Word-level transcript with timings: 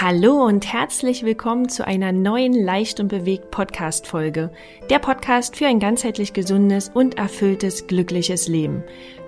Hallo 0.00 0.44
und 0.44 0.72
herzlich 0.72 1.22
willkommen 1.22 1.68
zu 1.68 1.86
einer 1.86 2.10
neuen 2.10 2.52
Leicht 2.52 2.98
und 2.98 3.06
bewegt 3.06 3.52
Podcast 3.52 4.08
Folge. 4.08 4.50
Der 4.90 4.98
Podcast 4.98 5.56
für 5.56 5.68
ein 5.68 5.78
ganzheitlich 5.78 6.32
gesundes 6.32 6.90
und 6.92 7.16
erfülltes, 7.16 7.86
glückliches 7.86 8.48
Leben. 8.48 8.82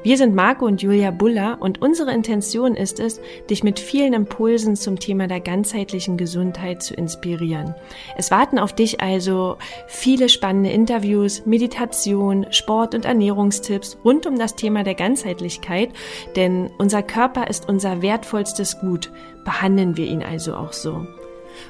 Wir 0.06 0.16
sind 0.16 0.36
Marco 0.36 0.66
und 0.66 0.82
Julia 0.82 1.10
Buller 1.10 1.56
und 1.58 1.82
unsere 1.82 2.12
Intention 2.14 2.76
ist 2.76 3.00
es, 3.00 3.20
dich 3.50 3.64
mit 3.64 3.80
vielen 3.80 4.12
Impulsen 4.12 4.76
zum 4.76 5.00
Thema 5.00 5.26
der 5.26 5.40
ganzheitlichen 5.40 6.16
Gesundheit 6.16 6.80
zu 6.80 6.94
inspirieren. 6.94 7.74
Es 8.16 8.30
warten 8.30 8.60
auf 8.60 8.72
dich 8.72 9.00
also 9.00 9.58
viele 9.88 10.28
spannende 10.28 10.70
Interviews, 10.70 11.44
Meditation, 11.44 12.46
Sport- 12.50 12.94
und 12.94 13.04
Ernährungstipps 13.04 13.98
rund 14.04 14.28
um 14.28 14.38
das 14.38 14.54
Thema 14.54 14.84
der 14.84 14.94
Ganzheitlichkeit, 14.94 15.88
denn 16.36 16.70
unser 16.78 17.02
Körper 17.02 17.48
ist 17.48 17.68
unser 17.68 18.00
wertvollstes 18.00 18.78
Gut 18.78 19.10
behandeln 19.44 19.96
wir 19.96 20.06
ihn 20.06 20.22
also 20.22 20.54
auch 20.54 20.72
so. 20.72 21.04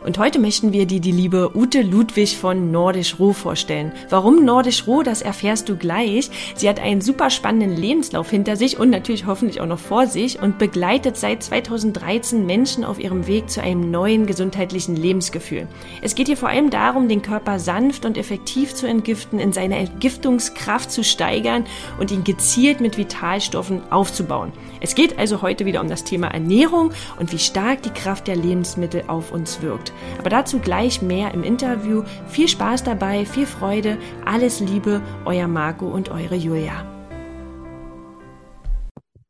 Und 0.05 0.19
heute 0.19 0.39
möchten 0.39 0.73
wir 0.73 0.87
dir 0.87 1.01
die 1.01 1.13
liebe 1.13 1.57
Ute 1.57 1.83
Ludwig 1.83 2.37
von 2.37 2.71
Nordisch 2.71 3.19
Roh 3.19 3.33
vorstellen. 3.33 3.93
Warum 4.11 4.45
Nordisch 4.45 4.87
Roh, 4.87 5.03
das 5.03 5.23
erfährst 5.23 5.69
du 5.69 5.77
gleich. 5.77 6.31
Sie 6.55 6.69
hat 6.69 6.81
einen 6.81 7.01
super 7.01 7.31
spannenden 7.31 7.77
Lebenslauf 7.77 8.31
hinter 8.31 8.57
sich 8.57 8.79
und 8.79 8.91
natürlich 8.91 9.27
hoffentlich 9.27 9.61
auch 9.61 9.67
noch 9.67 9.79
vor 9.79 10.07
sich 10.07 10.41
und 10.41 10.59
begleitet 10.59 11.17
seit 11.17 11.43
2013 11.43 12.47
Menschen 12.47 12.85
auf 12.85 12.99
ihrem 12.99 13.27
Weg 13.27 13.51
zu 13.51 13.63
einem 13.63 13.91
neuen 13.91 14.27
gesundheitlichen 14.27 14.97
Lebensgefühl. 14.97 15.67
Es 16.03 16.15
geht 16.15 16.27
hier 16.27 16.37
vor 16.37 16.49
allem 16.49 16.71
darum, 16.71 17.09
den 17.09 17.23
Körper 17.23 17.59
sanft 17.59 18.05
und 18.05 18.17
effektiv 18.17 18.75
zu 18.75 18.87
entgiften, 18.87 19.39
in 19.39 19.53
seiner 19.53 19.77
Entgiftungskraft 19.77 20.91
zu 20.91 21.03
steigern 21.03 21.65
und 21.99 22.11
ihn 22.11 22.25
gezielt 22.25 22.81
mit 22.81 22.99
Vitalstoffen 22.99 23.83
aufzubauen. 23.91 24.53
Es 24.81 24.95
geht 24.95 25.19
also 25.19 25.43
heute 25.43 25.65
wieder 25.65 25.81
um 25.81 25.89
das 25.89 26.05
Thema 26.05 26.29
Ernährung 26.29 26.93
und 27.19 27.33
wie 27.33 27.39
stark 27.39 27.83
die 27.83 27.91
Kraft 27.91 28.27
der 28.27 28.37
Lebensmittel 28.37 29.05
auf 29.07 29.33
uns 29.33 29.63
wirkt. 29.63 29.93
Aber 30.19 30.31
dazu 30.31 30.59
gleich 30.59 31.03
mehr 31.03 31.33
im 31.35 31.43
Interview. 31.43 32.03
Viel 32.29 32.49
Spaß 32.49 32.85
dabei, 32.85 33.25
viel 33.25 33.47
Freude, 33.47 33.99
alles 34.25 34.61
Liebe, 34.61 35.01
euer 35.25 35.49
Marco 35.49 35.87
und 35.87 36.11
eure 36.11 36.35
Julia. 36.35 36.87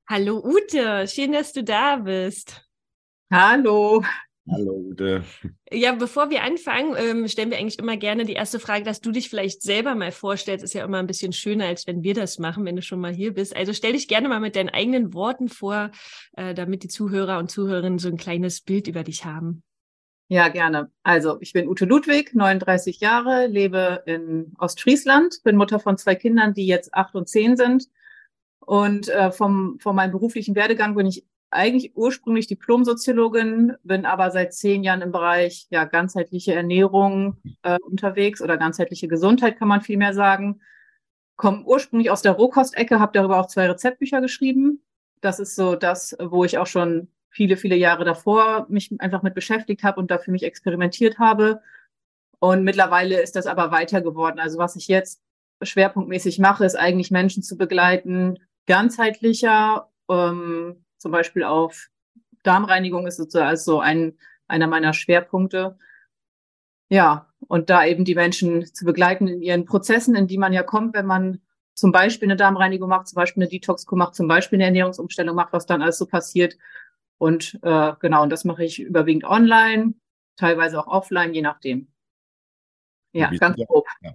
Hallo 0.09 0.41
Ute, 0.45 1.07
schön, 1.09 1.33
dass 1.33 1.53
du 1.53 1.65
da 1.65 1.97
bist. 1.97 2.65
Hallo. 3.33 4.03
Hallo 4.49 4.75
Ute. 4.75 5.25
Ja, 5.73 5.93
bevor 5.93 6.31
wir 6.31 6.45
anfangen, 6.45 6.95
ähm, 6.97 7.27
stellen 7.27 7.51
wir 7.51 7.59
eigentlich 7.59 7.81
immer 7.81 7.97
gerne 7.97 8.25
die 8.25 8.35
erste 8.35 8.61
Frage, 8.61 8.85
dass 8.85 9.01
du 9.01 9.11
dich 9.11 9.29
vielleicht 9.29 9.61
selber 9.61 9.97
mal 9.97 10.13
vorstellst. 10.13 10.65
Ist 10.65 10.75
ja 10.75 10.85
immer 10.85 10.99
ein 10.99 11.09
bisschen 11.09 11.33
schöner, 11.33 11.67
als 11.67 11.87
wenn 11.89 12.05
wir 12.05 12.15
das 12.15 12.39
machen, 12.39 12.65
wenn 12.65 12.77
du 12.77 12.83
schon 12.83 13.01
mal 13.01 13.13
hier 13.13 13.35
bist. 13.35 13.57
Also 13.57 13.73
stell 13.73 13.95
dich 13.95 14.07
gerne 14.07 14.29
mal 14.29 14.39
mit 14.39 14.55
deinen 14.55 14.69
eigenen 14.69 15.15
Worten 15.15 15.49
vor, 15.49 15.91
äh, 16.37 16.55
damit 16.55 16.85
die 16.85 16.89
Zuhörer 16.89 17.39
und 17.39 17.51
Zuhörerinnen 17.51 17.99
so 17.99 18.09
ein 18.09 18.17
kleines 18.17 18.61
Bild 18.61 18.87
über 18.87 19.03
dich 19.03 19.25
haben. 19.25 19.65
Ja, 20.29 20.49
gerne. 20.49 20.91
Also, 21.05 21.39
ich 21.41 21.53
bin 21.53 21.69
Ute 21.69 21.85
Ludwig, 21.85 22.35
39 22.35 22.99
Jahre, 22.99 23.47
lebe 23.47 24.03
in 24.07 24.55
Ostfriesland, 24.59 25.41
bin 25.45 25.57
Mutter 25.57 25.79
von 25.79 25.99
zwei 25.99 26.17
Kindern, 26.17 26.53
die 26.53 26.67
jetzt 26.67 26.95
acht 26.95 27.15
und 27.15 27.29
zehn 27.29 27.57
sind. 27.57 27.89
Und 28.59 29.09
äh, 29.09 29.31
vom, 29.31 29.79
von 29.79 29.95
meinem 29.95 30.11
beruflichen 30.11 30.57
Werdegang 30.57 30.97
bin 30.97 31.07
ich 31.07 31.25
eigentlich 31.57 31.97
ursprünglich 31.97 32.47
Diplomsoziologin, 32.47 33.75
bin 33.83 34.07
aber 34.07 34.31
seit 34.31 34.55
zehn 34.55 34.85
Jahren 34.85 35.03
im 35.03 35.13
Bereich 35.13 35.67
ja, 35.71 35.85
ganzheitliche 35.85 36.55
Ernährung 36.55 37.37
äh, 37.63 37.79
unterwegs 37.81 38.41
oder 38.41 38.57
ganzheitliche 38.57 39.09
Gesundheit, 39.09 39.59
kann 39.59 39.69
man 39.69 39.81
vielmehr 39.81 40.15
sagen. 40.15 40.61
Komme 41.37 41.65
ursprünglich 41.65 42.11
aus 42.11 42.23
der 42.23 42.33
Rohkostecke, 42.33 43.01
habe 43.01 43.13
darüber 43.13 43.41
auch 43.41 43.47
zwei 43.47 43.69
Rezeptbücher 43.69 44.21
geschrieben. 44.21 44.83
Das 45.21 45.41
ist 45.41 45.57
so 45.57 45.75
das, 45.75 46.17
wo 46.21 46.45
ich 46.45 46.59
auch 46.59 46.67
schon 46.67 47.09
viele, 47.31 47.57
viele 47.57 47.77
Jahre 47.77 48.05
davor 48.05 48.67
mich 48.69 48.95
einfach 48.99 49.23
mit 49.23 49.35
beschäftigt 49.35 49.83
habe 49.83 50.01
und 50.01 50.11
dafür 50.11 50.33
mich 50.33 50.45
experimentiert 50.45 51.19
habe. 51.19 51.61
Und 52.39 52.65
mittlerweile 52.65 53.21
ist 53.21 53.37
das 53.37 53.47
aber 53.47 53.71
weiter 53.71 54.01
geworden. 54.01 54.39
Also 54.39 54.59
was 54.59 54.77
ich 54.77 54.89
jetzt 54.89 55.23
schwerpunktmäßig 55.63 56.39
mache, 56.39 56.65
ist 56.65 56.77
eigentlich 56.77 57.11
Menschen 57.11 57.43
zu 57.43 57.57
begleiten, 57.57 58.39
ganzheitlicher, 58.67 59.91
ähm, 60.11 60.85
zum 61.07 61.13
Beispiel 61.13 61.45
auf 61.45 61.89
Darmreinigung 62.43 63.07
ist 63.07 63.17
sozusagen 63.17 63.47
also 63.47 63.79
ein, 63.79 64.19
einer 64.49 64.67
meiner 64.67 64.93
Schwerpunkte. 64.93 65.79
Ja, 66.89 67.33
und 67.47 67.71
da 67.71 67.87
eben 67.87 68.05
die 68.05 68.17
Menschen 68.17 68.67
zu 68.67 68.85
begleiten 68.85 69.29
in 69.29 69.41
ihren 69.41 69.67
Prozessen, 69.67 70.17
in 70.17 70.27
die 70.27 70.37
man 70.37 70.53
ja 70.53 70.65
kommt, 70.65 70.95
wenn 70.95 71.07
man 71.07 71.41
zum 71.75 71.93
Beispiel 71.93 72.27
eine 72.27 72.35
Darmreinigung 72.35 72.89
macht, 72.89 73.07
zum 73.07 73.15
Beispiel 73.15 73.45
eine 73.45 73.51
Detox-Kur 73.51 73.97
macht, 73.97 74.17
zum 74.17 74.27
Beispiel 74.27 74.57
eine 74.57 74.65
Ernährungsumstellung 74.65 75.37
macht, 75.37 75.53
was 75.53 75.67
dann 75.67 75.81
alles 75.81 75.97
so 75.97 76.07
passiert. 76.07 76.59
Und 77.19 77.57
äh, 77.63 77.93
genau, 78.01 78.25
und 78.25 78.31
das 78.31 78.45
mache 78.45 78.65
ich 78.65 78.81
überwiegend 78.81 79.23
online, 79.23 79.95
teilweise 80.35 80.81
auch 80.81 80.89
offline, 80.89 81.33
je 81.35 81.43
nachdem. 81.43 81.87
Ja, 83.13 83.31
ganz 83.31 83.57
grob. 83.65 83.87
Ja. 84.01 84.13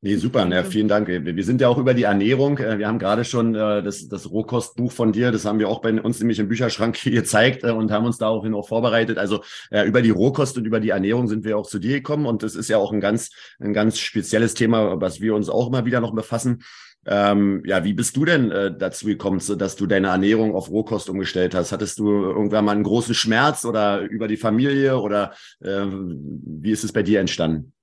Nee, 0.00 0.16
super, 0.16 0.46
ja, 0.46 0.64
vielen 0.64 0.88
Dank. 0.88 1.08
Wir 1.08 1.44
sind 1.44 1.60
ja 1.60 1.68
auch 1.68 1.78
über 1.78 1.94
die 1.94 2.02
Ernährung. 2.02 2.58
Äh, 2.58 2.78
wir 2.78 2.86
haben 2.88 2.98
gerade 2.98 3.24
schon 3.24 3.54
äh, 3.54 3.82
das, 3.82 4.06
das 4.06 4.30
Rohkostbuch 4.30 4.92
von 4.92 5.12
dir, 5.12 5.32
das 5.32 5.44
haben 5.44 5.58
wir 5.58 5.68
auch 5.68 5.80
bei 5.80 5.98
uns 6.00 6.20
nämlich 6.20 6.38
im 6.38 6.48
Bücherschrank 6.48 7.00
gezeigt 7.04 7.64
äh, 7.64 7.70
und 7.70 7.90
haben 7.90 8.04
uns 8.04 8.18
daraufhin 8.18 8.54
auch 8.54 8.68
vorbereitet. 8.68 9.18
Also 9.18 9.42
über 9.70 10.02
die 10.02 10.10
Rohkost 10.10 10.56
und 10.58 10.66
über 10.66 10.80
die 10.80 10.90
Ernährung 10.90 11.28
sind 11.28 11.44
wir 11.44 11.56
auch 11.58 11.66
zu 11.66 11.78
dir 11.78 11.94
gekommen 11.94 12.26
und 12.26 12.42
das 12.42 12.54
ist 12.54 12.68
ja 12.68 12.78
auch 12.78 12.92
ein 12.92 13.00
ganz, 13.00 13.30
ein 13.58 13.72
ganz 13.72 13.98
spezielles 13.98 14.54
Thema, 14.54 15.00
was 15.00 15.20
wir 15.20 15.34
uns 15.34 15.48
auch 15.48 15.68
immer 15.68 15.84
wieder 15.84 16.00
noch 16.00 16.14
befassen. 16.14 16.62
Ähm, 17.06 17.62
ja, 17.66 17.84
wie 17.84 17.92
bist 17.92 18.16
du 18.16 18.24
denn 18.24 18.50
äh, 18.50 18.76
dazu 18.76 19.06
gekommen, 19.06 19.40
dass 19.58 19.76
du 19.76 19.86
deine 19.86 20.08
Ernährung 20.08 20.54
auf 20.54 20.70
Rohkost 20.70 21.10
umgestellt 21.10 21.54
hast? 21.54 21.72
Hattest 21.72 21.98
du 21.98 22.08
irgendwann 22.08 22.64
mal 22.64 22.72
einen 22.72 22.84
großen 22.84 23.14
Schmerz 23.14 23.64
oder 23.64 24.00
über 24.00 24.28
die 24.28 24.38
Familie 24.38 24.98
oder 24.98 25.34
äh, 25.60 25.84
wie 25.86 26.70
ist 26.70 26.84
es 26.84 26.92
bei 26.92 27.02
dir 27.02 27.20
entstanden? 27.20 27.73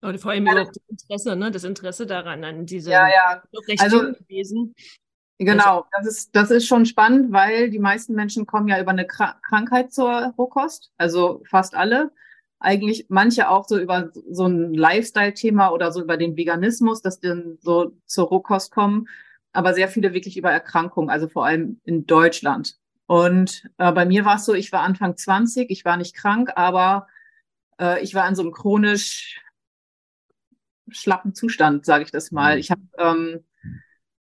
Und 0.00 0.20
vor 0.20 0.30
allem 0.30 0.46
ja. 0.46 0.64
das 0.64 0.76
Interesse, 0.88 1.36
ne? 1.36 1.50
das 1.50 1.64
Interesse 1.64 2.06
daran, 2.06 2.44
an 2.44 2.66
diese 2.66 2.90
ja, 2.90 3.08
ja. 3.08 3.42
also, 3.78 4.12
gewesen. 4.12 4.74
Genau, 5.38 5.86
das 5.96 6.06
ist, 6.06 6.34
das 6.34 6.50
ist 6.50 6.66
schon 6.66 6.84
spannend, 6.86 7.32
weil 7.32 7.70
die 7.70 7.78
meisten 7.78 8.14
Menschen 8.14 8.46
kommen 8.46 8.68
ja 8.68 8.80
über 8.80 8.90
eine 8.90 9.06
Krankheit 9.06 9.92
zur 9.92 10.34
Rohkost, 10.36 10.90
also 10.98 11.42
fast 11.48 11.76
alle 11.76 12.10
eigentlich 12.60 13.06
manche 13.08 13.48
auch 13.48 13.66
so 13.66 13.78
über 13.78 14.10
so 14.30 14.46
ein 14.46 14.74
Lifestyle-Thema 14.74 15.70
oder 15.70 15.92
so 15.92 16.02
über 16.02 16.16
den 16.16 16.36
Veganismus, 16.36 17.02
dass 17.02 17.20
die 17.20 17.28
dann 17.28 17.58
so 17.60 17.92
zur 18.06 18.26
Rohkost 18.28 18.72
kommen, 18.72 19.08
aber 19.52 19.74
sehr 19.74 19.88
viele 19.88 20.12
wirklich 20.12 20.36
über 20.36 20.50
Erkrankungen, 20.50 21.10
also 21.10 21.28
vor 21.28 21.46
allem 21.46 21.80
in 21.84 22.06
Deutschland. 22.06 22.76
Und 23.06 23.68
äh, 23.78 23.92
bei 23.92 24.04
mir 24.04 24.24
war 24.24 24.36
es 24.36 24.44
so, 24.44 24.54
ich 24.54 24.72
war 24.72 24.82
Anfang 24.82 25.16
20, 25.16 25.70
ich 25.70 25.84
war 25.84 25.96
nicht 25.96 26.14
krank, 26.14 26.50
aber 26.56 27.06
äh, 27.80 28.02
ich 28.02 28.14
war 28.14 28.28
in 28.28 28.34
so 28.34 28.42
einem 28.42 28.52
chronisch 28.52 29.40
schlappen 30.90 31.34
Zustand, 31.34 31.84
sage 31.84 32.04
ich 32.04 32.10
das 32.10 32.30
mal. 32.30 32.54
Mhm. 32.54 32.60
Ich 32.60 32.70
habe 32.70 32.82
ähm, 32.98 33.44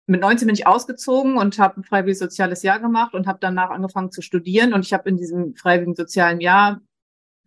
mit 0.05 0.21
19 0.21 0.47
bin 0.47 0.55
ich 0.55 0.65
ausgezogen 0.65 1.37
und 1.37 1.59
habe 1.59 1.79
ein 1.79 1.83
freiwilliges 1.83 2.19
soziales 2.19 2.63
Jahr 2.63 2.79
gemacht 2.79 3.13
und 3.13 3.27
habe 3.27 3.37
danach 3.41 3.69
angefangen 3.69 4.11
zu 4.11 4.21
studieren. 4.21 4.73
Und 4.73 4.85
ich 4.85 4.93
habe 4.93 5.07
in 5.07 5.17
diesem 5.17 5.55
freiwilligen 5.55 5.95
sozialen 5.95 6.41
Jahr 6.41 6.81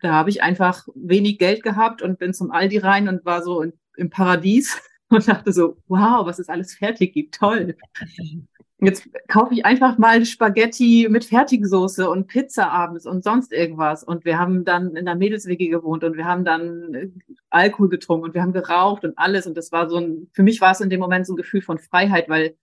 da 0.03 0.13
habe 0.15 0.31
ich 0.31 0.43
einfach 0.43 0.87
wenig 0.97 1.39
Geld 1.39 1.63
gehabt 1.63 2.03
und 2.03 2.19
bin 2.19 2.35
zum 2.35 2.51
Aldi 2.51 2.79
rein 2.79 3.09
und 3.09 3.25
war 3.25 3.43
so 3.43 3.63
in, 3.63 3.73
im 3.97 4.11
Paradies 4.11 4.77
und 5.09 5.27
dachte 5.29 5.53
so, 5.53 5.79
wow, 5.87 6.27
was 6.27 6.41
es 6.41 6.49
alles 6.49 6.75
fertig 6.75 7.15
gibt, 7.15 7.37
toll. 7.37 7.77
Jetzt 8.85 9.09
kaufe 9.29 9.55
ich 9.55 9.65
einfach 9.65 9.97
mal 9.97 10.25
Spaghetti 10.25 11.07
mit 11.09 11.25
Fertigsoße 11.25 12.11
und 12.11 12.27
Pizza 12.27 12.69
abends 12.69 13.07
und 13.07 13.23
sonst 13.23 13.53
irgendwas. 13.53 14.03
Und 14.03 14.25
wir 14.25 14.41
haben 14.41 14.65
dann 14.65 14.97
in 14.97 15.05
der 15.05 15.15
Mädelswege 15.15 15.69
gewohnt 15.69 16.03
und 16.03 16.17
wir 16.17 16.25
haben 16.25 16.45
dann 16.45 16.95
äh, 16.95 17.09
Alkohol 17.49 17.89
getrunken 17.89 18.25
und 18.25 18.35
wir 18.35 18.43
haben 18.43 18.53
geraucht 18.53 19.05
und 19.05 19.17
alles. 19.17 19.47
Und 19.47 19.57
das 19.57 19.71
war 19.71 19.89
so 19.89 19.99
ein, 19.99 20.29
für 20.33 20.43
mich 20.43 20.61
war 20.61 20.73
es 20.73 20.81
in 20.81 20.91
dem 20.91 20.99
Moment 20.99 21.29
so 21.29 21.33
ein 21.33 21.37
Gefühl 21.37 21.63
von 21.63 21.79
Freiheit, 21.79 22.29
weil 22.29 22.57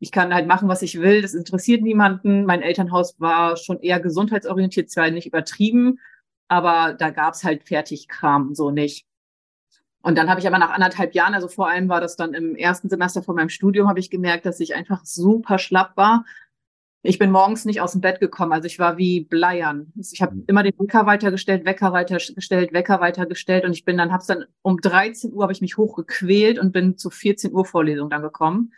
ich 0.00 0.10
kann 0.10 0.34
halt 0.34 0.48
machen, 0.48 0.68
was 0.68 0.82
ich 0.82 1.00
will. 1.00 1.22
Das 1.22 1.34
interessiert 1.34 1.82
niemanden. 1.82 2.46
Mein 2.46 2.62
Elternhaus 2.62 3.20
war 3.20 3.56
schon 3.56 3.78
eher 3.78 4.00
gesundheitsorientiert, 4.00 4.90
zwar 4.90 5.08
nicht 5.10 5.28
übertrieben, 5.28 6.00
aber 6.48 6.94
da 6.98 7.10
gab's 7.10 7.44
halt 7.44 7.62
Fertigkram 7.62 8.56
so 8.56 8.72
nicht. 8.72 9.06
Und 10.04 10.18
dann 10.18 10.28
habe 10.28 10.38
ich 10.38 10.46
aber 10.46 10.58
nach 10.58 10.68
anderthalb 10.68 11.14
Jahren, 11.14 11.32
also 11.32 11.48
vor 11.48 11.66
allem 11.66 11.88
war 11.88 12.02
das 12.02 12.14
dann 12.14 12.34
im 12.34 12.56
ersten 12.56 12.90
Semester 12.90 13.22
von 13.22 13.36
meinem 13.36 13.48
Studium, 13.48 13.88
habe 13.88 14.00
ich 14.00 14.10
gemerkt, 14.10 14.44
dass 14.44 14.60
ich 14.60 14.74
einfach 14.74 15.02
super 15.06 15.58
schlapp 15.58 15.96
war. 15.96 16.26
Ich 17.02 17.18
bin 17.18 17.30
morgens 17.30 17.64
nicht 17.64 17.80
aus 17.80 17.92
dem 17.92 18.02
Bett 18.02 18.20
gekommen, 18.20 18.52
also 18.52 18.66
ich 18.66 18.78
war 18.78 18.98
wie 18.98 19.22
Bleiern. 19.22 19.94
Ich 19.96 20.20
habe 20.20 20.34
mhm. 20.34 20.44
immer 20.46 20.62
den 20.62 20.78
Wecker 20.78 21.06
weitergestellt, 21.06 21.64
Wecker 21.64 21.94
weitergestellt, 21.94 22.74
Wecker 22.74 23.00
weitergestellt 23.00 23.64
und 23.64 23.72
ich 23.72 23.86
bin 23.86 23.96
dann, 23.96 24.12
hab's 24.12 24.26
dann 24.26 24.44
um 24.60 24.78
13 24.78 25.32
Uhr 25.32 25.42
habe 25.42 25.54
ich 25.54 25.62
mich 25.62 25.78
hochgequält 25.78 26.58
und 26.58 26.72
bin 26.72 26.98
zu 26.98 27.08
14 27.08 27.54
Uhr 27.54 27.64
Vorlesung 27.64 28.10
dann 28.10 28.20
gekommen. 28.20 28.74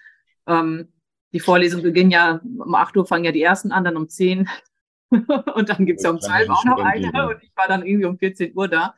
Ähm, 0.46 0.92
die 1.32 1.40
Vorlesungen 1.40 1.82
beginnen 1.82 2.12
ja 2.12 2.40
um 2.56 2.72
8 2.76 2.96
Uhr 2.96 3.04
fangen 3.04 3.24
ja 3.24 3.32
die 3.32 3.42
ersten 3.42 3.72
an, 3.72 3.82
dann 3.82 3.96
um 3.96 4.08
10 4.08 4.48
und 5.10 5.68
dann 5.68 5.86
gibt's 5.86 6.04
ja 6.04 6.10
um 6.10 6.20
zwei 6.20 6.48
auch 6.48 6.64
noch 6.64 6.78
eine 6.78 7.30
und 7.30 7.42
ich 7.42 7.50
war 7.56 7.66
dann 7.66 7.84
irgendwie 7.84 8.06
um 8.06 8.16
14 8.16 8.52
Uhr 8.54 8.68
da 8.68 8.94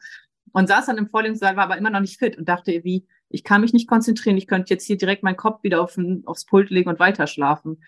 und 0.52 0.68
saß 0.68 0.86
dann 0.86 0.98
im 0.98 1.08
Vorlesungssaal, 1.08 1.56
war 1.56 1.64
aber 1.64 1.78
immer 1.78 1.90
noch 1.90 2.00
nicht 2.00 2.18
fit 2.18 2.36
und 2.38 2.48
dachte, 2.48 2.84
wie, 2.84 3.06
ich 3.28 3.44
kann 3.44 3.60
mich 3.60 3.72
nicht 3.72 3.88
konzentrieren, 3.88 4.38
ich 4.38 4.46
könnte 4.46 4.72
jetzt 4.72 4.86
hier 4.86 4.96
direkt 4.96 5.22
meinen 5.22 5.36
Kopf 5.36 5.62
wieder 5.62 5.82
auf 5.82 5.94
den, 5.94 6.22
aufs 6.26 6.46
Pult 6.46 6.70
legen 6.70 6.88
und 6.88 6.98
weiter 6.98 7.26
schlafen. 7.26 7.82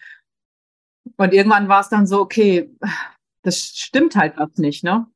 Und 1.17 1.33
irgendwann 1.33 1.69
war 1.69 1.81
es 1.81 1.89
dann 1.89 2.07
so, 2.07 2.21
okay, 2.21 2.71
das 3.43 3.59
stimmt 3.59 4.17
halt 4.17 4.37
was 4.37 4.57
nicht, 4.57 4.85
ne? 4.85 5.07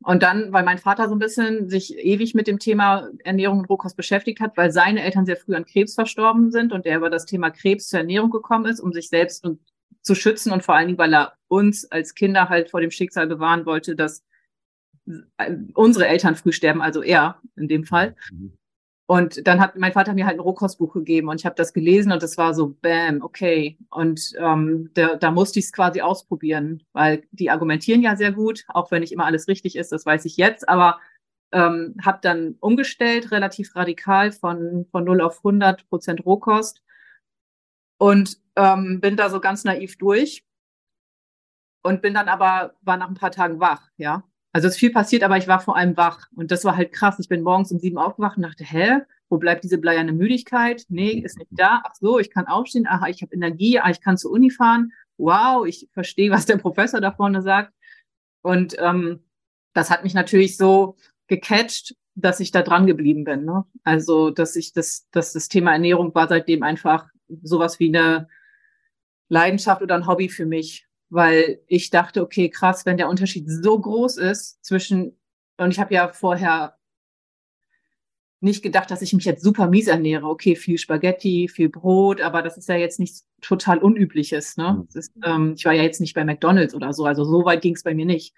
Und 0.00 0.22
dann, 0.22 0.52
weil 0.52 0.64
mein 0.64 0.78
Vater 0.78 1.08
so 1.08 1.14
ein 1.14 1.18
bisschen 1.18 1.68
sich 1.68 1.98
ewig 1.98 2.34
mit 2.34 2.46
dem 2.46 2.60
Thema 2.60 3.08
Ernährung 3.24 3.58
und 3.58 3.64
Rohkost 3.68 3.96
beschäftigt 3.96 4.40
hat, 4.40 4.56
weil 4.56 4.70
seine 4.70 5.02
Eltern 5.02 5.26
sehr 5.26 5.36
früh 5.36 5.56
an 5.56 5.64
Krebs 5.64 5.94
verstorben 5.94 6.52
sind 6.52 6.72
und 6.72 6.86
er 6.86 6.98
über 6.98 7.10
das 7.10 7.26
Thema 7.26 7.50
Krebs 7.50 7.88
zur 7.88 7.98
Ernährung 7.98 8.30
gekommen 8.30 8.66
ist, 8.66 8.78
um 8.78 8.92
sich 8.92 9.08
selbst 9.08 9.44
zu 10.02 10.14
schützen 10.14 10.52
und 10.52 10.62
vor 10.62 10.76
allen 10.76 10.86
Dingen, 10.86 10.98
weil 10.98 11.12
er 11.12 11.32
uns 11.48 11.84
als 11.90 12.14
Kinder 12.14 12.48
halt 12.48 12.70
vor 12.70 12.80
dem 12.80 12.92
Schicksal 12.92 13.26
bewahren 13.26 13.66
wollte, 13.66 13.96
dass 13.96 14.24
unsere 15.74 16.06
Eltern 16.06 16.36
früh 16.36 16.52
sterben, 16.52 16.82
also 16.82 17.02
er 17.02 17.40
in 17.56 17.68
dem 17.68 17.84
Fall. 17.84 18.14
Mhm. 18.30 18.52
Und 19.10 19.46
dann 19.46 19.58
hat 19.58 19.74
mein 19.74 19.92
Vater 19.92 20.12
mir 20.12 20.26
halt 20.26 20.36
ein 20.36 20.40
Rohkostbuch 20.40 20.92
gegeben 20.92 21.28
und 21.28 21.40
ich 21.40 21.46
habe 21.46 21.56
das 21.56 21.72
gelesen 21.72 22.12
und 22.12 22.22
das 22.22 22.36
war 22.36 22.52
so, 22.52 22.76
bam, 22.82 23.22
okay. 23.22 23.78
Und 23.88 24.34
ähm, 24.38 24.90
da, 24.92 25.16
da 25.16 25.30
musste 25.30 25.58
ich 25.60 25.64
es 25.64 25.72
quasi 25.72 26.02
ausprobieren, 26.02 26.82
weil 26.92 27.22
die 27.30 27.48
argumentieren 27.48 28.02
ja 28.02 28.16
sehr 28.16 28.32
gut, 28.32 28.66
auch 28.68 28.90
wenn 28.90 29.00
nicht 29.00 29.12
immer 29.12 29.24
alles 29.24 29.48
richtig 29.48 29.76
ist, 29.76 29.92
das 29.92 30.04
weiß 30.04 30.26
ich 30.26 30.36
jetzt, 30.36 30.68
aber 30.68 31.00
ähm, 31.52 31.94
habe 32.04 32.18
dann 32.20 32.56
umgestellt, 32.60 33.30
relativ 33.30 33.74
radikal 33.76 34.30
von, 34.30 34.86
von 34.90 35.04
0 35.04 35.22
auf 35.22 35.38
100 35.38 35.88
Prozent 35.88 36.26
Rohkost 36.26 36.82
und 37.96 38.38
ähm, 38.56 39.00
bin 39.00 39.16
da 39.16 39.30
so 39.30 39.40
ganz 39.40 39.64
naiv 39.64 39.96
durch 39.96 40.44
und 41.82 42.02
bin 42.02 42.12
dann 42.12 42.28
aber, 42.28 42.74
war 42.82 42.98
nach 42.98 43.08
ein 43.08 43.14
paar 43.14 43.30
Tagen 43.30 43.58
wach, 43.58 43.88
ja. 43.96 44.24
Also 44.52 44.68
es 44.68 44.74
ist 44.74 44.80
viel 44.80 44.92
passiert, 44.92 45.22
aber 45.22 45.36
ich 45.36 45.46
war 45.46 45.60
vor 45.60 45.76
allem 45.76 45.96
wach. 45.96 46.26
Und 46.34 46.50
das 46.50 46.64
war 46.64 46.76
halt 46.76 46.92
krass. 46.92 47.18
Ich 47.18 47.28
bin 47.28 47.42
morgens 47.42 47.70
um 47.70 47.78
sieben 47.78 47.98
aufgewacht 47.98 48.36
und 48.36 48.44
dachte, 48.44 48.64
hä, 48.64 49.00
wo 49.28 49.36
bleibt 49.36 49.62
diese 49.62 49.78
bleierne 49.78 50.12
Müdigkeit? 50.12 50.84
Nee, 50.88 51.10
ist 51.10 51.38
nicht 51.38 51.50
da. 51.50 51.82
Ach 51.84 51.94
so, 51.94 52.18
ich 52.18 52.30
kann 52.30 52.46
aufstehen. 52.46 52.86
Aha, 52.86 53.08
ich 53.08 53.20
habe 53.22 53.34
Energie. 53.34 53.78
Ah, 53.78 53.90
ich 53.90 54.00
kann 54.00 54.16
zur 54.16 54.30
Uni 54.30 54.50
fahren. 54.50 54.92
Wow, 55.18 55.66
ich 55.66 55.88
verstehe, 55.92 56.30
was 56.30 56.46
der 56.46 56.56
Professor 56.56 57.00
da 57.00 57.12
vorne 57.12 57.42
sagt. 57.42 57.74
Und 58.42 58.76
ähm, 58.78 59.20
das 59.74 59.90
hat 59.90 60.02
mich 60.02 60.14
natürlich 60.14 60.56
so 60.56 60.96
gecatcht, 61.26 61.94
dass 62.14 62.40
ich 62.40 62.50
da 62.50 62.62
dran 62.62 62.86
geblieben 62.86 63.24
bin. 63.24 63.44
Ne? 63.44 63.64
Also, 63.84 64.30
dass 64.30 64.56
ich 64.56 64.72
das, 64.72 65.08
dass 65.10 65.34
das 65.34 65.48
Thema 65.48 65.72
Ernährung 65.72 66.14
war 66.14 66.26
seitdem 66.28 66.62
einfach 66.62 67.06
sowas 67.42 67.78
wie 67.78 67.88
eine 67.88 68.28
Leidenschaft 69.28 69.82
oder 69.82 69.94
ein 69.94 70.06
Hobby 70.06 70.28
für 70.28 70.46
mich 70.46 70.87
weil 71.10 71.60
ich 71.66 71.90
dachte, 71.90 72.22
okay, 72.22 72.48
krass, 72.48 72.86
wenn 72.86 72.96
der 72.96 73.08
Unterschied 73.08 73.48
so 73.48 73.78
groß 73.78 74.18
ist 74.18 74.64
zwischen, 74.64 75.18
und 75.56 75.70
ich 75.70 75.80
habe 75.80 75.94
ja 75.94 76.08
vorher 76.08 76.78
nicht 78.40 78.62
gedacht, 78.62 78.90
dass 78.90 79.02
ich 79.02 79.12
mich 79.12 79.24
jetzt 79.24 79.42
super 79.42 79.66
mies 79.66 79.88
ernähre. 79.88 80.28
Okay, 80.28 80.54
viel 80.54 80.78
Spaghetti, 80.78 81.48
viel 81.48 81.68
Brot, 81.68 82.20
aber 82.20 82.42
das 82.42 82.56
ist 82.56 82.68
ja 82.68 82.76
jetzt 82.76 83.00
nichts 83.00 83.26
total 83.40 83.78
Unübliches. 83.78 84.56
Ne? 84.56 84.74
Mhm. 84.74 84.98
Ist, 84.98 85.12
ähm, 85.24 85.54
ich 85.56 85.64
war 85.64 85.72
ja 85.72 85.82
jetzt 85.82 86.00
nicht 86.00 86.14
bei 86.14 86.24
McDonalds 86.24 86.74
oder 86.74 86.92
so, 86.92 87.04
also 87.04 87.24
so 87.24 87.44
weit 87.44 87.62
ging 87.62 87.74
es 87.74 87.82
bei 87.82 87.94
mir 87.94 88.06
nicht. 88.06 88.34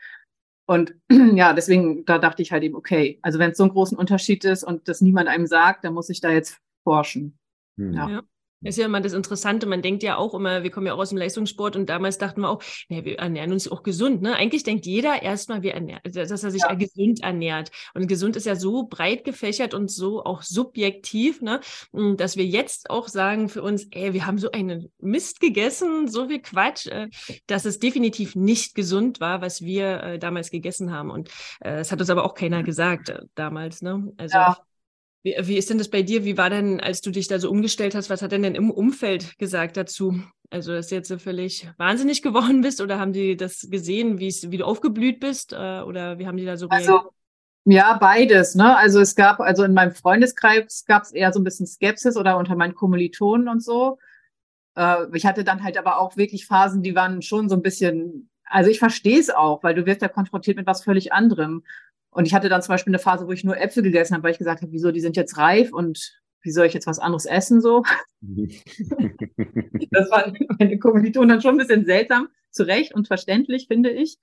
Und 0.67 0.95
ja, 1.35 1.53
deswegen, 1.53 2.05
da 2.07 2.19
dachte 2.19 2.43
ich 2.43 2.53
halt 2.53 2.63
eben, 2.63 2.77
okay, 2.77 3.19
also 3.23 3.39
wenn 3.39 3.51
es 3.51 3.59
so 3.59 3.65
einen 3.65 3.73
großen 3.73 3.99
Unterschied 3.99 4.45
ist 4.45 4.65
und 4.65 4.89
das 4.89 5.01
niemand 5.01 5.29
einem 5.29 5.47
sagt, 5.47 5.85
dann 5.85 5.95
muss 5.95 6.09
ich 6.09 6.21
da 6.21 6.31
jetzt 6.31 6.59
forschen. 6.83 7.39
Mhm. 7.77 7.95
Ja. 7.95 8.23
Das 8.63 8.75
ist 8.75 8.79
ja 8.79 8.87
immer 8.87 9.01
das 9.01 9.13
Interessante. 9.13 9.67
Man 9.67 9.83
denkt 9.83 10.03
ja 10.03 10.17
auch 10.17 10.35
immer, 10.35 10.63
wir 10.63 10.71
kommen 10.71 10.87
ja 10.87 10.95
auch 10.95 10.99
aus 10.99 11.09
dem 11.09 11.19
Leistungssport 11.19 11.77
und 11.77 11.89
damals 11.89 12.19
dachten 12.19 12.43
wir 12.43 12.51
auch, 12.51 12.63
naja, 12.89 13.05
wir 13.05 13.19
ernähren 13.19 13.53
uns 13.53 13.71
auch 13.71 13.83
gesund. 13.83 14.21
Ne? 14.21 14.37
Eigentlich 14.37 14.65
denkt 14.65 14.87
jeder 14.87 15.23
erstmal, 15.23 15.63
wir 15.63 15.75
ernähren, 15.75 16.03
dass 16.05 16.43
er 16.43 16.51
sich 16.51 16.63
ja. 16.63 16.75
gesund 16.75 17.23
ernährt. 17.23 17.71
Und 17.95 18.07
gesund 18.07 18.37
ist 18.37 18.47
ja 18.47 18.57
so 18.57 18.85
breit 18.85 19.25
gefächert 19.25 19.73
und 19.73 19.91
so 19.91 20.25
auch 20.25 20.43
subjektiv, 20.43 21.41
ne? 21.41 21.61
Dass 21.93 22.37
wir 22.37 22.45
jetzt 22.45 22.91
auch 22.91 23.09
sagen 23.09 23.49
für 23.49 23.63
uns, 23.63 23.87
ey, 23.93 24.13
wir 24.13 24.27
haben 24.27 24.39
so 24.39 24.51
einen 24.53 24.91
Mist 24.99 25.41
gegessen, 25.41 26.09
so 26.09 26.29
viel 26.29 26.41
Quatsch, 26.41 26.87
äh, 26.87 27.09
dass 27.47 27.65
es 27.65 27.79
definitiv 27.79 28.37
nicht 28.37 28.75
gesund 28.75 29.21
war, 29.21 29.41
was 29.41 29.63
wir 29.63 30.03
äh, 30.03 30.19
damals 30.19 30.51
gegessen 30.51 30.93
haben. 30.93 31.11
Und 31.11 31.29
äh, 31.61 31.77
das 31.77 31.93
hat 31.93 32.01
uns 32.01 32.11
aber 32.11 32.25
auch 32.25 32.35
keiner 32.35 32.63
gesagt 32.63 33.13
damals. 33.35 33.83
Ne? 33.83 34.13
Also 34.17 34.37
ja. 34.37 34.57
Wie, 35.23 35.37
wie 35.39 35.59
ist 35.59 35.71
denn 35.71 35.79
das 35.79 35.89
bei 35.89 36.03
dir? 36.03 36.25
Wie 36.25 36.39
war 36.39 36.51
denn, 36.51 36.81
als 36.81 37.01
du 37.01 37.11
dich 37.11 37.29
da 37.29 37.39
so 37.39 37.51
umgestellt 37.51 37.95
hast, 37.95 38.11
was 38.11 38.23
hat 38.23 38.33
denn 38.33 38.43
denn 38.43 38.55
im 38.55 38.71
Umfeld 38.71 39.39
gesagt 39.39 39.77
dazu? 39.77 40.21
Also, 40.51 40.73
dass 40.73 40.89
du 40.89 40.97
jetzt 40.97 41.09
so 41.09 41.19
völlig 41.19 41.69
wahnsinnig 41.77 42.23
geworden 42.23 42.63
bist 42.63 42.81
oder 42.81 42.99
haben 42.99 43.13
die 43.13 43.37
das 43.37 43.69
gesehen, 43.71 44.19
wie 44.19 44.57
du 44.57 44.65
aufgeblüht 44.65 45.21
bist? 45.21 45.53
Äh, 45.53 45.83
oder 45.83 46.19
wie 46.19 46.27
haben 46.27 46.37
die 46.37 46.45
da 46.45 46.57
so 46.57 46.67
reagiert? 46.67 46.91
Also, 46.91 47.11
ja, 47.65 47.99
beides. 47.99 48.55
Ne? 48.55 48.77
Also 48.77 49.01
es 49.01 49.15
gab, 49.15 49.41
also 49.41 49.65
in 49.65 49.75
meinem 49.75 49.93
Freundeskreis 49.93 50.85
gab 50.87 51.03
es 51.03 51.13
eher 51.13 51.33
so 51.33 51.41
ein 51.41 51.45
bisschen 51.45 51.67
Skepsis 51.67 52.17
oder 52.17 52.39
unter 52.39 52.57
meinen 52.57 52.75
Kommilitonen 52.75 53.49
und 53.49 53.63
so. 53.63 53.99
Äh, 54.77 55.07
ich 55.13 55.27
hatte 55.27 55.45
dann 55.45 55.63
halt 55.63 55.77
aber 55.77 56.01
auch 56.01 56.17
wirklich 56.17 56.47
Phasen, 56.47 56.83
die 56.83 56.95
waren 56.95 57.23
schon 57.23 57.49
so 57.49 57.57
ein 57.57 57.63
bisschen, 57.63 58.31
also 58.45 58.71
ich 58.71 58.79
verstehe 58.79 59.21
es 59.21 59.31
auch, 59.31 59.63
weil 59.63 59.75
du 59.75 59.87
wirst 59.87 60.03
ja 60.03 60.09
konfrontiert 60.09 60.57
mit 60.57 60.67
was 60.67 60.83
völlig 60.83 61.13
anderem. 61.13 61.63
Und 62.11 62.27
ich 62.27 62.35
hatte 62.35 62.49
dann 62.49 62.63
zum 62.63 62.73
Beispiel 62.73 62.91
eine 62.91 62.99
Phase, 62.99 63.27
wo 63.27 63.33
ich 63.33 63.45
nur 63.45 63.57
Äpfel 63.61 63.83
gegessen 63.83 64.15
habe, 64.15 64.25
weil 64.25 64.33
ich 64.33 64.39
gesagt 64.39 64.63
habe, 64.63 64.73
wieso, 64.73 64.91
die 64.91 65.01
sind 65.01 65.17
jetzt 65.17 65.37
reif 65.39 65.73
und 65.73 66.21
wie 66.43 66.51
soll 66.51 66.67
ich 66.67 66.75
jetzt 66.75 66.87
was 66.87 66.99
anderes 66.99 67.27
essen 67.27 67.61
so? 67.61 67.85
das 68.21 70.11
war 70.11 70.33
meine 70.59 70.79
Kommilitonen 70.79 71.29
dann 71.29 71.43
schon 71.43 71.55
ein 71.55 71.59
bisschen 71.59 71.85
seltsam, 71.85 72.29
zu 72.51 72.65
Recht 72.65 72.95
und 72.95 73.07
verständlich, 73.07 73.67
finde 73.69 73.91
ich. 73.91 74.19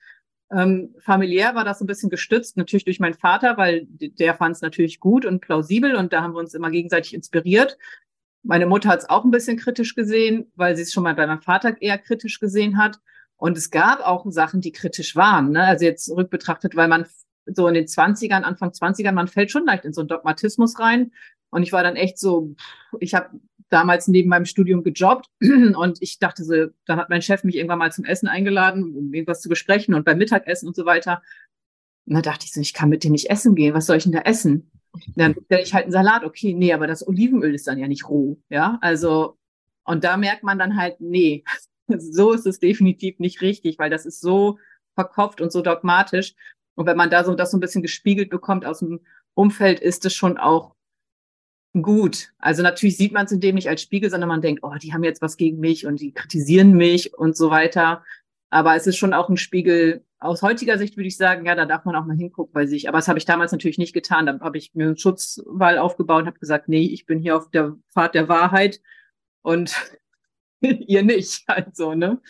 Ähm, 0.51 0.95
familiär 1.00 1.56
war 1.56 1.66
das 1.66 1.81
ein 1.81 1.88
bisschen 1.88 2.10
gestützt, 2.10 2.57
natürlich 2.57 2.86
durch 2.86 3.00
meinen 3.00 3.13
Vater, 3.13 3.57
weil 3.57 3.86
der 3.89 4.34
fand 4.36 4.56
es 4.56 4.62
natürlich 4.62 5.00
gut 5.00 5.25
und 5.25 5.42
plausibel 5.42 5.95
und 5.95 6.13
da 6.13 6.22
haben 6.22 6.34
wir 6.34 6.39
uns 6.39 6.54
immer 6.54 6.72
gegenseitig 6.72 7.13
inspiriert. 7.13 7.78
Meine 8.44 8.66
Mutter 8.66 8.89
hat 8.89 9.00
es 9.00 9.10
auch 9.10 9.25
ein 9.25 9.31
bisschen 9.31 9.57
kritisch 9.57 9.94
gesehen, 9.95 10.51
weil 10.56 10.75
sie 10.75 10.84
es 10.84 10.94
schon 10.94 11.04
mal 11.04 11.16
bei 11.16 11.28
meinem 11.28 11.42
Vater 11.42 11.81
eher 11.81 11.98
kritisch 11.98 12.39
gesehen 12.39 12.78
hat. 12.78 13.00
Und 13.36 13.57
es 13.57 13.69
gab 13.69 14.00
auch 14.00 14.25
Sachen, 14.30 14.62
die 14.62 14.72
kritisch 14.72 15.16
waren. 15.16 15.51
Ne? 15.51 15.63
Also 15.63 15.86
jetzt 15.86 16.10
rückbetrachtet, 16.10 16.75
weil 16.75 16.88
man 16.88 17.06
so 17.54 17.68
in 17.68 17.74
den 17.74 17.86
20ern, 17.86 18.42
Anfang 18.42 18.70
20ern, 18.70 19.12
man 19.12 19.28
fällt 19.28 19.52
schon 19.52 19.66
leicht 19.66 19.86
in 19.86 19.94
so 19.94 20.02
einen 20.02 20.08
Dogmatismus 20.08 20.80
rein. 20.80 21.12
Und 21.50 21.64
ich 21.64 21.72
war 21.72 21.84
dann 21.84 21.96
echt 21.96 22.20
so, 22.20 22.56
ich 23.00 23.14
habe 23.14 23.40
damals 23.70 24.08
neben 24.08 24.30
meinem 24.30 24.46
Studium 24.46 24.84
gejobbt 24.84 25.30
und 25.42 25.98
ich 26.02 26.20
dachte 26.20 26.44
so, 26.44 26.68
dann 26.86 27.00
hat 27.00 27.10
mein 27.10 27.22
Chef 27.22 27.44
mich 27.44 27.56
irgendwann 27.56 27.80
mal 27.80 27.92
zum 27.92 28.06
Essen 28.06 28.28
eingeladen, 28.28 28.96
um 28.96 29.14
irgendwas 29.14 29.42
zu 29.42 29.50
besprechen 29.50 29.94
und 29.94 30.06
beim 30.06 30.18
Mittagessen 30.18 30.68
und 30.68 30.76
so 30.76 30.86
weiter. 30.86 31.22
Und 32.06 32.16
da 32.16 32.22
dachte 32.22 32.46
ich 32.46 32.54
so, 32.54 32.62
ich 32.62 32.74
kann 32.74 32.90
mit 32.90 33.04
dem 33.04 33.12
nicht 33.12 33.30
essen 33.30 33.56
gehen, 33.56 33.74
was 33.74 33.86
soll 33.86 33.98
ich 33.98 34.04
denn 34.04 34.14
da 34.14 34.22
essen? 34.22 34.72
Dann 35.16 35.36
stelle 35.46 35.62
ich 35.62 35.74
halt 35.74 35.84
einen 35.84 35.92
Salat, 35.92 36.24
okay, 36.24 36.54
nee, 36.54 36.74
aber 36.74 36.88
das 36.88 37.06
Olivenöl 37.06 37.54
ist 37.54 37.68
dann 37.68 37.78
ja 37.78 37.88
nicht 37.88 38.10
roh, 38.10 38.40
ja, 38.50 38.78
also, 38.82 39.38
und 39.84 40.04
da 40.04 40.18
merkt 40.18 40.44
man 40.44 40.58
dann 40.58 40.78
halt, 40.78 41.00
nee, 41.00 41.44
so 41.98 42.32
ist 42.32 42.48
es 42.48 42.60
definitiv 42.60 43.20
nicht 43.20 43.42
richtig, 43.42 43.78
weil 43.78 43.90
das 43.90 44.06
ist 44.06 44.22
so 44.22 44.58
verkopft 44.96 45.42
und 45.42 45.52
so 45.52 45.62
dogmatisch. 45.62 46.34
Und 46.77 46.85
wenn 46.85 46.95
man 46.95 47.09
da 47.09 47.24
so 47.24 47.33
das 47.33 47.50
so 47.51 47.57
ein 47.57 47.60
bisschen 47.60 47.81
gespiegelt 47.81 48.29
bekommt 48.29 48.63
aus 48.63 48.79
dem 48.79 49.00
Umfeld, 49.34 49.79
ist 49.79 50.05
es 50.05 50.13
schon 50.13 50.38
auch 50.38 50.75
gut. 51.74 52.31
Also 52.38 52.62
natürlich 52.62 52.98
sieht 52.98 53.13
man 53.13 53.25
es 53.25 53.31
in 53.31 53.39
dem 53.39 53.55
nicht 53.55 53.67
als 53.67 53.81
Spiegel, 53.81 54.12
sondern 54.12 54.29
man 54.29 54.41
denkt, 54.41 54.63
oh, 54.63 54.75
die 54.75 54.93
haben 54.93 55.03
jetzt 55.03 55.22
was 55.22 55.38
gegen 55.38 55.60
mich 55.60 55.88
und 55.88 56.00
die 56.00 56.13
kritisieren 56.13 56.74
mich 56.74 57.15
und 57.15 57.36
so 57.36 57.50
weiter. 57.50 58.03
Aber 58.51 58.75
es 58.75 58.86
ist 58.86 58.98
schon 58.98 59.13
auch 59.13 59.27
ein 59.27 59.38
Spiegel. 59.38 60.05
Aus 60.19 60.43
heutiger 60.43 60.77
Sicht 60.77 60.98
würde 60.98 61.07
ich 61.07 61.17
sagen, 61.17 61.48
ja, 61.48 61.55
da 61.55 61.65
darf 61.65 61.84
man 61.86 61.96
auch 61.96 62.05
mal 62.05 62.15
hingucken 62.15 62.53
bei 62.53 62.67
sich. 62.67 62.88
Aber 62.88 63.00
das 63.00 63.07
habe 63.07 63.17
ich 63.17 63.25
damals 63.25 63.51
natürlich 63.51 63.79
nicht 63.79 63.93
getan. 63.93 64.27
Da 64.27 64.39
habe 64.39 64.60
ich 64.60 64.75
mir 64.75 64.86
einen 64.86 64.98
Schutzwall 64.98 65.79
aufgebaut 65.79 66.22
und 66.22 66.27
habe 66.27 66.39
gesagt, 66.39 66.69
nee, 66.69 66.86
ich 66.86 67.07
bin 67.07 67.19
hier 67.19 67.38
auf 67.38 67.50
der 67.50 67.75
Pfad 67.91 68.13
der 68.13 68.29
Wahrheit 68.29 68.81
und 69.41 69.75
ihr 70.62 71.01
nicht. 71.01 71.43
Also, 71.48 71.96
ne? 71.96 72.22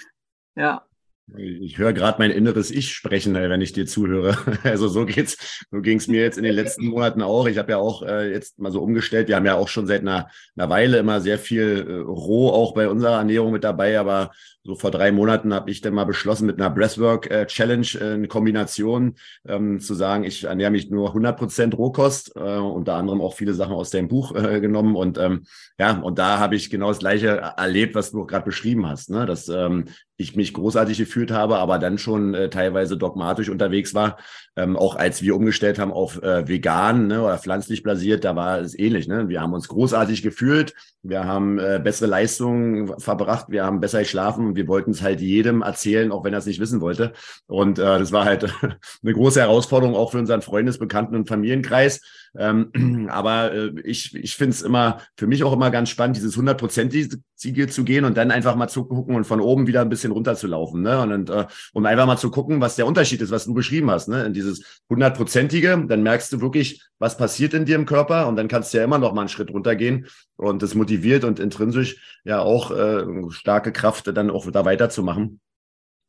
Ja. 0.56 0.88
Ich 1.36 1.78
höre 1.78 1.92
gerade 1.92 2.20
mein 2.20 2.32
inneres 2.32 2.72
Ich 2.72 2.94
sprechen, 2.94 3.36
äh, 3.36 3.50
wenn 3.50 3.60
ich 3.60 3.74
dir 3.74 3.86
zuhöre. 3.86 4.38
Also 4.64 4.88
so 4.88 5.06
geht's, 5.06 5.66
so 5.72 5.82
ging 5.82 5.98
es 5.98 6.08
mir 6.08 6.22
jetzt 6.22 6.38
in 6.38 6.44
den 6.44 6.56
letzten 6.56 6.86
Monaten 6.88 7.22
auch. 7.22 7.48
Ich 7.48 7.58
habe 7.58 7.72
ja 7.72 7.78
auch 7.78 8.02
äh, 8.04 8.32
jetzt 8.32 8.60
mal 8.60 8.72
so 8.72 8.82
umgestellt. 8.82 9.28
Wir 9.28 9.36
haben 9.36 9.46
ja 9.46 9.56
auch 9.56 9.68
schon 9.68 9.88
seit 9.88 10.02
einer, 10.02 10.30
einer 10.56 10.70
Weile 10.70 11.00
immer 11.00 11.20
sehr 11.20 11.38
viel 11.38 11.86
äh, 11.88 11.94
roh 11.96 12.50
auch 12.50 12.74
bei 12.74 12.88
unserer 12.88 13.18
Ernährung 13.18 13.52
mit 13.52 13.66
dabei, 13.66 14.00
aber 14.00 14.32
so 14.64 14.76
vor 14.76 14.92
drei 14.92 15.14
Monaten 15.14 15.54
habe 15.54 15.72
ich 15.72 15.80
dann 15.80 15.94
mal 15.94 16.06
beschlossen, 16.06 16.46
mit 16.46 16.60
einer 16.60 16.70
Breathwork 16.70 17.32
äh, 17.32 17.46
Challenge 17.46 17.88
äh, 18.00 18.14
eine 18.14 18.28
Kombination 18.28 19.16
ähm, 19.48 19.80
zu 19.80 19.94
sagen, 19.96 20.26
ich 20.26 20.44
ernähre 20.44 20.72
mich 20.72 20.90
nur 20.90 21.10
100 21.10 21.38
Prozent 21.38 21.78
Rohkost, 21.78 22.36
äh, 22.36 22.58
unter 22.58 22.96
anderem 22.96 23.22
auch 23.22 23.34
viele 23.34 23.54
Sachen 23.54 23.74
aus 23.74 23.92
deinem 23.92 24.10
Buch 24.10 24.36
äh, 24.36 24.60
genommen 24.60 24.96
und 24.96 25.18
ähm, 25.18 25.46
ja, 25.80 26.00
und 26.00 26.20
da 26.20 26.40
habe 26.40 26.56
ich 26.56 26.70
genau 26.70 26.90
das 26.90 27.00
Gleiche 27.00 27.28
erlebt, 27.58 27.96
was 27.96 28.12
du 28.12 28.26
gerade 28.26 28.44
beschrieben 28.44 28.88
hast, 28.88 29.10
ne? 29.10 29.26
dass 29.26 29.48
ähm, 29.48 29.86
ich 30.18 30.36
mich 30.36 30.54
großartig 30.54 30.98
gefühlt 30.98 31.32
habe, 31.32 31.58
aber 31.58 31.78
dann 31.78 32.00
schon 32.00 32.34
äh, 32.34 32.50
teilweise 32.50 32.98
dogmatisch 32.98 33.50
unterwegs 33.50 33.94
war. 33.94 34.18
Ähm, 34.56 34.76
auch 34.76 34.96
als 34.96 35.22
wir 35.22 35.36
umgestellt 35.36 35.78
haben 35.78 35.92
auf 35.92 36.22
äh, 36.24 36.48
vegan 36.48 37.08
ne, 37.08 37.22
oder 37.22 37.38
pflanzlich 37.38 37.84
basiert, 37.84 38.24
da 38.24 38.36
war 38.36 38.60
es 38.60 38.78
ähnlich. 38.78 39.08
Ne? 39.08 39.30
Wir 39.30 39.42
haben 39.42 39.54
uns 39.54 39.68
großartig 39.68 40.24
gefühlt, 40.24 40.74
wir 41.04 41.26
haben 41.26 41.60
äh, 41.60 41.80
bessere 41.84 42.10
Leistungen 42.10 43.00
verbracht, 43.00 43.46
wir 43.50 43.64
haben 43.64 43.80
besser 43.80 44.00
geschlafen 44.00 44.48
und 44.48 44.56
wir 44.56 44.68
wollten 44.68 44.92
es 44.92 45.04
halt 45.04 45.22
jedem 45.22 45.62
erzählen, 45.62 46.12
auch 46.12 46.24
wenn 46.24 46.34
er 46.34 46.40
es 46.40 46.48
nicht 46.48 46.60
wissen 46.60 46.82
wollte. 46.82 47.14
Und 47.46 47.78
äh, 47.78 48.00
das 48.00 48.12
war 48.12 48.26
halt 48.26 48.52
eine 49.04 49.14
große 49.14 49.40
Herausforderung 49.40 49.96
auch 49.96 50.12
für 50.12 50.20
unseren 50.20 50.42
Freundes-, 50.42 50.80
Bekannten- 50.80 51.16
und 51.16 51.28
Familienkreis. 51.28 52.02
Ähm, 52.38 53.08
aber 53.12 53.54
äh, 53.54 53.72
ich, 53.84 54.16
ich 54.16 54.36
finde 54.36 54.52
es 54.52 54.62
immer, 54.62 55.02
für 55.16 55.28
mich 55.28 55.44
auch 55.44 55.54
immer 55.54 55.72
ganz 55.72 55.90
spannend, 55.90 56.18
dieses 56.18 56.36
hundertprozentige 56.36 57.20
zu 57.68 57.84
gehen 57.84 58.06
und 58.06 58.18
dann 58.18 58.32
einfach 58.32 58.56
mal 58.56 58.68
zu 58.68 58.86
gucken 58.86 59.16
und 59.16 59.26
von 59.26 59.42
oben 59.42 59.68
wieder 59.68 59.82
ein 59.82 59.90
bisschen 59.90 60.12
runter 60.12 60.36
zu 60.36 60.48
laufen. 60.48 60.82
Ne? 60.82 61.00
Und, 61.00 61.12
und 61.12 61.30
äh, 61.30 61.46
um 61.74 61.86
einfach 61.86 62.06
mal 62.06 62.18
zu 62.18 62.32
gucken, 62.32 62.62
was 62.62 62.76
der 62.76 62.88
Unterschied 62.88 63.22
ist, 63.22 63.32
was 63.32 63.46
du 63.46 63.54
beschrieben 63.54 63.92
hast. 63.92 64.08
Ne? 64.08 64.26
In 64.26 64.34
dieses 64.34 64.82
hundertprozentige, 64.90 65.86
dann 65.88 66.04
merkst 66.04 66.34
du 66.34 66.42
wirklich, 66.42 66.82
was 67.00 67.18
passiert 67.18 67.54
in 67.54 67.66
dir 67.66 67.76
im 67.76 67.86
Körper 67.86 68.28
und 68.28 68.36
dann 68.38 68.48
kannst 68.48 68.74
du 68.74 68.80
ja 68.80 68.84
immer 68.84 68.98
noch 68.98 69.14
mal 69.14 69.22
einen 69.22 69.30
Schritt 69.30 69.52
runtergehen 69.52 70.08
und 70.36 70.64
das 70.64 70.74
motiviert 70.74 71.24
und 71.24 71.40
intrinsisch 71.40 72.20
ja 72.24 72.40
auch 72.40 72.72
äh, 72.72 73.06
starke 73.30 73.72
Kraft, 73.72 74.08
dann 74.08 74.30
auch 74.30 74.50
da 74.50 74.66
weiterzumachen. 74.66 75.40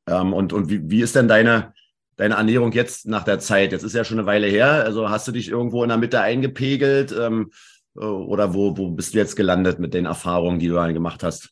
Ähm, 0.09 0.33
und 0.33 0.53
und 0.53 0.71
wie, 0.71 0.91
wie 0.91 1.03
ist 1.03 1.15
denn 1.15 1.29
deine, 1.29 1.75
deine 2.19 2.35
Ernährung 2.35 2.73
jetzt 2.73 3.07
nach 3.07 3.25
der 3.25 3.39
Zeit? 3.39 3.73
Jetzt 3.73 3.85
ist 3.85 3.95
ja 3.95 4.05
schon 4.05 4.19
eine 4.19 4.27
Weile 4.27 4.49
her. 4.49 4.85
Also 4.85 5.09
hast 5.09 5.27
du 5.27 5.33
dich 5.33 5.49
irgendwo 5.49 5.83
in 5.83 5.89
der 5.89 5.99
Mitte 5.99 6.21
eingepegelt 6.21 7.15
ähm, 7.19 7.51
äh, 7.97 8.01
oder 8.01 8.53
wo, 8.53 8.77
wo 8.77 8.91
bist 8.91 9.15
du 9.15 9.19
jetzt 9.19 9.37
gelandet 9.37 9.79
mit 9.79 9.95
den 9.95 10.05
Erfahrungen, 10.05 10.59
die 10.59 10.69
du 10.69 10.75
dann 10.75 10.93
gemacht 10.93 11.23
hast? 11.23 11.51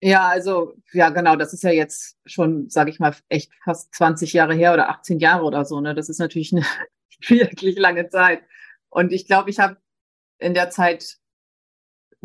Ja, 0.00 0.28
also, 0.28 0.74
ja, 0.92 1.10
genau, 1.10 1.36
das 1.36 1.52
ist 1.52 1.62
ja 1.62 1.70
jetzt 1.70 2.16
schon, 2.26 2.68
sage 2.68 2.90
ich 2.90 2.98
mal, 2.98 3.14
echt 3.28 3.52
fast 3.64 3.94
20 3.94 4.32
Jahre 4.32 4.54
her 4.54 4.74
oder 4.74 4.90
18 4.90 5.20
Jahre 5.20 5.44
oder 5.44 5.64
so. 5.64 5.80
Ne? 5.80 5.94
Das 5.94 6.08
ist 6.08 6.18
natürlich 6.18 6.52
eine 6.52 6.66
wirklich 7.28 7.78
lange 7.78 8.08
Zeit. 8.08 8.42
Und 8.90 9.12
ich 9.12 9.26
glaube, 9.26 9.48
ich 9.48 9.60
habe 9.60 9.78
in 10.38 10.54
der 10.54 10.70
Zeit 10.70 11.18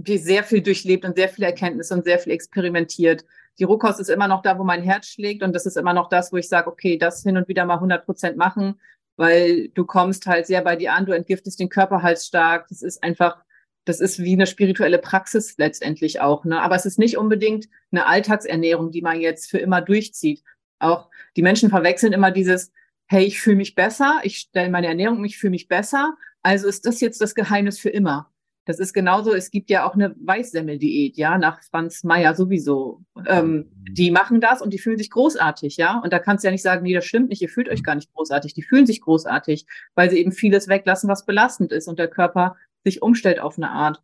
sehr 0.05 0.43
viel 0.43 0.61
durchlebt 0.61 1.05
und 1.05 1.15
sehr 1.15 1.29
viel 1.29 1.43
Erkenntnis 1.43 1.91
und 1.91 2.03
sehr 2.03 2.19
viel 2.19 2.33
experimentiert 2.33 3.25
die 3.59 3.63
Rohkost 3.63 3.99
ist 3.99 4.09
immer 4.09 4.27
noch 4.27 4.41
da, 4.41 4.59
wo 4.59 4.63
mein 4.63 4.83
Herz 4.83 5.07
schlägt 5.07 5.43
und 5.43 5.53
das 5.53 5.65
ist 5.65 5.77
immer 5.77 5.93
noch 5.93 6.09
das, 6.09 6.31
wo 6.31 6.37
ich 6.37 6.47
sage, 6.47 6.69
okay, 6.69 6.97
das 6.97 7.23
hin 7.23 7.37
und 7.37 7.47
wieder 7.47 7.65
mal 7.65 7.75
100 7.75 8.05
Prozent 8.05 8.37
machen, 8.37 8.79
weil 9.15 9.69
du 9.69 9.85
kommst 9.85 10.27
halt 10.27 10.45
sehr 10.45 10.61
bei 10.61 10.75
dir 10.75 10.93
an, 10.93 11.05
du 11.05 11.11
entgiftest 11.13 11.59
den 11.59 11.69
Körper 11.69 12.03
halt 12.03 12.19
stark. 12.19 12.67
Das 12.69 12.83
ist 12.83 13.03
einfach, 13.03 13.43
das 13.85 13.99
ist 13.99 14.19
wie 14.19 14.33
eine 14.33 14.45
spirituelle 14.45 14.99
Praxis 14.99 15.57
letztendlich 15.57 16.21
auch. 16.21 16.45
Ne? 16.45 16.61
Aber 16.61 16.75
es 16.75 16.85
ist 16.85 16.99
nicht 16.99 17.17
unbedingt 17.17 17.67
eine 17.91 18.05
Alltagsernährung, 18.05 18.91
die 18.91 19.01
man 19.01 19.19
jetzt 19.19 19.49
für 19.49 19.57
immer 19.57 19.81
durchzieht. 19.81 20.43
Auch 20.79 21.09
die 21.35 21.41
Menschen 21.41 21.69
verwechseln 21.69 22.13
immer 22.13 22.29
dieses, 22.29 22.71
hey, 23.07 23.23
ich 23.25 23.41
fühle 23.41 23.55
mich 23.55 23.73
besser, 23.73 24.19
ich 24.23 24.37
stelle 24.37 24.69
meine 24.69 24.87
Ernährung, 24.87 25.25
ich 25.25 25.37
fühle 25.37 25.51
mich 25.51 25.67
besser. 25.67 26.15
Also 26.43 26.67
ist 26.67 26.85
das 26.85 26.99
jetzt 27.01 27.21
das 27.21 27.33
Geheimnis 27.33 27.79
für 27.79 27.89
immer. 27.89 28.31
Das 28.67 28.79
ist 28.79 28.93
genauso, 28.93 29.33
es 29.33 29.49
gibt 29.49 29.69
ja 29.69 29.87
auch 29.87 29.93
eine 29.93 30.13
Weißsemmel-Diät, 30.19 31.15
ja, 31.15 31.37
nach 31.37 31.63
Franz 31.63 32.03
Meyer 32.03 32.35
sowieso. 32.35 33.01
Ähm, 33.25 33.51
mhm. 33.51 33.93
die 33.93 34.11
machen 34.11 34.41
das 34.41 34.61
und 34.61 34.73
die 34.73 34.77
fühlen 34.77 34.97
sich 34.97 35.09
großartig, 35.09 35.77
ja. 35.77 35.99
Und 36.03 36.11
da 36.11 36.19
kannst 36.19 36.43
du 36.43 36.49
ja 36.49 36.51
nicht 36.51 36.61
sagen, 36.61 36.83
nee, 36.83 36.93
das 36.93 37.05
stimmt 37.05 37.29
nicht, 37.29 37.41
ihr 37.41 37.49
fühlt 37.49 37.69
euch 37.69 37.83
gar 37.83 37.95
nicht 37.95 38.13
großartig. 38.13 38.53
Die 38.53 38.61
fühlen 38.61 38.85
sich 38.85 39.01
großartig, 39.01 39.65
weil 39.95 40.09
sie 40.09 40.19
eben 40.19 40.33
vieles 40.33 40.67
weglassen, 40.67 41.09
was 41.09 41.25
belastend 41.25 41.71
ist 41.71 41.87
und 41.87 41.97
der 41.97 42.09
Körper 42.09 42.57
sich 42.83 43.01
umstellt 43.01 43.39
auf 43.39 43.57
eine 43.57 43.71
Art. 43.71 44.01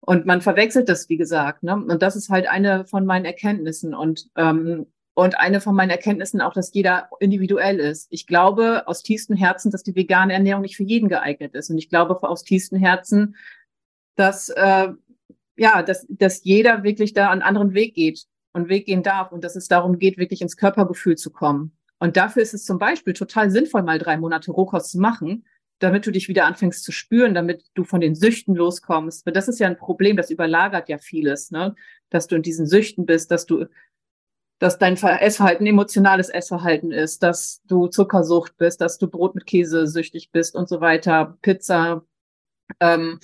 Und 0.00 0.24
man 0.24 0.40
verwechselt 0.40 0.88
das, 0.88 1.10
wie 1.10 1.18
gesagt, 1.18 1.62
ne? 1.62 1.74
Und 1.74 2.00
das 2.00 2.16
ist 2.16 2.30
halt 2.30 2.48
eine 2.48 2.86
von 2.86 3.04
meinen 3.04 3.26
Erkenntnissen. 3.26 3.94
Und 3.94 4.30
ähm, 4.34 4.86
und 5.14 5.38
eine 5.38 5.60
von 5.60 5.74
meinen 5.74 5.90
Erkenntnissen 5.90 6.40
auch, 6.40 6.54
dass 6.54 6.72
jeder 6.72 7.10
individuell 7.18 7.78
ist. 7.78 8.06
Ich 8.10 8.26
glaube 8.26 8.86
aus 8.86 9.02
tiefstem 9.02 9.36
Herzen, 9.36 9.70
dass 9.70 9.82
die 9.82 9.94
vegane 9.94 10.32
Ernährung 10.32 10.62
nicht 10.62 10.76
für 10.76 10.84
jeden 10.84 11.10
geeignet 11.10 11.54
ist. 11.54 11.68
Und 11.68 11.76
ich 11.76 11.90
glaube 11.90 12.22
aus 12.22 12.42
tiefstem 12.42 12.78
Herzen, 12.78 13.36
dass, 14.20 14.50
äh, 14.50 14.88
ja, 15.56 15.82
dass, 15.82 16.06
dass 16.10 16.44
jeder 16.44 16.82
wirklich 16.82 17.14
da 17.14 17.30
einen 17.30 17.42
anderen 17.42 17.72
Weg 17.72 17.94
geht 17.94 18.26
und 18.52 18.68
Weg 18.68 18.86
gehen 18.86 19.02
darf 19.02 19.32
und 19.32 19.42
dass 19.42 19.56
es 19.56 19.66
darum 19.66 19.98
geht, 19.98 20.18
wirklich 20.18 20.42
ins 20.42 20.58
Körpergefühl 20.58 21.16
zu 21.16 21.30
kommen. 21.30 21.72
Und 21.98 22.16
dafür 22.16 22.42
ist 22.42 22.54
es 22.54 22.64
zum 22.64 22.78
Beispiel 22.78 23.14
total 23.14 23.50
sinnvoll, 23.50 23.82
mal 23.82 23.98
drei 23.98 24.18
Monate 24.18 24.52
Rohkost 24.52 24.90
zu 24.90 25.00
machen, 25.00 25.46
damit 25.78 26.06
du 26.06 26.10
dich 26.10 26.28
wieder 26.28 26.44
anfängst 26.44 26.84
zu 26.84 26.92
spüren, 26.92 27.34
damit 27.34 27.64
du 27.74 27.84
von 27.84 28.02
den 28.02 28.14
Süchten 28.14 28.54
loskommst. 28.54 29.24
Weil 29.24 29.32
das 29.32 29.48
ist 29.48 29.58
ja 29.58 29.66
ein 29.66 29.78
Problem, 29.78 30.16
das 30.16 30.30
überlagert 30.30 30.90
ja 30.90 30.98
vieles, 30.98 31.50
ne? 31.50 31.74
Dass 32.10 32.26
du 32.26 32.36
in 32.36 32.42
diesen 32.42 32.66
Süchten 32.66 33.06
bist, 33.06 33.30
dass 33.30 33.46
du, 33.46 33.66
dass 34.58 34.78
dein 34.78 34.96
Essverhalten 34.96 35.66
emotionales 35.66 36.28
Essverhalten 36.28 36.92
ist, 36.92 37.22
dass 37.22 37.62
du 37.64 37.86
Zuckersucht 37.86 38.58
bist, 38.58 38.82
dass 38.82 38.98
du 38.98 39.08
Brot 39.08 39.34
mit 39.34 39.46
Käse 39.46 39.86
süchtig 39.86 40.30
bist 40.30 40.54
und 40.54 40.68
so 40.68 40.82
weiter, 40.82 41.38
Pizza. 41.40 42.04
Ähm, 42.80 43.18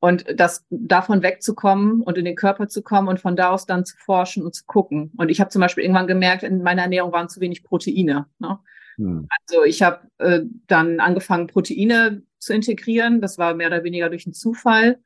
und 0.00 0.24
das 0.34 0.64
davon 0.70 1.22
wegzukommen 1.22 2.02
und 2.02 2.16
in 2.18 2.24
den 2.24 2.36
Körper 2.36 2.68
zu 2.68 2.82
kommen 2.82 3.08
und 3.08 3.20
von 3.20 3.36
da 3.36 3.50
aus 3.50 3.66
dann 3.66 3.84
zu 3.84 3.96
forschen 3.96 4.44
und 4.44 4.54
zu 4.54 4.64
gucken. 4.64 5.12
Und 5.16 5.28
ich 5.28 5.40
habe 5.40 5.50
zum 5.50 5.60
Beispiel 5.60 5.84
irgendwann 5.84 6.06
gemerkt, 6.06 6.44
in 6.44 6.62
meiner 6.62 6.82
Ernährung 6.82 7.12
waren 7.12 7.28
zu 7.28 7.40
wenig 7.40 7.64
Proteine. 7.64 8.26
Ne? 8.38 8.58
Hm. 8.96 9.28
Also 9.46 9.64
ich 9.64 9.82
habe 9.82 10.08
äh, 10.18 10.42
dann 10.68 11.00
angefangen, 11.00 11.48
Proteine 11.48 12.22
zu 12.38 12.52
integrieren. 12.52 13.20
Das 13.20 13.38
war 13.38 13.54
mehr 13.54 13.66
oder 13.66 13.82
weniger 13.82 14.08
durch 14.08 14.26
einen 14.26 14.34
Zufall, 14.34 15.00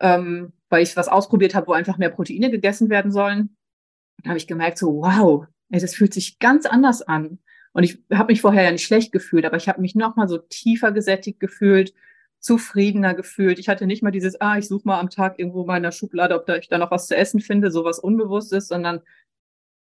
ähm, 0.00 0.52
weil 0.70 0.82
ich 0.82 0.96
was 0.96 1.08
ausprobiert 1.08 1.54
habe, 1.54 1.66
wo 1.66 1.72
einfach 1.72 1.98
mehr 1.98 2.10
Proteine 2.10 2.50
gegessen 2.50 2.88
werden 2.88 3.12
sollen. 3.12 3.56
Da 4.22 4.30
habe 4.30 4.38
ich 4.38 4.46
gemerkt, 4.46 4.78
so 4.78 5.02
wow, 5.02 5.46
ey, 5.70 5.80
das 5.80 5.94
fühlt 5.94 6.14
sich 6.14 6.38
ganz 6.38 6.64
anders 6.64 7.02
an. 7.02 7.40
Und 7.72 7.82
ich 7.82 8.02
habe 8.10 8.32
mich 8.32 8.40
vorher 8.40 8.62
ja 8.62 8.70
nicht 8.70 8.86
schlecht 8.86 9.12
gefühlt, 9.12 9.44
aber 9.44 9.56
ich 9.56 9.68
habe 9.68 9.82
mich 9.82 9.94
noch 9.94 10.16
mal 10.16 10.28
so 10.28 10.38
tiefer 10.38 10.92
gesättigt 10.92 11.40
gefühlt 11.40 11.92
zufriedener 12.44 13.14
gefühlt. 13.14 13.58
Ich 13.58 13.70
hatte 13.70 13.86
nicht 13.86 14.02
mal 14.02 14.10
dieses, 14.10 14.38
ah, 14.40 14.58
ich 14.58 14.68
suche 14.68 14.86
mal 14.86 15.00
am 15.00 15.08
Tag 15.08 15.38
irgendwo 15.38 15.62
in 15.62 15.66
meiner 15.66 15.92
Schublade, 15.92 16.34
ob 16.34 16.44
da 16.44 16.56
ich 16.56 16.68
da 16.68 16.76
noch 16.76 16.90
was 16.90 17.06
zu 17.06 17.16
essen 17.16 17.40
finde, 17.40 17.70
sowas 17.70 17.98
Unbewusstes, 17.98 18.68
sondern 18.68 19.00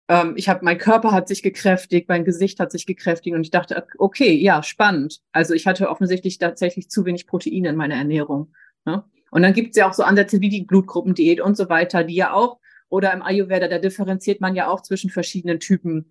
ähm, 0.09 0.33
ich 0.35 0.49
habe, 0.49 0.65
mein 0.65 0.77
Körper 0.77 1.13
hat 1.13 1.29
sich 1.29 1.41
gekräftigt, 1.41 2.09
mein 2.09 2.25
Gesicht 2.25 2.59
hat 2.59 2.73
sich 2.73 2.85
gekräftigt 2.85 3.33
und 3.33 3.43
ich 3.43 3.51
dachte, 3.51 3.87
okay, 3.97 4.33
ja, 4.33 4.61
spannend. 4.61 5.21
Also 5.31 5.53
ich 5.53 5.67
hatte 5.67 5.89
offensichtlich 5.89 6.37
tatsächlich 6.37 6.89
zu 6.89 7.05
wenig 7.05 7.27
Proteine 7.27 7.69
in 7.69 7.77
meiner 7.77 7.95
Ernährung. 7.95 8.53
Ne? 8.83 9.05
Und 9.31 9.41
dann 9.41 9.53
gibt 9.53 9.69
es 9.69 9.77
ja 9.77 9.87
auch 9.87 9.93
so 9.93 10.03
Ansätze 10.03 10.41
wie 10.41 10.49
die 10.49 10.65
Blutgruppendiät 10.65 11.39
und 11.39 11.55
so 11.55 11.69
weiter, 11.69 12.03
die 12.03 12.15
ja 12.15 12.33
auch, 12.33 12.59
oder 12.89 13.13
im 13.13 13.21
Ayurveda, 13.21 13.69
da 13.69 13.79
differenziert 13.79 14.41
man 14.41 14.53
ja 14.53 14.67
auch 14.67 14.81
zwischen 14.81 15.11
verschiedenen 15.11 15.61
Typen. 15.61 16.09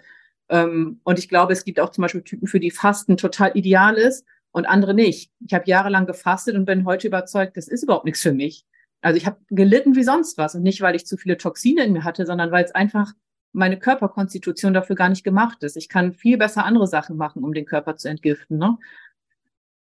Ähm, 0.48 1.00
und 1.04 1.18
ich 1.18 1.28
glaube, 1.28 1.52
es 1.52 1.64
gibt 1.64 1.78
auch 1.78 1.90
zum 1.90 2.02
Beispiel 2.02 2.22
Typen, 2.22 2.48
für 2.48 2.60
die 2.60 2.70
Fasten 2.70 3.18
total 3.18 3.50
ideal 3.54 3.96
ist 3.96 4.24
und 4.58 4.66
andere 4.66 4.94
nicht. 4.94 5.32
Ich 5.46 5.54
habe 5.54 5.64
jahrelang 5.66 6.06
gefastet 6.06 6.54
und 6.56 6.66
bin 6.66 6.84
heute 6.84 7.06
überzeugt, 7.06 7.56
das 7.56 7.68
ist 7.68 7.82
überhaupt 7.82 8.04
nichts 8.04 8.20
für 8.20 8.32
mich. 8.32 8.66
Also 9.00 9.16
ich 9.16 9.26
habe 9.26 9.38
gelitten 9.50 9.94
wie 9.94 10.02
sonst 10.02 10.38
was 10.38 10.54
und 10.54 10.62
nicht, 10.62 10.80
weil 10.80 10.96
ich 10.96 11.06
zu 11.06 11.16
viele 11.16 11.36
Toxine 11.36 11.84
in 11.84 11.92
mir 11.92 12.04
hatte, 12.04 12.26
sondern 12.26 12.50
weil 12.50 12.64
es 12.64 12.74
einfach 12.74 13.12
meine 13.52 13.78
Körperkonstitution 13.78 14.74
dafür 14.74 14.96
gar 14.96 15.08
nicht 15.08 15.24
gemacht 15.24 15.62
ist. 15.62 15.76
Ich 15.76 15.88
kann 15.88 16.12
viel 16.12 16.36
besser 16.36 16.64
andere 16.64 16.86
Sachen 16.86 17.16
machen, 17.16 17.44
um 17.44 17.54
den 17.54 17.64
Körper 17.64 17.96
zu 17.96 18.08
entgiften. 18.08 18.58
Ne? 18.58 18.76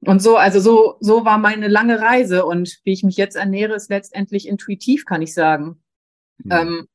Und 0.02 0.22
so, 0.22 0.36
also 0.36 0.60
so, 0.60 0.98
so 1.00 1.26
war 1.26 1.38
meine 1.38 1.68
lange 1.68 2.02
Reise 2.02 2.46
und 2.46 2.80
wie 2.84 2.92
ich 2.92 3.04
mich 3.04 3.18
jetzt 3.18 3.36
ernähre, 3.36 3.76
ist 3.76 3.90
letztendlich 3.90 4.48
intuitiv, 4.48 5.06
kann 5.06 5.22
ich 5.22 5.34
sagen. 5.34 5.82
Mhm. 6.40 6.52
Ähm, 6.52 6.88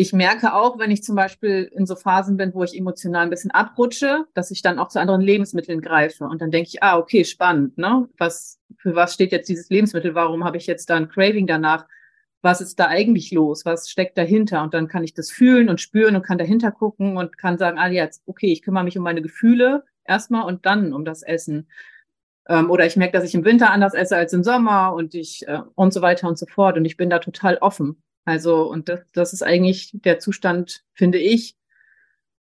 ich 0.00 0.14
merke 0.14 0.54
auch, 0.54 0.78
wenn 0.78 0.90
ich 0.90 1.02
zum 1.02 1.14
Beispiel 1.14 1.70
in 1.76 1.84
so 1.84 1.94
Phasen 1.94 2.38
bin, 2.38 2.54
wo 2.54 2.64
ich 2.64 2.74
emotional 2.74 3.24
ein 3.24 3.28
bisschen 3.28 3.50
abrutsche, 3.50 4.24
dass 4.32 4.50
ich 4.50 4.62
dann 4.62 4.78
auch 4.78 4.88
zu 4.88 4.98
anderen 4.98 5.20
Lebensmitteln 5.20 5.82
greife. 5.82 6.24
Und 6.24 6.40
dann 6.40 6.50
denke 6.50 6.68
ich, 6.68 6.82
ah, 6.82 6.96
okay, 6.96 7.22
spannend, 7.22 7.76
ne? 7.76 8.08
Was, 8.16 8.58
für 8.78 8.94
was 8.94 9.12
steht 9.12 9.30
jetzt 9.30 9.50
dieses 9.50 9.68
Lebensmittel? 9.68 10.14
Warum 10.14 10.42
habe 10.42 10.56
ich 10.56 10.66
jetzt 10.66 10.88
da 10.88 10.96
ein 10.96 11.10
Craving 11.10 11.46
danach? 11.46 11.86
Was 12.40 12.62
ist 12.62 12.80
da 12.80 12.86
eigentlich 12.86 13.30
los? 13.30 13.66
Was 13.66 13.90
steckt 13.90 14.16
dahinter? 14.16 14.62
Und 14.62 14.72
dann 14.72 14.88
kann 14.88 15.04
ich 15.04 15.12
das 15.12 15.30
fühlen 15.30 15.68
und 15.68 15.82
spüren 15.82 16.16
und 16.16 16.22
kann 16.22 16.38
dahinter 16.38 16.70
gucken 16.70 17.18
und 17.18 17.36
kann 17.36 17.58
sagen, 17.58 17.78
ah, 17.78 17.90
jetzt, 17.90 18.22
okay, 18.24 18.50
ich 18.50 18.62
kümmere 18.62 18.84
mich 18.84 18.96
um 18.96 19.04
meine 19.04 19.20
Gefühle 19.20 19.84
erstmal 20.06 20.46
und 20.46 20.64
dann 20.64 20.94
um 20.94 21.04
das 21.04 21.22
Essen. 21.22 21.68
Ähm, 22.48 22.70
oder 22.70 22.86
ich 22.86 22.96
merke, 22.96 23.12
dass 23.12 23.24
ich 23.24 23.34
im 23.34 23.44
Winter 23.44 23.70
anders 23.70 23.92
esse 23.92 24.16
als 24.16 24.32
im 24.32 24.44
Sommer 24.44 24.94
und 24.94 25.14
ich 25.14 25.46
äh, 25.46 25.60
und 25.74 25.92
so 25.92 26.00
weiter 26.00 26.26
und 26.26 26.38
so 26.38 26.46
fort. 26.46 26.78
Und 26.78 26.86
ich 26.86 26.96
bin 26.96 27.10
da 27.10 27.18
total 27.18 27.58
offen. 27.58 28.02
Also, 28.24 28.70
und 28.70 28.88
das, 28.88 29.00
das 29.12 29.32
ist 29.32 29.42
eigentlich 29.42 29.90
der 29.92 30.18
Zustand, 30.18 30.84
finde 30.92 31.18
ich, 31.18 31.56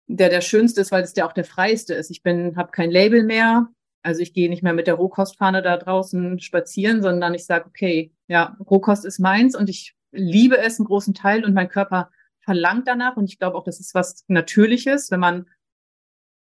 der 0.07 0.29
der 0.29 0.41
schönste 0.41 0.81
ist, 0.81 0.91
weil 0.91 1.03
es 1.03 1.13
der 1.13 1.25
auch 1.25 1.33
der 1.33 1.45
freiste 1.45 1.93
ist. 1.93 2.11
Ich 2.11 2.21
bin, 2.21 2.55
habe 2.55 2.71
kein 2.71 2.91
Label 2.91 3.23
mehr. 3.23 3.69
Also 4.03 4.21
ich 4.21 4.33
gehe 4.33 4.49
nicht 4.49 4.61
mehr 4.61 4.73
mit 4.73 4.85
der 4.85 4.93
Rohkostfahne 4.95 5.63
da 5.63 5.77
draußen 5.77 6.39
spazieren, 6.39 7.01
sondern 7.01 7.33
ich 7.33 7.45
sage, 7.45 7.65
okay, 7.65 8.13
ja, 8.27 8.55
Rohkost 8.69 9.03
ist 9.03 9.19
meins 9.19 9.55
und 9.55 9.67
ich 9.67 9.95
liebe 10.11 10.59
es 10.59 10.79
einen 10.79 10.85
großen 10.85 11.15
Teil 11.15 11.43
und 11.43 11.55
mein 11.55 11.69
Körper 11.69 12.11
verlangt 12.41 12.87
danach. 12.87 13.17
Und 13.17 13.25
ich 13.25 13.39
glaube 13.39 13.57
auch, 13.57 13.63
das 13.63 13.79
ist 13.79 13.95
was 13.95 14.23
Natürliches, 14.27 15.09
wenn 15.09 15.19
man 15.19 15.47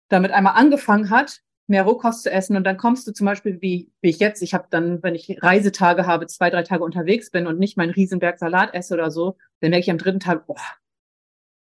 damit 0.09 0.33
einmal 0.33 0.55
angefangen 0.55 1.11
hat, 1.11 1.43
mehr 1.67 1.85
Rohkost 1.85 2.23
zu 2.23 2.31
essen 2.31 2.57
und 2.57 2.65
dann 2.65 2.77
kommst 2.77 3.07
du 3.07 3.13
zum 3.13 3.25
Beispiel 3.25 3.61
wie, 3.61 3.91
wie 4.01 4.11
ich 4.11 4.19
jetzt, 4.19 4.43
ich 4.43 4.53
habe 4.55 4.67
dann, 4.71 5.03
wenn 5.03 5.15
ich 5.15 5.43
Reisetage 5.43 6.07
habe, 6.07 6.27
zwei, 6.27 6.51
drei 6.51 6.63
Tage 6.63 6.85
unterwegs 6.85 7.31
bin 7.31 7.47
und 7.47 7.59
nicht 7.59 7.77
meinen 7.77 7.91
Riesenberg 7.91 8.39
Salat 8.39 8.75
esse 8.75 8.95
oder 8.95 9.11
so, 9.11 9.37
dann 9.61 9.71
merke 9.71 9.85
ich 9.85 9.91
am 9.91 9.99
dritten 9.99 10.21
Tag, 10.21 10.47
boah, 10.47 10.61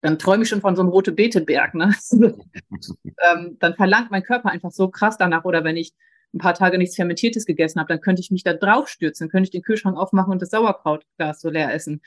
dann 0.02 0.18
träume 0.18 0.42
ich 0.42 0.50
schon 0.50 0.60
von 0.60 0.76
so 0.76 0.82
einem 0.82 0.90
rote 0.90 1.12
Beeteberg, 1.12 1.74
ne? 1.74 1.94
ähm, 2.12 3.56
dann 3.58 3.74
verlangt 3.74 4.10
mein 4.10 4.22
Körper 4.22 4.50
einfach 4.50 4.70
so 4.70 4.88
krass 4.88 5.16
danach 5.16 5.44
oder 5.44 5.64
wenn 5.64 5.78
ich 5.78 5.94
ein 6.34 6.38
paar 6.38 6.54
Tage 6.54 6.76
nichts 6.76 6.96
Fermentiertes 6.96 7.46
gegessen 7.46 7.80
habe, 7.80 7.88
dann 7.88 8.00
könnte 8.00 8.20
ich 8.20 8.30
mich 8.30 8.42
da 8.42 8.52
drauf 8.52 8.88
stürzen, 8.88 9.30
könnte 9.30 9.44
ich 9.44 9.50
den 9.52 9.62
Kühlschrank 9.62 9.96
aufmachen 9.96 10.32
und 10.32 10.42
das 10.42 10.50
Sauerkrautglas 10.50 11.40
so 11.40 11.48
leer 11.48 11.72
essen. 11.72 12.02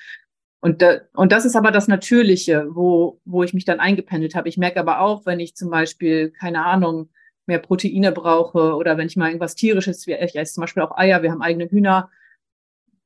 Und, 0.59 0.81
da, 0.81 1.01
und 1.13 1.31
das 1.31 1.45
ist 1.45 1.55
aber 1.55 1.71
das 1.71 1.87
Natürliche, 1.87 2.67
wo, 2.69 3.19
wo 3.25 3.43
ich 3.43 3.53
mich 3.53 3.65
dann 3.65 3.79
eingependelt 3.79 4.35
habe. 4.35 4.49
Ich 4.49 4.57
merke 4.57 4.79
aber 4.79 4.99
auch, 4.99 5.25
wenn 5.25 5.39
ich 5.39 5.55
zum 5.55 5.69
Beispiel, 5.69 6.31
keine 6.31 6.65
Ahnung, 6.65 7.09
mehr 7.47 7.59
Proteine 7.59 8.11
brauche 8.11 8.75
oder 8.75 8.97
wenn 8.97 9.07
ich 9.07 9.15
mal 9.15 9.27
irgendwas 9.27 9.55
tierisches, 9.55 10.05
ich 10.07 10.35
esse 10.35 10.53
zum 10.53 10.61
Beispiel 10.61 10.83
auch 10.83 10.97
Eier, 10.97 11.23
wir 11.23 11.31
haben 11.31 11.41
eigene 11.41 11.69
Hühner. 11.69 12.09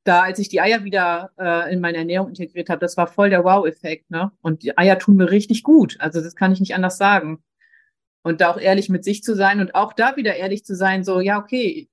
Da, 0.04 0.22
als 0.22 0.40
ich 0.40 0.48
die 0.48 0.60
Eier 0.60 0.82
wieder 0.82 1.30
äh, 1.38 1.72
in 1.72 1.80
meine 1.80 1.98
Ernährung 1.98 2.28
integriert 2.28 2.68
habe, 2.68 2.80
das 2.80 2.96
war 2.96 3.06
voll 3.06 3.30
der 3.30 3.44
Wow-Effekt, 3.44 4.10
ne? 4.10 4.32
Und 4.42 4.64
die 4.64 4.76
Eier 4.76 4.98
tun 4.98 5.16
mir 5.16 5.30
richtig 5.30 5.62
gut. 5.62 5.96
Also 6.00 6.20
das 6.20 6.34
kann 6.34 6.52
ich 6.52 6.58
nicht 6.58 6.74
anders 6.74 6.98
sagen. 6.98 7.42
Und 8.22 8.40
da 8.40 8.50
auch 8.50 8.58
ehrlich 8.58 8.88
mit 8.88 9.04
sich 9.04 9.22
zu 9.22 9.36
sein 9.36 9.60
und 9.60 9.76
auch 9.76 9.92
da 9.92 10.16
wieder 10.16 10.34
ehrlich 10.34 10.64
zu 10.64 10.74
sein, 10.74 11.04
so, 11.04 11.20
ja, 11.20 11.38
okay, 11.38 11.88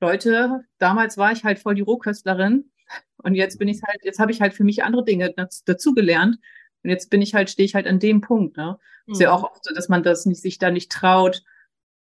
Leute, 0.00 0.64
damals 0.78 1.16
war 1.16 1.32
ich 1.32 1.44
halt 1.44 1.58
voll 1.58 1.74
die 1.74 1.82
Rohköstlerin 1.82 2.70
und 3.18 3.34
jetzt 3.34 3.58
bin 3.58 3.68
ich 3.68 3.80
halt, 3.82 4.04
jetzt 4.04 4.18
habe 4.18 4.32
ich 4.32 4.40
halt 4.40 4.54
für 4.54 4.64
mich 4.64 4.84
andere 4.84 5.04
Dinge 5.04 5.34
dazu 5.64 5.94
gelernt. 5.94 6.38
Und 6.82 6.90
jetzt 6.90 7.10
bin 7.10 7.22
ich 7.22 7.34
halt, 7.34 7.50
stehe 7.50 7.66
ich 7.66 7.74
halt 7.74 7.86
an 7.86 7.98
dem 7.98 8.20
Punkt. 8.20 8.56
Ne? 8.56 8.78
Mhm. 9.06 9.12
Ist 9.12 9.20
ja 9.20 9.32
auch 9.32 9.42
oft 9.42 9.64
so, 9.64 9.74
dass 9.74 9.88
man 9.88 10.02
das 10.02 10.26
nicht, 10.26 10.40
sich 10.40 10.58
da 10.58 10.70
nicht 10.70 10.92
traut, 10.92 11.42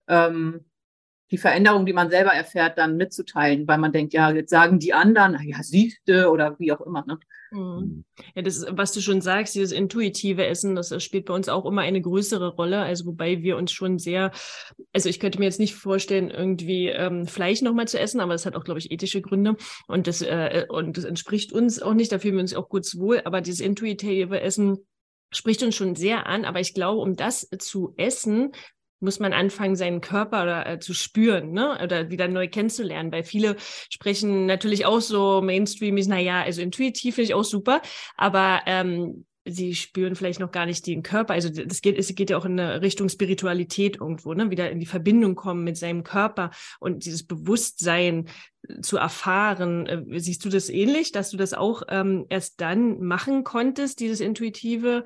ähm, 0.07 0.65
die 1.33 1.39
Veränderung, 1.39 1.87
die 1.87 1.93
man 1.93 2.11
selber 2.11 2.29
erfährt, 2.29 2.77
dann 2.77 2.95
mitzuteilen, 2.95 3.67
weil 3.67 3.79
man 3.79 3.91
denkt, 3.91 4.13
ja, 4.13 4.29
jetzt 4.29 4.51
sagen 4.51 4.77
die 4.77 4.93
anderen, 4.93 5.35
ja, 5.43 5.63
siehste 5.63 6.29
oder 6.29 6.59
wie 6.59 6.71
auch 6.71 6.81
immer. 6.81 7.03
Ne? 7.07 7.17
Mhm. 7.49 8.03
Ja, 8.35 8.43
das, 8.43 8.65
was 8.69 8.93
du 8.93 9.01
schon 9.01 9.19
sagst, 9.19 9.55
dieses 9.55 9.71
intuitive 9.71 10.45
Essen, 10.45 10.75
das, 10.75 10.89
das 10.89 11.03
spielt 11.03 11.25
bei 11.25 11.33
uns 11.33 11.49
auch 11.49 11.65
immer 11.65 11.81
eine 11.81 12.01
größere 12.01 12.49
Rolle. 12.49 12.81
Also 12.81 13.07
wobei 13.07 13.41
wir 13.41 13.57
uns 13.57 13.71
schon 13.71 13.97
sehr, 13.97 14.31
also 14.93 15.09
ich 15.09 15.19
könnte 15.19 15.39
mir 15.39 15.45
jetzt 15.45 15.59
nicht 15.59 15.73
vorstellen, 15.73 16.29
irgendwie 16.29 16.89
ähm, 16.89 17.25
Fleisch 17.25 17.63
nochmal 17.63 17.87
zu 17.87 17.99
essen, 17.99 18.19
aber 18.19 18.33
das 18.33 18.45
hat 18.45 18.55
auch, 18.55 18.63
glaube 18.63 18.79
ich, 18.79 18.91
ethische 18.91 19.21
Gründe 19.21 19.55
und 19.87 20.05
das 20.05 20.21
äh, 20.21 20.67
und 20.69 20.97
das 20.97 21.03
entspricht 21.03 21.51
uns 21.51 21.81
auch 21.81 21.95
nicht. 21.95 22.11
Da 22.11 22.19
fühlen 22.19 22.35
wir 22.35 22.41
uns 22.41 22.53
auch 22.53 22.69
gut 22.69 22.85
wohl. 22.95 23.21
Aber 23.25 23.41
dieses 23.41 23.59
intuitive 23.59 24.39
Essen 24.39 24.85
spricht 25.31 25.63
uns 25.63 25.75
schon 25.75 25.95
sehr 25.95 26.27
an. 26.27 26.45
Aber 26.45 26.59
ich 26.59 26.73
glaube, 26.73 27.01
um 27.01 27.15
das 27.15 27.49
zu 27.59 27.93
essen, 27.97 28.51
muss 29.03 29.19
man 29.19 29.33
anfangen, 29.33 29.75
seinen 29.75 30.01
Körper 30.01 30.43
oder, 30.43 30.67
äh, 30.67 30.79
zu 30.79 30.93
spüren, 30.93 31.51
ne? 31.51 31.77
Oder 31.83 32.09
wieder 32.09 32.27
neu 32.27 32.47
kennenzulernen. 32.47 33.11
Weil 33.11 33.23
viele 33.23 33.55
sprechen 33.89 34.45
natürlich 34.45 34.85
auch 34.85 35.01
so 35.01 35.41
mainstreamig, 35.41 36.07
naja, 36.07 36.41
also 36.41 36.61
intuitiv 36.61 37.15
finde 37.15 37.25
ich 37.27 37.33
auch 37.35 37.43
super, 37.43 37.81
aber 38.15 38.61
ähm, 38.65 39.25
sie 39.45 39.75
spüren 39.75 40.15
vielleicht 40.15 40.39
noch 40.39 40.51
gar 40.51 40.65
nicht 40.65 40.87
den 40.87 41.03
Körper. 41.03 41.33
Also 41.33 41.49
das 41.49 41.81
geht, 41.81 41.97
es 41.97 42.13
geht 42.15 42.29
ja 42.29 42.37
auch 42.37 42.45
in 42.45 42.59
eine 42.59 42.81
Richtung 42.81 43.09
Spiritualität 43.09 43.97
irgendwo, 43.97 44.33
ne? 44.33 44.49
Wieder 44.49 44.71
in 44.71 44.79
die 44.79 44.85
Verbindung 44.85 45.35
kommen 45.35 45.63
mit 45.63 45.77
seinem 45.77 46.03
Körper 46.03 46.51
und 46.79 47.05
dieses 47.05 47.25
Bewusstsein 47.25 48.29
zu 48.81 48.97
erfahren. 48.97 49.85
Äh, 49.85 50.19
siehst 50.19 50.45
du 50.45 50.49
das 50.49 50.69
ähnlich, 50.69 51.11
dass 51.11 51.29
du 51.29 51.37
das 51.37 51.53
auch 51.53 51.83
ähm, 51.89 52.25
erst 52.29 52.61
dann 52.61 53.01
machen 53.01 53.43
konntest, 53.43 53.99
dieses 53.99 54.21
intuitive 54.21 55.03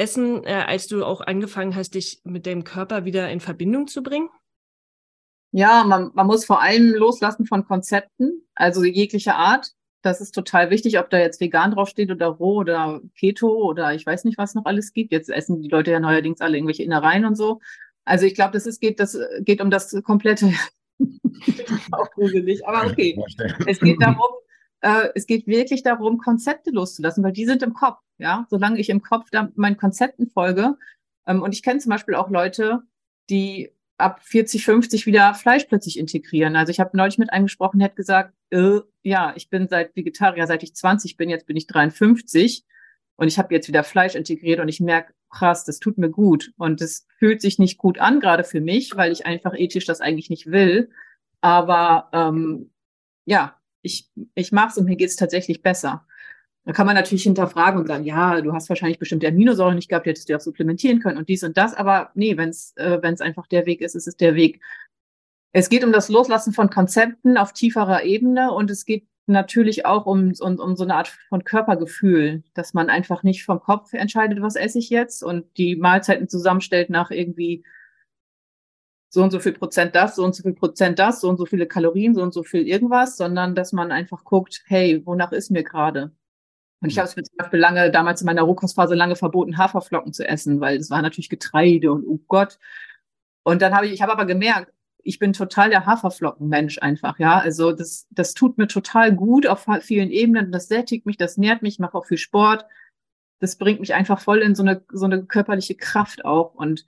Essen, 0.00 0.44
äh, 0.44 0.64
als 0.66 0.86
du 0.86 1.04
auch 1.04 1.20
angefangen 1.20 1.76
hast, 1.76 1.94
dich 1.94 2.22
mit 2.24 2.46
deinem 2.46 2.64
Körper 2.64 3.04
wieder 3.04 3.30
in 3.30 3.40
Verbindung 3.40 3.86
zu 3.86 4.02
bringen? 4.02 4.30
Ja, 5.52 5.84
man, 5.84 6.10
man 6.14 6.26
muss 6.26 6.46
vor 6.46 6.62
allem 6.62 6.94
loslassen 6.94 7.44
von 7.44 7.66
Konzepten, 7.66 8.46
also 8.54 8.82
jeglicher 8.82 9.36
Art. 9.36 9.72
Das 10.02 10.22
ist 10.22 10.32
total 10.34 10.70
wichtig, 10.70 10.98
ob 10.98 11.10
da 11.10 11.18
jetzt 11.18 11.40
vegan 11.40 11.72
draufsteht 11.72 12.10
oder 12.10 12.28
roh 12.28 12.60
oder 12.60 13.02
Keto 13.18 13.48
oder 13.48 13.92
ich 13.94 14.06
weiß 14.06 14.24
nicht, 14.24 14.38
was 14.38 14.54
noch 14.54 14.64
alles 14.64 14.94
gibt. 14.94 15.12
Jetzt 15.12 15.28
essen 15.28 15.60
die 15.60 15.68
Leute 15.68 15.90
ja 15.90 16.00
neuerdings 16.00 16.40
alle 16.40 16.56
irgendwelche 16.56 16.84
Innereien 16.84 17.26
und 17.26 17.34
so. 17.34 17.60
Also 18.06 18.24
ich 18.24 18.34
glaube, 18.34 18.52
das 18.52 18.64
ist, 18.64 18.80
geht, 18.80 18.98
das 19.00 19.18
geht 19.40 19.60
um 19.60 19.70
das 19.70 19.94
komplette 20.02 20.54
auch 21.92 22.10
gruselig, 22.12 22.66
aber 22.66 22.90
okay. 22.90 23.22
Es 23.66 23.80
geht 23.80 24.00
darum, 24.00 24.30
äh, 24.80 25.08
es 25.14 25.26
geht 25.26 25.46
wirklich 25.46 25.82
darum, 25.82 26.18
Konzepte 26.18 26.70
loszulassen, 26.70 27.22
weil 27.24 27.32
die 27.32 27.46
sind 27.46 27.62
im 27.62 27.74
Kopf. 27.74 27.98
Ja, 28.18 28.46
solange 28.50 28.78
ich 28.78 28.90
im 28.90 29.02
Kopf 29.02 29.30
da 29.30 29.50
meinen 29.54 29.76
Konzepten 29.76 30.28
folge. 30.28 30.76
Ähm, 31.26 31.42
und 31.42 31.54
ich 31.54 31.62
kenne 31.62 31.80
zum 31.80 31.90
Beispiel 31.90 32.14
auch 32.14 32.30
Leute, 32.30 32.82
die 33.30 33.72
ab 34.00 34.20
40, 34.22 34.64
50 34.64 35.06
wieder 35.06 35.34
Fleisch 35.34 35.64
plötzlich 35.64 35.98
integrieren. 35.98 36.56
Also 36.56 36.70
ich 36.70 36.80
habe 36.80 36.96
neulich 36.96 37.18
mit 37.18 37.32
einem 37.32 37.46
gesprochen, 37.46 37.78
der 37.78 37.88
hat 37.88 37.96
gesagt, 37.96 38.34
äh, 38.50 38.80
ja, 39.02 39.32
ich 39.36 39.50
bin 39.50 39.68
seit 39.68 39.94
Vegetarier, 39.94 40.46
seit 40.46 40.62
ich 40.62 40.74
20 40.74 41.16
bin, 41.16 41.30
jetzt 41.30 41.46
bin 41.46 41.56
ich 41.56 41.66
53 41.66 42.64
und 43.16 43.28
ich 43.28 43.38
habe 43.38 43.54
jetzt 43.54 43.68
wieder 43.68 43.84
Fleisch 43.84 44.14
integriert 44.14 44.60
und 44.60 44.68
ich 44.68 44.80
merke, 44.80 45.12
krass, 45.30 45.64
das 45.64 45.78
tut 45.78 45.98
mir 45.98 46.10
gut 46.10 46.52
und 46.56 46.80
es 46.80 47.06
fühlt 47.18 47.40
sich 47.40 47.58
nicht 47.58 47.78
gut 47.78 47.98
an, 47.98 48.20
gerade 48.20 48.44
für 48.44 48.60
mich, 48.60 48.96
weil 48.96 49.12
ich 49.12 49.26
einfach 49.26 49.54
ethisch 49.54 49.84
das 49.84 50.00
eigentlich 50.00 50.30
nicht 50.30 50.50
will. 50.50 50.90
Aber 51.40 52.08
ähm, 52.12 52.70
ja, 53.26 53.59
ich, 53.82 54.10
ich 54.34 54.52
mache 54.52 54.68
es 54.68 54.78
und 54.78 54.84
mir 54.84 54.96
geht 54.96 55.08
es 55.08 55.16
tatsächlich 55.16 55.62
besser. 55.62 56.06
Da 56.64 56.72
kann 56.72 56.86
man 56.86 56.94
natürlich 56.94 57.22
hinterfragen 57.22 57.80
und 57.80 57.86
sagen, 57.86 58.04
ja, 58.04 58.40
du 58.40 58.52
hast 58.52 58.68
wahrscheinlich 58.68 58.98
bestimmte 58.98 59.28
Aminosäuren 59.28 59.76
nicht 59.76 59.88
gehabt, 59.88 60.06
die 60.06 60.10
hättest 60.10 60.28
du 60.28 60.36
auch 60.36 60.40
supplementieren 60.40 61.00
können 61.00 61.18
und 61.18 61.28
dies 61.28 61.42
und 61.42 61.56
das. 61.56 61.74
Aber 61.74 62.10
nee, 62.14 62.36
wenn 62.36 62.50
es 62.50 62.76
äh, 62.76 62.98
wenn's 63.00 63.20
einfach 63.20 63.46
der 63.46 63.66
Weg 63.66 63.80
ist, 63.80 63.94
ist 63.94 64.06
es 64.06 64.16
der 64.16 64.34
Weg. 64.34 64.60
Es 65.52 65.68
geht 65.68 65.84
um 65.84 65.92
das 65.92 66.08
Loslassen 66.08 66.52
von 66.52 66.70
Konzepten 66.70 67.36
auf 67.36 67.52
tieferer 67.52 68.04
Ebene 68.04 68.52
und 68.52 68.70
es 68.70 68.84
geht 68.84 69.06
natürlich 69.26 69.86
auch 69.86 70.06
um, 70.06 70.32
um, 70.40 70.58
um 70.58 70.76
so 70.76 70.84
eine 70.84 70.94
Art 70.94 71.08
von 71.28 71.44
Körpergefühl, 71.44 72.42
dass 72.54 72.74
man 72.74 72.90
einfach 72.90 73.22
nicht 73.22 73.44
vom 73.44 73.60
Kopf 73.60 73.92
entscheidet, 73.92 74.42
was 74.42 74.56
esse 74.56 74.78
ich 74.78 74.90
jetzt 74.90 75.22
und 75.22 75.46
die 75.56 75.76
Mahlzeiten 75.76 76.28
zusammenstellt 76.28 76.90
nach 76.90 77.10
irgendwie 77.10 77.64
so 79.10 79.22
und 79.22 79.32
so 79.32 79.40
viel 79.40 79.52
Prozent 79.52 79.94
das, 79.94 80.16
so 80.16 80.24
und 80.24 80.34
so 80.34 80.42
viel 80.42 80.54
Prozent 80.54 80.98
das, 80.98 81.20
so 81.20 81.28
und 81.28 81.36
so 81.36 81.44
viele 81.44 81.66
Kalorien, 81.66 82.14
so 82.14 82.22
und 82.22 82.32
so 82.32 82.44
viel 82.44 82.66
irgendwas, 82.66 83.16
sondern 83.16 83.54
dass 83.54 83.72
man 83.72 83.92
einfach 83.92 84.24
guckt, 84.24 84.62
hey, 84.66 85.04
wonach 85.04 85.32
ist 85.32 85.50
mir 85.50 85.64
gerade? 85.64 86.12
Und 86.80 86.90
ich 86.90 86.98
habe 86.98 87.08
es 87.08 87.16
mir 87.16 87.24
zum 87.24 87.36
Beispiel 87.36 87.58
lange, 87.58 87.90
damals 87.90 88.22
in 88.22 88.26
meiner 88.26 88.42
Rohkostphase 88.42 88.94
lange 88.94 89.16
verboten, 89.16 89.58
Haferflocken 89.58 90.12
zu 90.12 90.26
essen, 90.26 90.60
weil 90.60 90.78
es 90.78 90.90
war 90.90 91.02
natürlich 91.02 91.28
Getreide 91.28 91.92
und 91.92 92.06
oh 92.06 92.20
Gott. 92.28 92.58
Und 93.42 93.60
dann 93.62 93.74
habe 93.74 93.86
ich, 93.86 93.92
ich 93.92 94.02
habe 94.02 94.12
aber 94.12 94.24
gemerkt, 94.24 94.72
ich 95.02 95.18
bin 95.18 95.32
total 95.32 95.70
der 95.70 95.86
Haferflockenmensch 95.86 96.78
einfach, 96.80 97.18
ja. 97.18 97.38
Also 97.38 97.72
das, 97.72 98.06
das 98.10 98.32
tut 98.34 98.58
mir 98.58 98.68
total 98.68 99.14
gut 99.14 99.46
auf 99.46 99.66
vielen 99.80 100.10
Ebenen. 100.10 100.52
Das 100.52 100.68
sättigt 100.68 101.04
mich, 101.04 101.16
das 101.16 101.36
nährt 101.36 101.62
mich, 101.62 101.74
ich 101.74 101.78
mache 101.80 101.98
auch 101.98 102.06
viel 102.06 102.18
Sport. 102.18 102.64
Das 103.40 103.56
bringt 103.56 103.80
mich 103.80 103.94
einfach 103.94 104.20
voll 104.20 104.38
in 104.38 104.54
so 104.54 104.62
eine, 104.62 104.84
so 104.92 105.06
eine 105.06 105.24
körperliche 105.24 105.74
Kraft 105.74 106.24
auch. 106.24 106.54
Und 106.54 106.86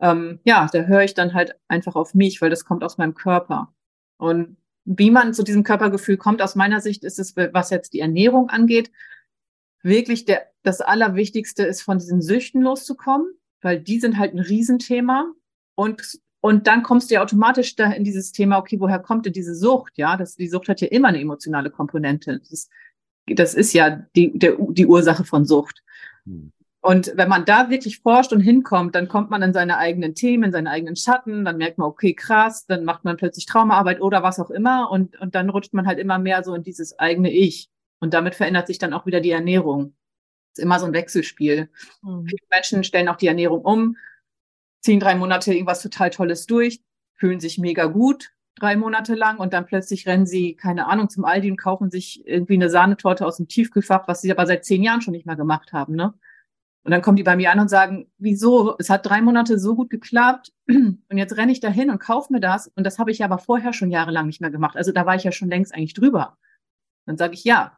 ähm, 0.00 0.40
ja, 0.44 0.68
da 0.72 0.82
höre 0.82 1.04
ich 1.04 1.14
dann 1.14 1.34
halt 1.34 1.54
einfach 1.68 1.96
auf 1.96 2.14
mich, 2.14 2.40
weil 2.42 2.50
das 2.50 2.64
kommt 2.64 2.84
aus 2.84 2.98
meinem 2.98 3.14
Körper. 3.14 3.72
Und 4.18 4.56
wie 4.84 5.10
man 5.10 5.34
zu 5.34 5.42
diesem 5.42 5.64
Körpergefühl 5.64 6.16
kommt, 6.16 6.42
aus 6.42 6.54
meiner 6.54 6.80
Sicht 6.80 7.04
ist 7.04 7.18
es, 7.18 7.36
was 7.36 7.70
jetzt 7.70 7.92
die 7.92 8.00
Ernährung 8.00 8.50
angeht, 8.50 8.90
wirklich 9.82 10.24
der, 10.24 10.46
das 10.62 10.80
Allerwichtigste 10.80 11.64
ist, 11.64 11.82
von 11.82 11.98
diesen 11.98 12.22
Süchten 12.22 12.62
loszukommen, 12.62 13.26
weil 13.62 13.80
die 13.80 14.00
sind 14.00 14.18
halt 14.18 14.34
ein 14.34 14.38
Riesenthema. 14.38 15.32
Und, 15.74 16.20
und 16.40 16.66
dann 16.66 16.82
kommst 16.82 17.10
du 17.10 17.14
ja 17.14 17.22
automatisch 17.22 17.76
da 17.76 17.90
in 17.90 18.04
dieses 18.04 18.32
Thema, 18.32 18.58
okay, 18.58 18.78
woher 18.80 18.98
kommt 18.98 19.26
denn 19.26 19.32
diese 19.32 19.54
Sucht? 19.54 19.92
Ja, 19.96 20.16
das, 20.16 20.36
die 20.36 20.48
Sucht 20.48 20.68
hat 20.68 20.80
ja 20.80 20.88
immer 20.88 21.08
eine 21.08 21.20
emotionale 21.20 21.70
Komponente. 21.70 22.38
Das 22.38 22.50
ist, 22.50 22.70
das 23.26 23.54
ist 23.54 23.72
ja 23.72 24.06
die, 24.14 24.38
der, 24.38 24.56
die 24.58 24.86
Ursache 24.86 25.24
von 25.24 25.44
Sucht. 25.44 25.82
Hm. 26.24 26.52
Und 26.86 27.14
wenn 27.16 27.28
man 27.28 27.44
da 27.44 27.68
wirklich 27.68 27.98
forscht 27.98 28.32
und 28.32 28.38
hinkommt, 28.38 28.94
dann 28.94 29.08
kommt 29.08 29.28
man 29.28 29.42
in 29.42 29.52
seine 29.52 29.78
eigenen 29.78 30.14
Themen, 30.14 30.44
in 30.44 30.52
seine 30.52 30.70
eigenen 30.70 30.94
Schatten, 30.94 31.44
dann 31.44 31.56
merkt 31.56 31.78
man, 31.78 31.88
okay, 31.88 32.14
krass, 32.14 32.64
dann 32.64 32.84
macht 32.84 33.04
man 33.04 33.16
plötzlich 33.16 33.44
Traumaarbeit 33.44 34.00
oder 34.00 34.22
was 34.22 34.38
auch 34.38 34.50
immer 34.50 34.88
und, 34.92 35.20
und 35.20 35.34
dann 35.34 35.50
rutscht 35.50 35.74
man 35.74 35.88
halt 35.88 35.98
immer 35.98 36.20
mehr 36.20 36.44
so 36.44 36.54
in 36.54 36.62
dieses 36.62 36.96
eigene 36.96 37.32
Ich. 37.32 37.70
Und 37.98 38.14
damit 38.14 38.36
verändert 38.36 38.68
sich 38.68 38.78
dann 38.78 38.92
auch 38.92 39.04
wieder 39.04 39.20
die 39.20 39.32
Ernährung. 39.32 39.96
ist 40.52 40.62
immer 40.62 40.78
so 40.78 40.86
ein 40.86 40.92
Wechselspiel. 40.92 41.70
Mhm. 42.02 42.24
Viele 42.28 42.46
Menschen 42.52 42.84
stellen 42.84 43.08
auch 43.08 43.16
die 43.16 43.26
Ernährung 43.26 43.62
um, 43.62 43.96
ziehen 44.80 45.00
drei 45.00 45.16
Monate 45.16 45.52
irgendwas 45.52 45.82
total 45.82 46.10
Tolles 46.10 46.46
durch, 46.46 46.82
fühlen 47.14 47.40
sich 47.40 47.58
mega 47.58 47.86
gut, 47.86 48.30
drei 48.54 48.76
Monate 48.76 49.16
lang 49.16 49.38
und 49.38 49.54
dann 49.54 49.66
plötzlich 49.66 50.06
rennen 50.06 50.26
sie, 50.26 50.54
keine 50.54 50.86
Ahnung, 50.86 51.08
zum 51.08 51.24
Aldi 51.24 51.50
und 51.50 51.56
kaufen 51.56 51.90
sich 51.90 52.24
irgendwie 52.28 52.54
eine 52.54 52.70
Sahnetorte 52.70 53.26
aus 53.26 53.38
dem 53.38 53.48
Tiefkühlfach, 53.48 54.06
was 54.06 54.20
sie 54.20 54.30
aber 54.30 54.46
seit 54.46 54.64
zehn 54.64 54.84
Jahren 54.84 55.02
schon 55.02 55.14
nicht 55.14 55.26
mehr 55.26 55.34
gemacht 55.34 55.72
haben, 55.72 55.96
ne? 55.96 56.14
Und 56.86 56.92
dann 56.92 57.02
kommen 57.02 57.16
die 57.16 57.24
bei 57.24 57.34
mir 57.34 57.50
an 57.50 57.58
und 57.58 57.68
sagen, 57.68 58.06
wieso? 58.16 58.76
Es 58.78 58.90
hat 58.90 59.04
drei 59.04 59.20
Monate 59.20 59.58
so 59.58 59.74
gut 59.74 59.90
geklappt 59.90 60.52
und 60.68 61.02
jetzt 61.10 61.36
renne 61.36 61.50
ich 61.50 61.58
dahin 61.58 61.90
und 61.90 61.98
kaufe 61.98 62.32
mir 62.32 62.38
das. 62.38 62.68
Und 62.76 62.84
das 62.84 63.00
habe 63.00 63.10
ich 63.10 63.24
aber 63.24 63.38
vorher 63.38 63.72
schon 63.72 63.90
jahrelang 63.90 64.26
nicht 64.26 64.40
mehr 64.40 64.52
gemacht. 64.52 64.76
Also 64.76 64.92
da 64.92 65.04
war 65.04 65.16
ich 65.16 65.24
ja 65.24 65.32
schon 65.32 65.48
längst 65.48 65.74
eigentlich 65.74 65.94
drüber. 65.94 66.38
Dann 67.04 67.16
sage 67.16 67.34
ich 67.34 67.42
ja, 67.42 67.76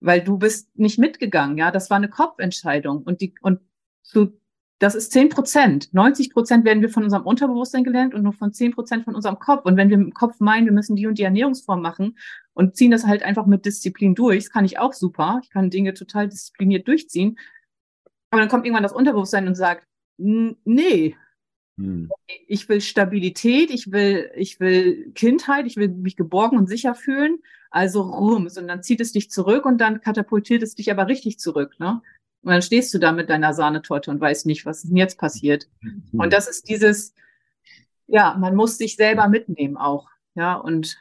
weil 0.00 0.22
du 0.22 0.38
bist 0.38 0.74
nicht 0.78 0.98
mitgegangen. 0.98 1.58
Ja, 1.58 1.70
das 1.70 1.90
war 1.90 1.98
eine 1.98 2.08
Kopfentscheidung 2.08 3.02
und 3.02 3.20
die 3.20 3.34
und 3.42 3.60
so 4.02 4.32
das 4.80 4.94
ist 4.94 5.12
zehn 5.12 5.28
Prozent. 5.28 5.92
90 5.92 6.32
Prozent 6.32 6.64
werden 6.64 6.80
wir 6.80 6.88
von 6.88 7.04
unserem 7.04 7.26
Unterbewusstsein 7.26 7.84
gelernt 7.84 8.14
und 8.14 8.22
nur 8.22 8.32
von 8.32 8.54
zehn 8.54 8.72
Prozent 8.72 9.04
von 9.04 9.14
unserem 9.14 9.38
Kopf. 9.38 9.66
Und 9.66 9.76
wenn 9.76 9.90
wir 9.90 9.98
im 9.98 10.14
Kopf 10.14 10.40
meinen, 10.40 10.64
wir 10.64 10.72
müssen 10.72 10.96
die 10.96 11.06
und 11.06 11.18
die 11.18 11.22
Ernährungsform 11.22 11.82
machen 11.82 12.16
und 12.54 12.76
ziehen 12.76 12.90
das 12.90 13.06
halt 13.06 13.22
einfach 13.22 13.44
mit 13.44 13.66
Disziplin 13.66 14.14
durch, 14.14 14.44
das 14.44 14.50
kann 14.50 14.64
ich 14.64 14.78
auch 14.78 14.94
super. 14.94 15.40
Ich 15.42 15.50
kann 15.50 15.68
Dinge 15.68 15.92
total 15.92 16.30
diszipliniert 16.30 16.88
durchziehen. 16.88 17.38
Aber 18.30 18.40
dann 18.40 18.48
kommt 18.48 18.64
irgendwann 18.64 18.82
das 18.82 18.92
Unterbewusstsein 18.92 19.48
und 19.48 19.54
sagt, 19.54 19.86
nee, 20.16 21.16
hm. 21.76 22.10
ich 22.46 22.68
will 22.68 22.80
Stabilität, 22.80 23.70
ich 23.70 23.90
will, 23.90 24.30
ich 24.36 24.60
will 24.60 25.12
Kindheit, 25.12 25.66
ich 25.66 25.76
will 25.76 25.88
mich 25.88 26.16
geborgen 26.16 26.58
und 26.58 26.68
sicher 26.68 26.94
fühlen. 26.94 27.38
Also 27.70 28.02
rums. 28.02 28.58
Und 28.58 28.68
dann 28.68 28.82
zieht 28.82 29.00
es 29.00 29.12
dich 29.12 29.30
zurück 29.30 29.64
und 29.64 29.78
dann 29.78 30.00
katapultiert 30.00 30.62
es 30.62 30.74
dich 30.74 30.90
aber 30.90 31.06
richtig 31.06 31.38
zurück, 31.38 31.78
ne? 31.78 32.02
Und 32.42 32.52
dann 32.52 32.62
stehst 32.62 32.92
du 32.94 32.98
da 32.98 33.12
mit 33.12 33.28
deiner 33.28 33.52
Sahnetorte 33.52 34.10
und 34.10 34.18
weißt 34.18 34.46
nicht, 34.46 34.64
was 34.64 34.78
ist 34.78 34.88
denn 34.88 34.96
jetzt 34.96 35.18
passiert. 35.18 35.68
Hm. 35.82 36.02
Und 36.12 36.32
das 36.32 36.48
ist 36.48 36.68
dieses, 36.68 37.14
ja, 38.06 38.36
man 38.38 38.56
muss 38.56 38.78
sich 38.78 38.96
selber 38.96 39.28
mitnehmen 39.28 39.76
auch. 39.76 40.08
Ja, 40.34 40.54
und 40.54 40.98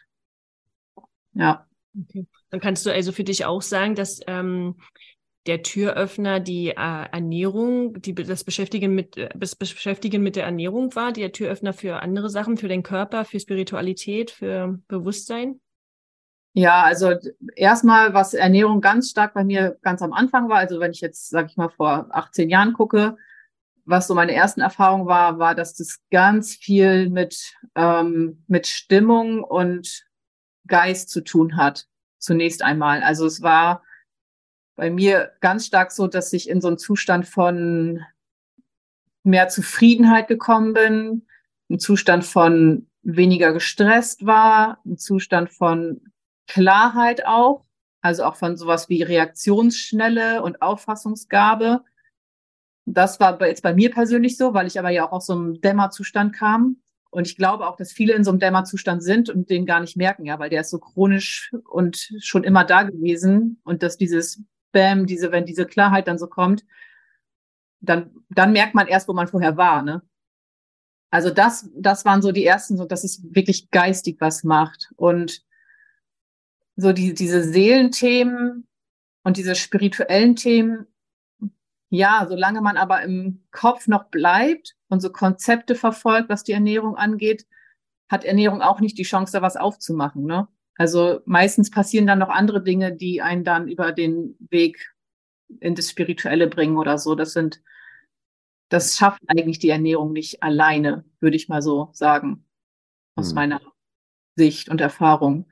ja. 1.34 1.66
Okay. 1.98 2.28
Dann 2.50 2.60
kannst 2.60 2.86
du 2.86 2.92
also 2.92 3.12
für 3.12 3.24
dich 3.24 3.46
auch 3.46 3.62
sagen, 3.62 3.96
dass 3.96 4.20
ähm, 4.28 4.76
der 5.50 5.64
Türöffner 5.64 6.40
die 6.40 6.70
äh, 6.70 6.76
Ernährung, 6.76 8.00
die, 8.00 8.14
das, 8.14 8.44
Beschäftigen 8.44 8.94
mit, 8.94 9.18
äh, 9.18 9.30
das 9.36 9.56
Beschäftigen 9.56 10.22
mit 10.22 10.36
der 10.36 10.46
Ernährung 10.46 10.96
war, 10.96 11.12
der 11.12 11.32
Türöffner 11.32 11.74
für 11.74 12.04
andere 12.04 12.30
Sachen, 12.30 12.56
für 12.56 12.68
den 12.68 12.84
Körper, 12.84 13.26
für 13.26 13.40
Spiritualität, 13.40 14.30
für 14.30 14.80
Bewusstsein? 14.88 15.60
Ja, 16.54 16.84
also 16.84 17.16
erstmal, 17.56 18.14
was 18.14 18.36
Ernährung 18.36 18.80
ganz 18.80 19.10
stark 19.10 19.34
bei 19.34 19.44
mir 19.44 19.80
ganz 19.82 20.04
am 20.04 20.14
Anfang 20.14 20.50
war, 20.50 20.58
also 20.58 20.80
wenn 20.80 20.92
ich 20.92 21.02
jetzt, 21.02 21.30
sag 21.30 21.48
ich 21.48 21.58
mal, 21.58 21.70
vor 21.70 22.10
18 22.12 22.52
Jahren 22.52 22.74
gucke, 22.74 23.18
was 23.86 24.06
so 24.06 24.14
meine 24.14 24.36
ersten 24.36 24.62
Erfahrungen 24.62 25.08
war, 25.08 25.40
war, 25.40 25.56
dass 25.56 25.74
das 25.74 26.00
ganz 26.12 26.54
viel 26.54 27.10
mit, 27.10 27.56
ähm, 27.74 28.44
mit 28.48 28.68
Stimmung 28.68 29.44
und 29.44 30.06
Geist 30.68 31.10
zu 31.10 31.22
tun 31.22 31.58
hat. 31.58 31.88
Zunächst 32.20 32.62
einmal. 32.62 33.02
Also 33.02 33.26
es 33.26 33.42
war 33.42 33.82
bei 34.80 34.90
mir 34.90 35.34
ganz 35.42 35.66
stark 35.66 35.92
so, 35.92 36.08
dass 36.08 36.32
ich 36.32 36.50
in 36.50 36.62
so 36.62 36.70
einen 36.70 36.78
Zustand 36.78 37.28
von 37.28 38.02
mehr 39.24 39.50
Zufriedenheit 39.50 40.30
gekommen 40.30 40.74
bin, 40.74 41.28
ein 41.70 41.80
Zustand 41.80 42.24
von 42.24 42.88
weniger 43.02 43.52
gestresst 43.52 44.26
war, 44.26 44.80
ein 44.86 44.98
Zustand 44.98 45.52
von 45.52 46.00
Klarheit 46.48 47.26
auch, 47.26 47.66
also 48.00 48.24
auch 48.24 48.38
von 48.38 48.56
sowas 48.56 48.88
wie 48.88 49.04
Reaktionsschnelle 49.04 50.42
und 50.42 50.62
Auffassungsgabe. 50.62 51.84
Das 52.86 53.20
war 53.20 53.40
jetzt 53.46 53.62
bei 53.62 53.74
mir 53.74 53.92
persönlich 53.92 54.38
so, 54.38 54.54
weil 54.54 54.66
ich 54.66 54.80
aber 54.80 54.92
ja 54.92 55.06
auch 55.06 55.12
aus 55.12 55.26
so 55.26 55.34
einem 55.34 55.60
Dämmerzustand 55.60 56.34
kam. 56.34 56.78
Und 57.12 57.28
ich 57.28 57.36
glaube 57.36 57.68
auch, 57.68 57.76
dass 57.76 57.92
viele 57.92 58.14
in 58.14 58.24
so 58.24 58.32
einem 58.32 58.40
Dämmerzustand 58.40 59.04
sind 59.04 59.30
und 59.30 59.50
den 59.50 59.66
gar 59.66 59.82
nicht 59.82 59.98
merken, 59.98 60.26
ja, 60.26 60.40
weil 60.40 60.50
der 60.50 60.62
ist 60.62 60.70
so 60.70 60.80
chronisch 60.80 61.54
und 61.68 62.14
schon 62.22 62.46
immer 62.46 62.64
da 62.64 62.84
gewesen. 62.84 63.60
Und 63.66 63.84
dass 63.84 63.98
dieses 63.98 64.42
Bam, 64.72 65.06
diese, 65.06 65.32
wenn 65.32 65.46
diese 65.46 65.66
Klarheit 65.66 66.08
dann 66.08 66.18
so 66.18 66.28
kommt, 66.28 66.66
dann, 67.82 68.12
dann 68.30 68.52
merkt 68.52 68.76
man 68.76 68.88
erst, 68.88 69.08
wo 69.08 69.14
man 69.14 69.28
vorher 69.28 69.58
war, 69.58 69.82
ne? 69.82 70.02
Also 71.12 71.32
das, 71.32 71.70
das 71.76 72.06
waren 72.06 72.22
so 72.22 72.32
die 72.32 72.46
ersten, 72.46 72.78
so 72.78 72.86
dass 72.86 73.04
es 73.04 73.24
wirklich 73.34 73.72
geistig 73.72 74.18
was 74.20 74.44
macht. 74.44 74.92
Und 74.96 75.44
so 76.76 76.94
die, 76.94 77.14
diese 77.14 77.44
Seelenthemen 77.44 78.68
und 79.24 79.38
diese 79.38 79.56
spirituellen 79.56 80.36
Themen, 80.36 80.86
ja, 81.90 82.28
solange 82.30 82.62
man 82.62 82.78
aber 82.78 83.02
im 83.02 83.44
Kopf 83.52 83.88
noch 83.88 84.06
bleibt 84.06 84.76
und 84.88 85.02
so 85.02 85.12
Konzepte 85.12 85.74
verfolgt, 85.74 86.30
was 86.30 86.44
die 86.44 86.52
Ernährung 86.52 86.96
angeht, 86.96 87.48
hat 88.08 88.24
Ernährung 88.24 88.62
auch 88.62 88.80
nicht 88.80 88.98
die 88.98 89.04
Chance, 89.04 89.34
da 89.34 89.42
was 89.42 89.58
aufzumachen. 89.58 90.26
Ne? 90.26 90.48
Also 90.80 91.20
meistens 91.26 91.70
passieren 91.70 92.08
dann 92.08 92.20
noch 92.20 92.30
andere 92.30 92.64
Dinge, 92.64 92.96
die 92.96 93.22
einen 93.22 93.44
dann 93.44 93.68
über 93.68 93.92
den 93.92 94.38
Weg 94.50 94.96
in 95.60 95.76
das 95.76 95.90
Spirituelle 95.90 96.48
bringen 96.48 96.78
oder 96.78 96.98
so. 96.98 97.16
Das 97.16 97.34
sind, 97.34 97.62
das 98.70 98.96
schafft 98.96 99.22
eigentlich 99.28 99.60
die 99.60 99.72
Ernährung 99.72 100.14
nicht 100.14 100.42
alleine, 100.42 101.04
würde 101.20 101.36
ich 101.36 101.50
mal 101.50 101.62
so 101.62 101.90
sagen, 101.92 102.46
aus 103.18 103.32
hm. 103.32 103.36
meiner 103.36 103.62
Sicht 104.38 104.70
und 104.70 104.80
Erfahrung. 104.80 105.48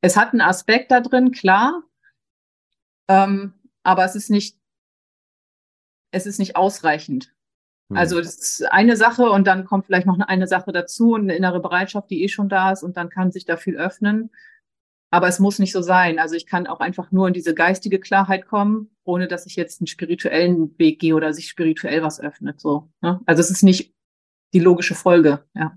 Es 0.00 0.16
hat 0.16 0.30
einen 0.30 0.42
Aspekt 0.42 0.92
da 0.92 1.00
drin, 1.00 1.32
klar, 1.32 1.82
ähm, 3.08 3.54
aber 3.82 4.04
es 4.04 4.14
ist 4.14 4.30
nicht, 4.30 4.56
es 6.12 6.24
ist 6.24 6.38
nicht 6.38 6.54
ausreichend. 6.54 7.34
Hm. 7.90 7.96
Also 7.96 8.18
das 8.18 8.36
ist 8.36 8.70
eine 8.70 8.96
Sache 8.96 9.28
und 9.28 9.48
dann 9.48 9.64
kommt 9.64 9.86
vielleicht 9.86 10.06
noch 10.06 10.20
eine 10.20 10.46
Sache 10.46 10.70
dazu, 10.70 11.16
eine 11.16 11.34
innere 11.34 11.58
Bereitschaft, 11.58 12.10
die 12.10 12.22
eh 12.22 12.28
schon 12.28 12.48
da 12.48 12.70
ist 12.70 12.84
und 12.84 12.96
dann 12.96 13.08
kann 13.08 13.32
sich 13.32 13.44
da 13.44 13.56
viel 13.56 13.76
öffnen. 13.76 14.30
Aber 15.10 15.28
es 15.28 15.38
muss 15.38 15.58
nicht 15.58 15.72
so 15.72 15.80
sein. 15.80 16.18
Also 16.18 16.34
ich 16.34 16.46
kann 16.46 16.66
auch 16.66 16.80
einfach 16.80 17.10
nur 17.12 17.28
in 17.28 17.34
diese 17.34 17.54
geistige 17.54 17.98
Klarheit 17.98 18.46
kommen, 18.46 18.90
ohne 19.04 19.26
dass 19.26 19.46
ich 19.46 19.56
jetzt 19.56 19.80
einen 19.80 19.86
spirituellen 19.86 20.78
Weg 20.78 21.00
gehe 21.00 21.14
oder 21.14 21.32
sich 21.32 21.48
spirituell 21.48 22.02
was 22.02 22.20
öffnet. 22.20 22.60
So. 22.60 22.90
Ne? 23.00 23.20
Also 23.24 23.40
es 23.40 23.50
ist 23.50 23.62
nicht 23.62 23.94
die 24.54 24.60
logische 24.60 24.94
Folge. 24.94 25.40
Ja. 25.54 25.72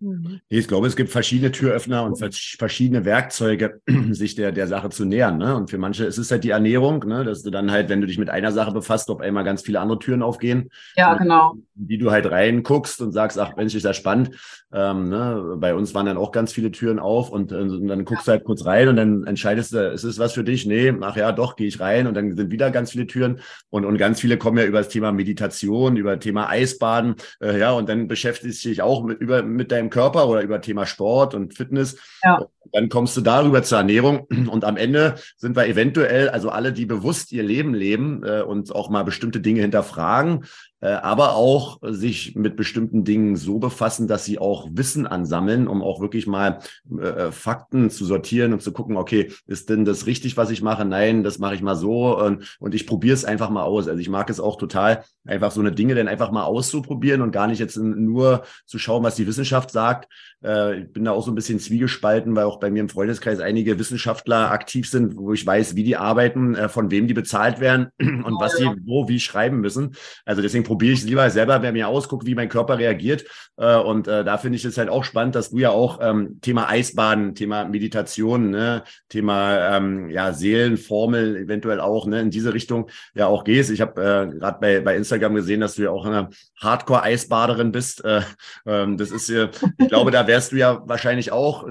Mhm. 0.00 0.40
Ich 0.48 0.66
glaube, 0.66 0.86
es 0.86 0.96
gibt 0.96 1.10
verschiedene 1.10 1.52
Türöffner 1.52 2.04
und 2.04 2.16
verschiedene 2.18 3.04
Werkzeuge, 3.04 3.80
sich 4.10 4.34
der, 4.34 4.52
der 4.52 4.66
Sache 4.66 4.90
zu 4.90 5.04
nähern. 5.04 5.38
Ne? 5.38 5.54
Und 5.54 5.70
für 5.70 5.78
manche 5.78 6.04
ist 6.04 6.18
es 6.18 6.30
halt 6.30 6.44
die 6.44 6.50
Ernährung, 6.50 7.04
ne? 7.06 7.24
dass 7.24 7.42
du 7.42 7.50
dann 7.50 7.70
halt, 7.70 7.88
wenn 7.88 8.00
du 8.00 8.06
dich 8.06 8.18
mit 8.18 8.30
einer 8.30 8.52
Sache 8.52 8.72
befasst, 8.72 9.10
auf 9.10 9.20
einmal 9.20 9.44
ganz 9.44 9.62
viele 9.62 9.80
andere 9.80 9.98
Türen 9.98 10.22
aufgehen. 10.22 10.70
Ja, 10.96 11.14
genau. 11.14 11.56
Die 11.78 11.98
du 11.98 12.10
halt 12.10 12.30
reinguckst 12.30 13.02
und 13.02 13.12
sagst, 13.12 13.38
ach 13.38 13.54
Mensch, 13.56 13.74
ist 13.74 13.84
das 13.84 13.96
spannend. 13.96 14.30
Ähm, 14.72 15.08
ne? 15.08 15.56
Bei 15.58 15.74
uns 15.74 15.94
waren 15.94 16.06
dann 16.06 16.16
auch 16.16 16.32
ganz 16.32 16.52
viele 16.52 16.70
Türen 16.70 16.98
auf 16.98 17.30
und, 17.30 17.52
äh, 17.52 17.56
und 17.56 17.86
dann 17.86 18.04
guckst 18.04 18.26
ja. 18.26 18.32
du 18.32 18.38
halt 18.38 18.44
kurz 18.44 18.64
rein 18.64 18.88
und 18.88 18.96
dann 18.96 19.24
entscheidest 19.24 19.72
du, 19.72 19.90
ist 19.92 20.04
es 20.04 20.18
was 20.18 20.32
für 20.32 20.42
dich? 20.42 20.66
Nee, 20.66 20.92
ach 21.02 21.16
ja, 21.16 21.32
doch, 21.32 21.54
gehe 21.54 21.68
ich 21.68 21.78
rein 21.78 22.06
und 22.06 22.14
dann 22.14 22.34
sind 22.34 22.50
wieder 22.50 22.70
ganz 22.70 22.90
viele 22.90 23.06
Türen 23.06 23.40
und, 23.70 23.84
und 23.84 23.96
ganz 23.96 24.20
viele 24.20 24.38
kommen 24.38 24.58
ja 24.58 24.64
über 24.64 24.78
das 24.78 24.88
Thema 24.88 25.12
Meditation, 25.12 25.96
über 25.96 26.16
das 26.16 26.24
Thema 26.24 26.48
Eisbaden, 26.48 27.14
äh, 27.40 27.58
ja, 27.58 27.72
und 27.72 27.88
dann 27.88 28.08
beschäftigst 28.08 28.64
du 28.64 28.70
dich 28.70 28.82
auch 28.82 29.04
mit, 29.04 29.20
über, 29.20 29.42
mit 29.42 29.70
deinem 29.70 29.90
Körper 29.90 30.28
oder 30.28 30.42
über 30.42 30.60
Thema 30.60 30.86
Sport 30.86 31.34
und 31.34 31.54
Fitness. 31.54 31.96
Ja. 32.24 32.46
Dann 32.72 32.88
kommst 32.88 33.16
du 33.16 33.20
darüber 33.20 33.62
zur 33.62 33.78
Ernährung 33.78 34.26
und 34.50 34.64
am 34.64 34.76
Ende 34.76 35.14
sind 35.36 35.56
wir 35.56 35.66
eventuell, 35.66 36.28
also 36.28 36.50
alle, 36.50 36.72
die 36.72 36.86
bewusst 36.86 37.32
ihr 37.32 37.44
Leben 37.44 37.72
leben 37.72 38.24
äh, 38.24 38.42
und 38.42 38.74
auch 38.74 38.90
mal 38.90 39.04
bestimmte 39.04 39.40
Dinge 39.40 39.60
hinterfragen, 39.60 40.44
aber 40.80 41.34
auch 41.34 41.78
sich 41.82 42.34
mit 42.36 42.56
bestimmten 42.56 43.04
Dingen 43.04 43.36
so 43.36 43.58
befassen, 43.58 44.08
dass 44.08 44.24
sie 44.24 44.38
auch 44.38 44.68
Wissen 44.72 45.06
ansammeln, 45.06 45.68
um 45.68 45.82
auch 45.82 46.00
wirklich 46.00 46.26
mal 46.26 46.58
äh, 47.00 47.30
Fakten 47.32 47.90
zu 47.90 48.04
sortieren 48.04 48.52
und 48.52 48.62
zu 48.62 48.72
gucken, 48.72 48.96
okay, 48.96 49.32
ist 49.46 49.70
denn 49.70 49.84
das 49.84 50.06
richtig, 50.06 50.36
was 50.36 50.50
ich 50.50 50.62
mache? 50.62 50.84
Nein, 50.84 51.22
das 51.22 51.38
mache 51.38 51.54
ich 51.54 51.62
mal 51.62 51.76
so 51.76 52.18
und, 52.18 52.56
und 52.60 52.74
ich 52.74 52.86
probiere 52.86 53.14
es 53.14 53.24
einfach 53.24 53.50
mal 53.50 53.62
aus. 53.62 53.88
Also 53.88 54.00
ich 54.00 54.08
mag 54.08 54.28
es 54.30 54.38
auch 54.40 54.56
total, 54.56 55.04
einfach 55.24 55.50
so 55.50 55.60
eine 55.60 55.72
Dinge 55.72 55.94
dann 55.94 56.08
einfach 56.08 56.30
mal 56.30 56.44
auszuprobieren 56.44 57.22
und 57.22 57.32
gar 57.32 57.46
nicht 57.46 57.58
jetzt 57.58 57.76
nur 57.76 58.44
zu 58.66 58.78
schauen, 58.78 59.02
was 59.02 59.16
die 59.16 59.26
Wissenschaft 59.26 59.70
sagt. 59.70 60.08
Äh, 60.44 60.80
ich 60.80 60.92
bin 60.92 61.04
da 61.04 61.12
auch 61.12 61.24
so 61.24 61.32
ein 61.32 61.34
bisschen 61.34 61.58
zwiegespalten, 61.58 62.34
weil 62.36 62.44
auch 62.44 62.60
bei 62.60 62.70
mir 62.70 62.80
im 62.80 62.88
Freundeskreis 62.88 63.40
einige 63.40 63.78
Wissenschaftler 63.78 64.50
aktiv 64.50 64.88
sind, 64.88 65.16
wo 65.16 65.32
ich 65.32 65.44
weiß, 65.46 65.76
wie 65.76 65.84
die 65.84 65.96
arbeiten, 65.96 66.54
äh, 66.54 66.68
von 66.68 66.90
wem 66.90 67.06
die 67.08 67.14
bezahlt 67.14 67.60
werden 67.60 67.88
und 67.98 68.40
was 68.40 68.56
sie 68.56 68.66
wo 68.84 69.08
wie 69.08 69.20
schreiben 69.20 69.60
müssen. 69.60 69.96
Also 70.24 70.42
deswegen 70.42 70.64
probiere 70.66 70.92
ich 70.92 71.00
es 71.00 71.06
lieber 71.06 71.30
selber 71.30 71.60
bei 71.60 71.72
mir 71.72 71.88
aus, 71.88 72.08
gucke, 72.08 72.26
wie 72.26 72.34
mein 72.34 72.48
Körper 72.48 72.78
reagiert. 72.78 73.24
Äh, 73.56 73.76
und 73.76 74.08
äh, 74.08 74.24
da 74.24 74.36
finde 74.36 74.56
ich 74.56 74.64
es 74.64 74.76
halt 74.76 74.90
auch 74.90 75.04
spannend, 75.04 75.36
dass 75.36 75.50
du 75.50 75.58
ja 75.58 75.70
auch 75.70 76.00
ähm, 76.02 76.40
Thema 76.42 76.68
Eisbaden, 76.68 77.34
Thema 77.34 77.64
Meditation, 77.64 78.50
ne, 78.50 78.82
Thema 79.08 79.76
ähm, 79.76 80.10
ja, 80.10 80.32
Seelenformel 80.32 81.36
eventuell 81.36 81.80
auch 81.80 82.06
ne, 82.06 82.20
in 82.20 82.30
diese 82.30 82.52
Richtung 82.52 82.90
ja 83.14 83.26
auch 83.28 83.44
gehst. 83.44 83.70
Ich 83.70 83.80
habe 83.80 84.00
äh, 84.02 84.38
gerade 84.38 84.58
bei, 84.60 84.80
bei 84.80 84.96
Instagram 84.96 85.36
gesehen, 85.36 85.60
dass 85.60 85.76
du 85.76 85.84
ja 85.84 85.90
auch 85.90 86.04
eine 86.04 86.30
Hardcore-Eisbaderin 86.60 87.70
bist. 87.70 88.04
Äh, 88.04 88.22
ähm, 88.66 88.96
das 88.96 89.12
ist, 89.12 89.30
äh, 89.30 89.48
ich 89.78 89.88
glaube, 89.88 90.10
da 90.10 90.26
wärst 90.26 90.50
du 90.50 90.56
ja 90.56 90.82
wahrscheinlich 90.86 91.30
auch 91.30 91.64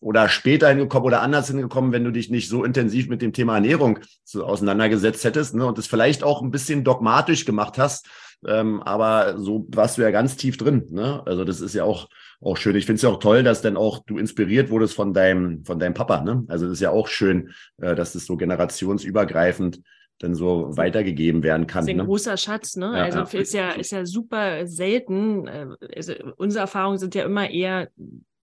oder 0.00 0.28
später 0.28 0.68
hingekommen 0.68 1.06
oder 1.06 1.22
anders 1.22 1.46
hingekommen, 1.46 1.92
wenn 1.92 2.04
du 2.04 2.10
dich 2.10 2.30
nicht 2.30 2.48
so 2.48 2.64
intensiv 2.64 3.08
mit 3.08 3.22
dem 3.22 3.32
Thema 3.32 3.54
Ernährung 3.54 4.00
so 4.24 4.44
auseinandergesetzt 4.44 5.24
hättest 5.24 5.54
ne, 5.54 5.64
und 5.64 5.78
das 5.78 5.86
vielleicht 5.86 6.24
auch 6.24 6.42
ein 6.42 6.50
bisschen 6.50 6.82
dogmatisch 6.82 7.44
gemacht 7.44 7.78
hast 7.78 8.07
ähm, 8.46 8.82
aber 8.82 9.38
so 9.38 9.66
warst 9.70 9.98
du 9.98 10.02
ja 10.02 10.10
ganz 10.10 10.36
tief 10.36 10.56
drin. 10.56 10.86
Ne? 10.90 11.22
Also 11.26 11.44
das 11.44 11.60
ist 11.60 11.74
ja 11.74 11.84
auch, 11.84 12.08
auch 12.40 12.56
schön. 12.56 12.76
Ich 12.76 12.86
finde 12.86 12.96
es 12.96 13.02
ja 13.02 13.08
auch 13.08 13.18
toll, 13.18 13.42
dass 13.42 13.62
dann 13.62 13.76
auch 13.76 14.04
du 14.04 14.18
inspiriert 14.18 14.70
wurdest 14.70 14.94
von 14.94 15.12
deinem, 15.12 15.64
von 15.64 15.78
deinem 15.78 15.94
Papa. 15.94 16.22
Ne? 16.22 16.44
Also 16.48 16.66
das 16.66 16.74
ist 16.74 16.80
ja 16.80 16.90
auch 16.90 17.08
schön, 17.08 17.52
äh, 17.78 17.94
dass 17.94 18.12
das 18.12 18.26
so 18.26 18.36
generationsübergreifend 18.36 19.80
dann 20.20 20.34
so 20.34 20.76
weitergegeben 20.76 21.42
werden 21.42 21.66
kann. 21.66 21.82
Das 21.82 21.88
ist 21.88 21.94
ein 21.94 21.98
ne? 21.98 22.04
großer 22.04 22.36
Schatz, 22.36 22.76
ne? 22.76 22.86
Ja, 22.86 23.04
also 23.04 23.18
ja. 23.20 23.40
ist 23.40 23.54
ja 23.54 23.70
ist 23.70 23.92
ja 23.92 24.04
super 24.04 24.66
selten. 24.66 25.46
Äh, 25.46 25.66
also 25.96 26.12
unsere 26.36 26.62
Erfahrungen 26.62 26.98
sind 26.98 27.14
ja 27.14 27.24
immer 27.24 27.48
eher 27.48 27.88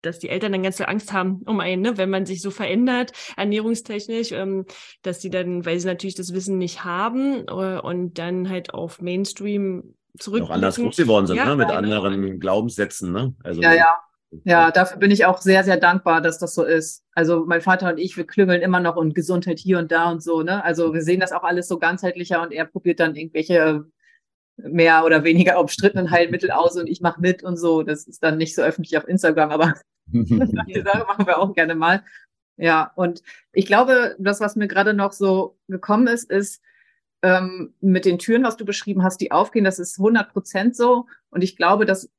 dass 0.06 0.20
die 0.20 0.30
Eltern 0.30 0.52
dann 0.52 0.64
ganz 0.64 0.78
viel 0.78 0.86
Angst 0.86 1.14
haben 1.14 1.42
um 1.46 1.60
einen, 1.60 1.82
ne? 1.82 1.98
wenn 1.98 2.10
man 2.10 2.26
sich 2.26 2.42
so 2.42 2.52
verändert, 2.52 3.12
ernährungstechnisch, 3.38 4.32
ähm, 4.32 4.66
dass 5.02 5.22
sie 5.22 5.30
dann, 5.30 5.66
weil 5.66 5.80
sie 5.80 5.88
natürlich 5.88 6.16
das 6.16 6.34
Wissen 6.34 6.58
nicht 6.58 6.84
haben 6.84 7.46
äh, 7.48 7.80
und 7.80 8.18
dann 8.18 8.50
halt 8.50 8.74
auf 8.74 9.02
Mainstream 9.02 9.96
zurück. 10.18 10.44
Auch 10.44 10.50
anders 10.50 10.76
groß 10.78 10.96
geworden 10.96 11.28
sind, 11.28 11.38
ja, 11.38 11.46
ne? 11.46 11.56
mit 11.56 11.68
genau. 11.68 11.78
anderen 11.78 12.40
Glaubenssätzen. 12.40 13.12
Ne? 13.12 13.34
Also, 13.44 13.62
ja, 13.62 13.74
ja. 13.74 13.88
Ja, 14.44 14.72
dafür 14.72 14.98
bin 14.98 15.12
ich 15.12 15.26
auch 15.26 15.40
sehr, 15.40 15.64
sehr 15.64 15.78
dankbar, 15.78 16.20
dass 16.20 16.40
das 16.40 16.56
so 16.56 16.64
ist. 16.64 17.04
Also 17.14 17.46
mein 17.46 17.62
Vater 17.62 17.90
und 17.90 18.00
ich, 18.00 18.18
wir 18.18 18.28
klüngeln 18.28 18.62
immer 18.62 18.82
noch 18.82 18.98
und 18.98 19.16
Gesundheit 19.16 19.60
hier 19.60 19.80
und 19.80 19.92
da 19.92 20.12
und 20.12 20.22
so. 20.22 20.42
Ne? 20.42 20.62
Also 20.64 20.94
wir 20.94 21.04
sehen 21.04 21.22
das 21.22 21.32
auch 21.32 21.44
alles 21.44 21.70
so 21.70 21.80
ganzheitlicher 21.80 22.42
und 22.42 22.52
er 22.52 22.66
probiert 22.66 23.00
dann 23.00 23.16
irgendwelche 23.16 23.86
mehr 24.58 25.06
oder 25.06 25.24
weniger 25.24 25.60
umstrittenen 25.60 26.12
Heilmittel 26.12 26.52
aus 26.52 26.76
und 26.76 26.88
ich 26.88 27.02
mache 27.02 27.22
mit 27.22 27.44
und 27.44 27.58
so. 27.58 27.84
Das 27.84 28.08
ist 28.08 28.24
dann 28.24 28.38
nicht 28.38 28.56
so 28.56 28.62
öffentlich 28.62 28.98
auf 28.98 29.08
Instagram, 29.08 29.52
aber 29.52 29.76
die 30.14 30.82
Sache 30.82 31.06
machen 31.08 31.26
wir 31.26 31.40
auch 31.40 31.54
gerne 31.54 31.76
mal. 31.76 32.04
Ja, 32.58 32.92
und 32.96 33.22
ich 33.52 33.66
glaube, 33.66 34.16
das, 34.20 34.40
was 34.40 34.56
mir 34.56 34.68
gerade 34.68 34.94
noch 34.94 35.12
so 35.12 35.58
gekommen 35.68 36.08
ist, 36.08 36.30
ist 36.30 36.62
ähm, 37.22 37.74
mit 37.82 38.06
den 38.06 38.20
Türen, 38.20 38.44
was 38.44 38.56
du 38.56 38.66
beschrieben 38.66 39.04
hast, 39.04 39.20
die 39.20 39.32
aufgehen, 39.32 39.66
das 39.66 39.80
ist 39.80 39.98
100 39.98 40.32
Prozent 40.32 40.76
so. 40.76 41.08
Und 41.30 41.44
ich 41.44 41.58
glaube, 41.58 41.86
dass 41.86 42.10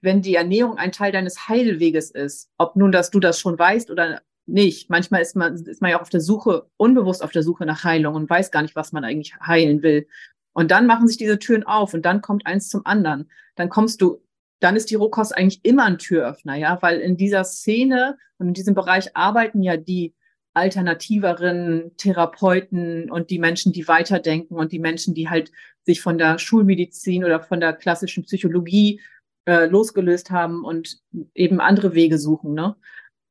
wenn 0.00 0.22
die 0.22 0.34
Ernährung 0.34 0.78
ein 0.78 0.92
Teil 0.92 1.12
deines 1.12 1.48
Heilweges 1.48 2.10
ist, 2.10 2.50
ob 2.56 2.76
nun, 2.76 2.92
dass 2.92 3.10
du 3.10 3.20
das 3.20 3.38
schon 3.38 3.58
weißt 3.58 3.90
oder 3.90 4.22
nicht. 4.46 4.88
Manchmal 4.88 5.22
ist 5.22 5.36
man, 5.36 5.54
ist 5.54 5.82
man 5.82 5.90
ja 5.90 5.98
auch 5.98 6.02
auf 6.02 6.08
der 6.08 6.20
Suche, 6.20 6.70
unbewusst 6.76 7.22
auf 7.22 7.32
der 7.32 7.42
Suche 7.42 7.66
nach 7.66 7.84
Heilung 7.84 8.14
und 8.14 8.30
weiß 8.30 8.50
gar 8.50 8.62
nicht, 8.62 8.76
was 8.76 8.92
man 8.92 9.04
eigentlich 9.04 9.34
heilen 9.40 9.82
will. 9.82 10.06
Und 10.52 10.70
dann 10.70 10.86
machen 10.86 11.08
sich 11.08 11.18
diese 11.18 11.38
Türen 11.38 11.64
auf 11.64 11.92
und 11.92 12.06
dann 12.06 12.22
kommt 12.22 12.46
eins 12.46 12.68
zum 12.68 12.86
anderen. 12.86 13.30
Dann 13.56 13.68
kommst 13.68 14.00
du, 14.00 14.22
dann 14.60 14.76
ist 14.76 14.90
die 14.90 14.94
Rohkost 14.94 15.36
eigentlich 15.36 15.60
immer 15.64 15.84
ein 15.84 15.98
Türöffner, 15.98 16.54
ja, 16.56 16.78
weil 16.80 17.00
in 17.00 17.16
dieser 17.16 17.44
Szene 17.44 18.18
und 18.38 18.48
in 18.48 18.54
diesem 18.54 18.74
Bereich 18.74 19.16
arbeiten 19.16 19.62
ja 19.62 19.76
die 19.76 20.14
alternativeren 20.54 21.92
Therapeuten 21.98 23.10
und 23.10 23.30
die 23.30 23.38
Menschen, 23.38 23.72
die 23.72 23.86
weiterdenken 23.88 24.54
und 24.54 24.72
die 24.72 24.78
Menschen, 24.78 25.12
die 25.12 25.28
halt 25.28 25.52
sich 25.84 26.00
von 26.00 26.16
der 26.16 26.38
Schulmedizin 26.38 27.24
oder 27.24 27.40
von 27.40 27.60
der 27.60 27.74
klassischen 27.74 28.24
Psychologie 28.24 29.00
äh, 29.46 29.66
losgelöst 29.66 30.30
haben 30.30 30.64
und 30.64 30.98
eben 31.34 31.60
andere 31.60 31.94
Wege 31.94 32.18
suchen. 32.18 32.54
Ne? 32.54 32.74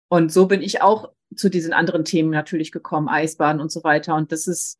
Und 0.08 0.32
so 0.32 0.46
bin 0.46 0.62
ich 0.62 0.84
auch 0.84 1.12
zu 1.36 1.50
diesen 1.50 1.74
anderen 1.74 2.06
Themen 2.06 2.30
natürlich 2.30 2.72
gekommen, 2.72 3.10
Eisbaden 3.10 3.60
und 3.60 3.72
so 3.72 3.84
weiter. 3.84 4.16
Und 4.16 4.32
das 4.32 4.48
ist, 4.48 4.80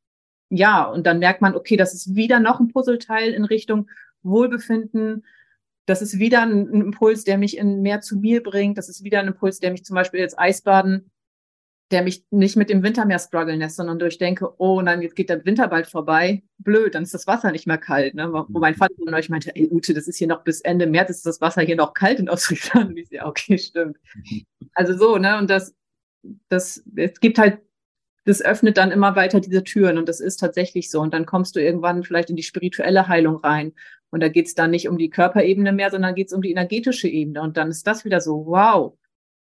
ja, 0.50 0.84
und 0.84 1.08
dann 1.08 1.20
merkt 1.20 1.42
man, 1.42 1.56
okay, 1.56 1.78
das 1.78 1.94
ist 1.94 2.16
wieder 2.16 2.40
noch 2.40 2.60
ein 2.60 2.68
Puzzleteil 2.68 3.34
in 3.34 3.44
Richtung 3.44 3.90
Wohlbefinden. 4.22 5.26
Das 5.86 6.02
ist 6.02 6.20
wieder 6.20 6.42
ein, 6.42 6.68
ein 6.70 6.82
Impuls, 6.82 7.24
der 7.24 7.38
mich 7.38 7.58
in 7.58 7.82
mehr 7.82 8.02
zu 8.02 8.18
mir 8.18 8.42
bringt. 8.42 8.78
Das 8.78 8.90
ist 8.90 9.04
wieder 9.04 9.20
ein 9.20 9.28
Impuls, 9.28 9.60
der 9.60 9.72
mich 9.72 9.86
zum 9.86 9.96
Beispiel 9.96 10.20
jetzt 10.20 10.38
Eisbaden 10.38 11.12
der 11.92 12.02
mich 12.02 12.26
nicht 12.32 12.56
mit 12.56 12.70
dem 12.70 12.82
Winter 12.82 13.06
mehr 13.06 13.20
strugglen 13.20 13.60
lässt, 13.60 13.76
sondern 13.76 14.00
durch 14.00 14.18
denke, 14.18 14.60
oh 14.60 14.82
nein, 14.82 15.02
jetzt 15.02 15.16
geht 15.16 15.30
der 15.30 15.46
Winter 15.46 15.68
bald 15.68 15.86
vorbei. 15.88 16.44
Blöd, 16.58 16.96
dann 16.96 17.04
ist 17.04 17.14
das 17.14 17.28
Wasser 17.28 17.52
nicht 17.52 17.68
mehr 17.68 17.78
kalt. 17.78 18.16
Ne? 18.16 18.34
Wo 18.34 18.60
mein 18.60 18.74
Vater 18.74 18.96
von 19.04 19.14
euch 19.14 19.30
meinte, 19.30 19.56
ey 19.56 19.70
Ute, 19.72 19.94
das 19.94 20.08
ist 20.08 20.18
hier 20.18 20.28
noch 20.28 20.44
bis 20.44 20.62
Ende 20.62 20.88
März, 20.88 21.12
ist 21.12 21.26
das 21.26 21.42
Wasser 21.42 21.62
hier 21.62 21.76
noch 21.76 21.94
kalt 21.94 22.20
in 22.20 22.30
Ostfriesland. 22.30 22.90
Und 22.90 22.98
ich 22.98 23.10
sehe, 23.10 23.24
okay, 23.24 23.58
stimmt. 23.58 23.98
Also 24.74 24.98
so, 24.98 25.18
ne? 25.18 25.38
Und 25.38 25.50
das, 25.50 25.76
das, 26.50 26.84
es 26.96 27.20
gibt 27.20 27.38
halt, 27.38 27.60
das 28.24 28.42
öffnet 28.42 28.78
dann 28.78 28.92
immer 28.92 29.16
weiter 29.16 29.40
diese 29.40 29.64
Türen 29.64 30.00
und 30.00 30.10
das 30.10 30.20
ist 30.20 30.38
tatsächlich 30.38 30.90
so. 30.90 31.00
Und 31.02 31.14
dann 31.14 31.28
kommst 31.28 31.56
du 31.56 31.62
irgendwann 31.62 32.04
vielleicht 32.04 32.32
in 32.32 32.36
die 32.36 32.42
spirituelle 32.42 33.08
Heilung 33.08 33.36
rein. 33.38 33.74
Und 34.12 34.22
da 34.22 34.30
geht 34.30 34.48
es 34.48 34.56
dann 34.56 34.72
nicht 34.72 34.88
um 34.88 34.98
die 34.98 35.10
Körperebene 35.10 35.74
mehr, 35.74 35.92
sondern 35.92 36.16
geht 36.16 36.28
es 36.28 36.34
um 36.34 36.42
die 36.42 36.52
energetische 36.52 37.08
Ebene. 37.08 37.42
Und 37.42 37.58
dann 37.58 37.70
ist 37.70 37.86
das 37.86 38.06
wieder 38.06 38.22
so, 38.22 38.46
wow, 38.46 38.98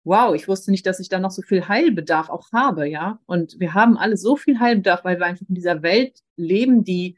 wow, 0.04 0.34
ich 0.34 0.48
wusste 0.48 0.70
nicht, 0.70 0.86
dass 0.86 1.00
ich 1.00 1.08
da 1.08 1.18
noch 1.18 1.30
so 1.30 1.42
viel 1.42 1.68
Heilbedarf 1.68 2.30
auch 2.30 2.50
habe, 2.52 2.88
ja. 2.88 3.20
Und 3.26 3.60
wir 3.60 3.74
haben 3.74 3.96
alle 3.98 4.16
so 4.16 4.36
viel 4.36 4.58
Heilbedarf, 4.58 5.04
weil 5.04 5.18
wir 5.18 5.26
einfach 5.26 5.46
in 5.48 5.54
dieser 5.54 5.82
Welt 5.82 6.22
leben, 6.36 6.82
die 6.82 7.16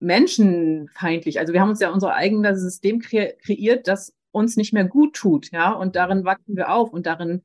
menschenfeindlich, 0.00 1.40
also 1.40 1.52
wir 1.52 1.60
haben 1.60 1.70
uns 1.70 1.80
ja 1.80 1.90
unser 1.90 2.14
eigenes 2.14 2.60
System 2.60 3.00
kre 3.00 3.34
kreiert, 3.42 3.88
das 3.88 4.14
uns 4.30 4.56
nicht 4.56 4.72
mehr 4.72 4.84
gut 4.84 5.14
tut, 5.14 5.50
ja. 5.52 5.72
Und 5.72 5.96
darin 5.96 6.24
wachsen 6.24 6.56
wir 6.56 6.72
auf 6.72 6.92
und 6.92 7.06
darin 7.06 7.42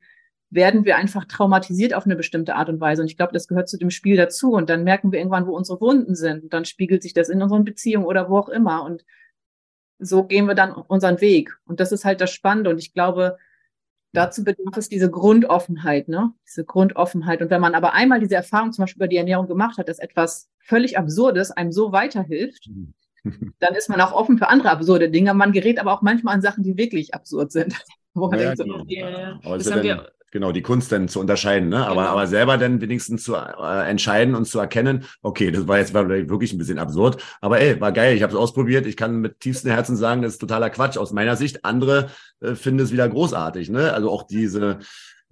werden 0.54 0.84
wir 0.84 0.96
einfach 0.96 1.24
traumatisiert 1.24 1.94
auf 1.94 2.04
eine 2.04 2.16
bestimmte 2.16 2.54
Art 2.54 2.68
und 2.68 2.80
Weise. 2.80 3.02
Und 3.02 3.08
ich 3.08 3.16
glaube, 3.16 3.32
das 3.32 3.48
gehört 3.48 3.68
zu 3.68 3.76
dem 3.76 3.90
Spiel 3.90 4.16
dazu. 4.16 4.52
Und 4.52 4.70
dann 4.70 4.84
merken 4.84 5.12
wir 5.12 5.18
irgendwann, 5.18 5.46
wo 5.46 5.56
unsere 5.56 5.80
Wunden 5.80 6.14
sind. 6.14 6.44
Und 6.44 6.52
dann 6.52 6.64
spiegelt 6.64 7.02
sich 7.02 7.14
das 7.14 7.28
in 7.28 7.42
unseren 7.42 7.64
Beziehungen 7.64 8.06
oder 8.06 8.30
wo 8.30 8.38
auch 8.38 8.48
immer. 8.48 8.84
Und 8.84 9.04
so 9.98 10.24
gehen 10.24 10.46
wir 10.46 10.54
dann 10.54 10.72
unseren 10.72 11.20
Weg. 11.20 11.56
Und 11.66 11.80
das 11.80 11.92
ist 11.92 12.04
halt 12.04 12.20
das 12.20 12.30
Spannende. 12.30 12.70
Und 12.70 12.78
ich 12.78 12.92
glaube, 12.92 13.36
Dazu 14.14 14.44
bedarf 14.44 14.76
es 14.76 14.88
diese 14.88 15.10
Grundoffenheit, 15.10 16.08
ne? 16.08 16.32
Diese 16.46 16.64
Grundoffenheit. 16.64 17.42
Und 17.42 17.50
wenn 17.50 17.60
man 17.60 17.74
aber 17.74 17.94
einmal 17.94 18.20
diese 18.20 18.36
Erfahrung 18.36 18.70
zum 18.72 18.84
Beispiel 18.84 19.00
über 19.00 19.08
die 19.08 19.16
Ernährung 19.16 19.48
gemacht 19.48 19.76
hat, 19.76 19.88
dass 19.88 19.98
etwas 19.98 20.48
völlig 20.60 20.96
Absurdes 20.96 21.50
einem 21.50 21.72
so 21.72 21.90
weiterhilft, 21.90 22.70
dann 23.58 23.74
ist 23.74 23.88
man 23.88 24.00
auch 24.00 24.12
offen 24.12 24.38
für 24.38 24.48
andere 24.48 24.70
absurde 24.70 25.10
Dinge. 25.10 25.34
Man 25.34 25.50
gerät 25.50 25.80
aber 25.80 25.92
auch 25.92 26.00
manchmal 26.00 26.34
an 26.36 26.42
Sachen, 26.42 26.62
die 26.62 26.76
wirklich 26.76 27.12
absurd 27.12 27.50
sind. 27.50 27.74
Wo 28.14 28.28
man 28.28 28.38
ja, 28.38 28.54
denkt, 28.54 28.58
so, 28.58 28.84
ja, 28.86 29.10
ja. 29.10 29.40
Das, 29.42 29.64
das 29.64 29.72
haben 29.72 29.82
wir 29.82 30.12
genau, 30.34 30.50
die 30.50 30.62
Kunst 30.62 30.90
dann 30.90 31.06
zu 31.08 31.20
unterscheiden, 31.20 31.68
ne? 31.68 31.86
Aber, 31.86 32.02
genau. 32.02 32.08
aber 32.08 32.26
selber 32.26 32.58
dann 32.58 32.80
wenigstens 32.80 33.22
zu 33.22 33.36
äh, 33.36 33.88
entscheiden 33.88 34.34
und 34.34 34.46
zu 34.46 34.58
erkennen, 34.58 35.04
okay, 35.22 35.52
das 35.52 35.68
war 35.68 35.78
jetzt 35.78 35.94
war 35.94 36.08
wirklich 36.08 36.52
ein 36.52 36.58
bisschen 36.58 36.80
absurd, 36.80 37.22
aber 37.40 37.60
ey, 37.60 37.80
war 37.80 37.92
geil, 37.92 38.16
ich 38.16 38.22
habe 38.22 38.32
es 38.32 38.38
ausprobiert, 38.38 38.84
ich 38.84 38.96
kann 38.96 39.20
mit 39.20 39.38
tiefstem 39.38 39.70
Herzen 39.70 39.96
sagen, 39.96 40.22
das 40.22 40.32
ist 40.32 40.40
totaler 40.40 40.70
Quatsch 40.70 40.98
aus 40.98 41.12
meiner 41.12 41.36
Sicht. 41.36 41.64
Andere 41.64 42.10
äh, 42.40 42.56
finden 42.56 42.80
es 42.80 42.90
wieder 42.92 43.08
großartig, 43.08 43.70
ne? 43.70 43.92
Also 43.92 44.10
auch 44.10 44.24
diese 44.24 44.80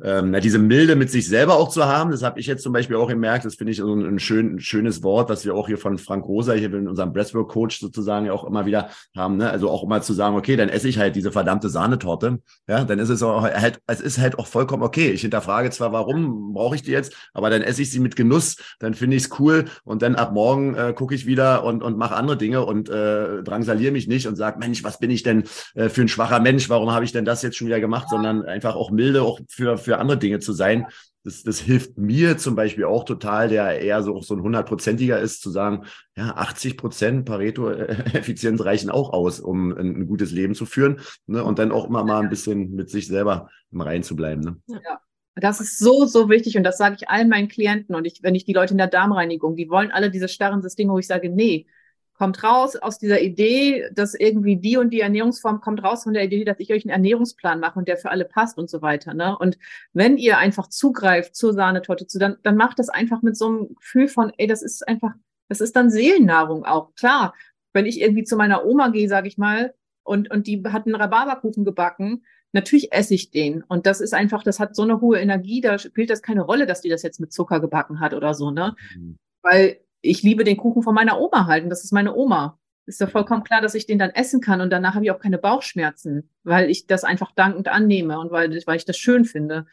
ähm, 0.02 0.36
diese 0.42 0.58
Milde 0.58 0.96
mit 0.96 1.10
sich 1.10 1.28
selber 1.28 1.56
auch 1.56 1.68
zu 1.68 1.84
haben, 1.86 2.10
das 2.10 2.22
habe 2.22 2.40
ich 2.40 2.46
jetzt 2.46 2.62
zum 2.62 2.72
Beispiel 2.72 2.96
auch 2.96 3.08
gemerkt, 3.08 3.44
das 3.44 3.54
finde 3.54 3.70
ich 3.70 3.78
so 3.78 3.94
ein, 3.94 4.18
schön, 4.18 4.56
ein 4.56 4.60
schönes 4.60 5.02
Wort, 5.02 5.30
was 5.30 5.44
wir 5.44 5.54
auch 5.54 5.68
hier 5.68 5.78
von 5.78 5.98
Frank 5.98 6.26
Rosa, 6.26 6.52
hier 6.52 6.72
in 6.72 6.88
unserem 6.88 7.12
Breathwork-Coach 7.12 7.80
sozusagen 7.80 8.26
ja 8.26 8.32
auch 8.32 8.44
immer 8.44 8.66
wieder 8.66 8.90
haben, 9.16 9.36
ne? 9.36 9.50
also 9.50 9.70
auch 9.70 9.84
immer 9.84 10.02
zu 10.02 10.12
sagen, 10.12 10.36
okay, 10.36 10.56
dann 10.56 10.68
esse 10.68 10.88
ich 10.88 10.98
halt 10.98 11.14
diese 11.14 11.30
verdammte 11.30 11.68
Sahnetorte, 11.68 12.40
ja, 12.68 12.84
dann 12.84 12.98
ist 12.98 13.08
es 13.08 13.22
auch 13.22 13.42
halt, 13.42 13.80
es 13.86 14.00
ist 14.00 14.18
halt 14.18 14.38
auch 14.38 14.46
vollkommen 14.46 14.82
okay. 14.82 15.10
Ich 15.10 15.22
hinterfrage 15.22 15.70
zwar, 15.70 15.92
warum 15.92 16.52
brauche 16.52 16.74
ich 16.74 16.82
die 16.82 16.90
jetzt, 16.90 17.14
aber 17.32 17.50
dann 17.50 17.62
esse 17.62 17.82
ich 17.82 17.90
sie 17.90 18.00
mit 18.00 18.16
Genuss, 18.16 18.56
dann 18.80 18.94
finde 18.94 19.16
ich 19.16 19.24
es 19.24 19.40
cool 19.40 19.66
und 19.84 20.02
dann 20.02 20.16
ab 20.16 20.32
morgen 20.32 20.74
äh, 20.74 20.92
gucke 20.92 21.14
ich 21.14 21.26
wieder 21.26 21.64
und, 21.64 21.82
und 21.82 21.96
mache 21.96 22.16
andere 22.16 22.36
Dinge 22.36 22.64
und 22.64 22.88
äh, 22.88 23.42
drangsaliere 23.42 23.92
mich 23.92 24.08
nicht 24.08 24.26
und 24.26 24.36
sage, 24.36 24.58
Mensch, 24.58 24.82
was 24.84 24.98
bin 24.98 25.10
ich 25.10 25.22
denn 25.22 25.44
äh, 25.74 25.88
für 25.88 26.02
ein 26.02 26.08
schwacher 26.08 26.40
Mensch, 26.40 26.68
warum 26.68 26.92
habe 26.92 27.04
ich 27.04 27.12
denn 27.12 27.24
das 27.24 27.42
jetzt 27.42 27.56
schon 27.56 27.68
wieder 27.68 27.80
gemacht, 27.80 28.08
sondern 28.08 28.42
einfach 28.42 28.74
auch 28.74 28.90
milde, 28.90 29.22
auch 29.22 29.40
für, 29.48 29.78
für 29.78 29.91
andere 29.98 30.18
Dinge 30.18 30.40
zu 30.40 30.52
sein. 30.52 30.86
Das, 31.24 31.44
das 31.44 31.60
hilft 31.60 31.98
mir 31.98 32.36
zum 32.36 32.56
Beispiel 32.56 32.84
auch 32.84 33.04
total, 33.04 33.48
der 33.48 33.80
eher 33.80 34.02
so, 34.02 34.20
so 34.20 34.34
ein 34.34 34.42
hundertprozentiger 34.42 35.20
ist, 35.20 35.40
zu 35.40 35.50
sagen, 35.50 35.84
ja, 36.16 36.34
80 36.34 36.76
Prozent 36.76 37.24
Pareto-Effizienz 37.24 38.60
reichen 38.64 38.90
auch 38.90 39.12
aus, 39.12 39.38
um 39.38 39.70
ein, 39.72 40.02
ein 40.02 40.06
gutes 40.06 40.32
Leben 40.32 40.54
zu 40.54 40.66
führen. 40.66 41.00
Ne? 41.26 41.44
Und 41.44 41.58
dann 41.58 41.70
auch 41.70 41.88
immer 41.88 42.04
mal 42.04 42.20
ein 42.20 42.30
bisschen 42.30 42.74
mit 42.74 42.90
sich 42.90 43.06
selber 43.06 43.48
Rein 43.72 44.02
zu 44.02 44.16
bleiben. 44.16 44.42
Ne? 44.42 44.56
Ja. 44.66 45.00
Das 45.34 45.60
ist 45.60 45.78
so, 45.78 46.04
so 46.04 46.28
wichtig 46.28 46.58
und 46.58 46.62
das 46.62 46.76
sage 46.76 46.96
ich 46.98 47.08
allen 47.08 47.30
meinen 47.30 47.48
Klienten 47.48 47.94
und 47.94 48.04
ich, 48.04 48.22
wenn 48.22 48.34
ich 48.34 48.44
die 48.44 48.52
Leute 48.52 48.74
in 48.74 48.78
der 48.78 48.86
Darmreinigung, 48.86 49.56
die 49.56 49.70
wollen 49.70 49.90
alle 49.90 50.10
diese 50.10 50.28
starren 50.28 50.60
Systeme, 50.60 50.92
wo 50.92 50.98
ich 50.98 51.06
sage, 51.06 51.30
nee, 51.30 51.66
kommt 52.14 52.44
raus 52.44 52.76
aus 52.76 52.98
dieser 52.98 53.20
Idee, 53.20 53.88
dass 53.92 54.14
irgendwie 54.14 54.56
die 54.56 54.76
und 54.76 54.90
die 54.90 55.00
Ernährungsform 55.00 55.60
kommt 55.60 55.82
raus 55.82 56.04
von 56.04 56.12
der 56.12 56.24
Idee, 56.24 56.44
dass 56.44 56.60
ich 56.60 56.72
euch 56.72 56.84
einen 56.84 56.90
Ernährungsplan 56.90 57.60
mache 57.60 57.78
und 57.78 57.88
der 57.88 57.96
für 57.96 58.10
alle 58.10 58.24
passt 58.24 58.58
und 58.58 58.70
so 58.70 58.82
weiter. 58.82 59.14
Ne? 59.14 59.36
Und 59.36 59.58
wenn 59.92 60.18
ihr 60.18 60.38
einfach 60.38 60.68
zugreift 60.68 61.34
zur 61.34 61.52
Sahnetorte, 61.52 62.06
zu, 62.06 62.18
dann, 62.18 62.36
dann 62.42 62.56
macht 62.56 62.78
das 62.78 62.88
einfach 62.88 63.22
mit 63.22 63.36
so 63.36 63.48
einem 63.48 63.74
Gefühl 63.74 64.08
von, 64.08 64.32
ey, 64.36 64.46
das 64.46 64.62
ist 64.62 64.86
einfach, 64.86 65.12
das 65.48 65.60
ist 65.60 65.74
dann 65.74 65.90
Seelennahrung 65.90 66.64
auch. 66.64 66.94
Klar, 66.94 67.34
wenn 67.72 67.86
ich 67.86 68.00
irgendwie 68.00 68.24
zu 68.24 68.36
meiner 68.36 68.64
Oma 68.64 68.88
gehe, 68.88 69.08
sage 69.08 69.28
ich 69.28 69.38
mal, 69.38 69.74
und, 70.04 70.30
und 70.30 70.46
die 70.46 70.62
hat 70.64 70.86
einen 70.86 70.96
Rhabarberkuchen 70.96 71.64
gebacken, 71.64 72.24
natürlich 72.52 72.92
esse 72.92 73.14
ich 73.14 73.30
den. 73.30 73.62
Und 73.62 73.86
das 73.86 74.00
ist 74.00 74.14
einfach, 74.14 74.42
das 74.42 74.60
hat 74.60 74.76
so 74.76 74.82
eine 74.82 75.00
hohe 75.00 75.18
Energie, 75.18 75.60
da 75.60 75.78
spielt 75.78 76.10
das 76.10 76.22
keine 76.22 76.42
Rolle, 76.42 76.66
dass 76.66 76.82
die 76.82 76.88
das 76.88 77.02
jetzt 77.02 77.20
mit 77.20 77.32
Zucker 77.32 77.60
gebacken 77.60 78.00
hat 78.00 78.14
oder 78.14 78.34
so, 78.34 78.50
ne? 78.50 78.76
Mhm. 78.96 79.16
Weil 79.42 79.80
ich 80.02 80.22
liebe 80.22 80.44
den 80.44 80.56
Kuchen 80.56 80.82
von 80.82 80.94
meiner 80.94 81.20
Oma 81.20 81.46
halten. 81.46 81.70
Das 81.70 81.84
ist 81.84 81.92
meine 81.92 82.14
Oma. 82.14 82.58
Ist 82.84 83.00
ja 83.00 83.06
vollkommen 83.06 83.44
klar, 83.44 83.60
dass 83.60 83.74
ich 83.74 83.86
den 83.86 83.98
dann 83.98 84.10
essen 84.10 84.40
kann 84.40 84.60
und 84.60 84.70
danach 84.70 84.94
habe 84.94 85.04
ich 85.04 85.12
auch 85.12 85.20
keine 85.20 85.38
Bauchschmerzen, 85.38 86.28
weil 86.42 86.68
ich 86.68 86.88
das 86.88 87.04
einfach 87.04 87.30
dankend 87.32 87.68
annehme 87.68 88.18
und 88.18 88.32
weil, 88.32 88.50
weil 88.66 88.76
ich 88.76 88.84
das 88.84 88.98
schön 88.98 89.24
finde. 89.24 89.66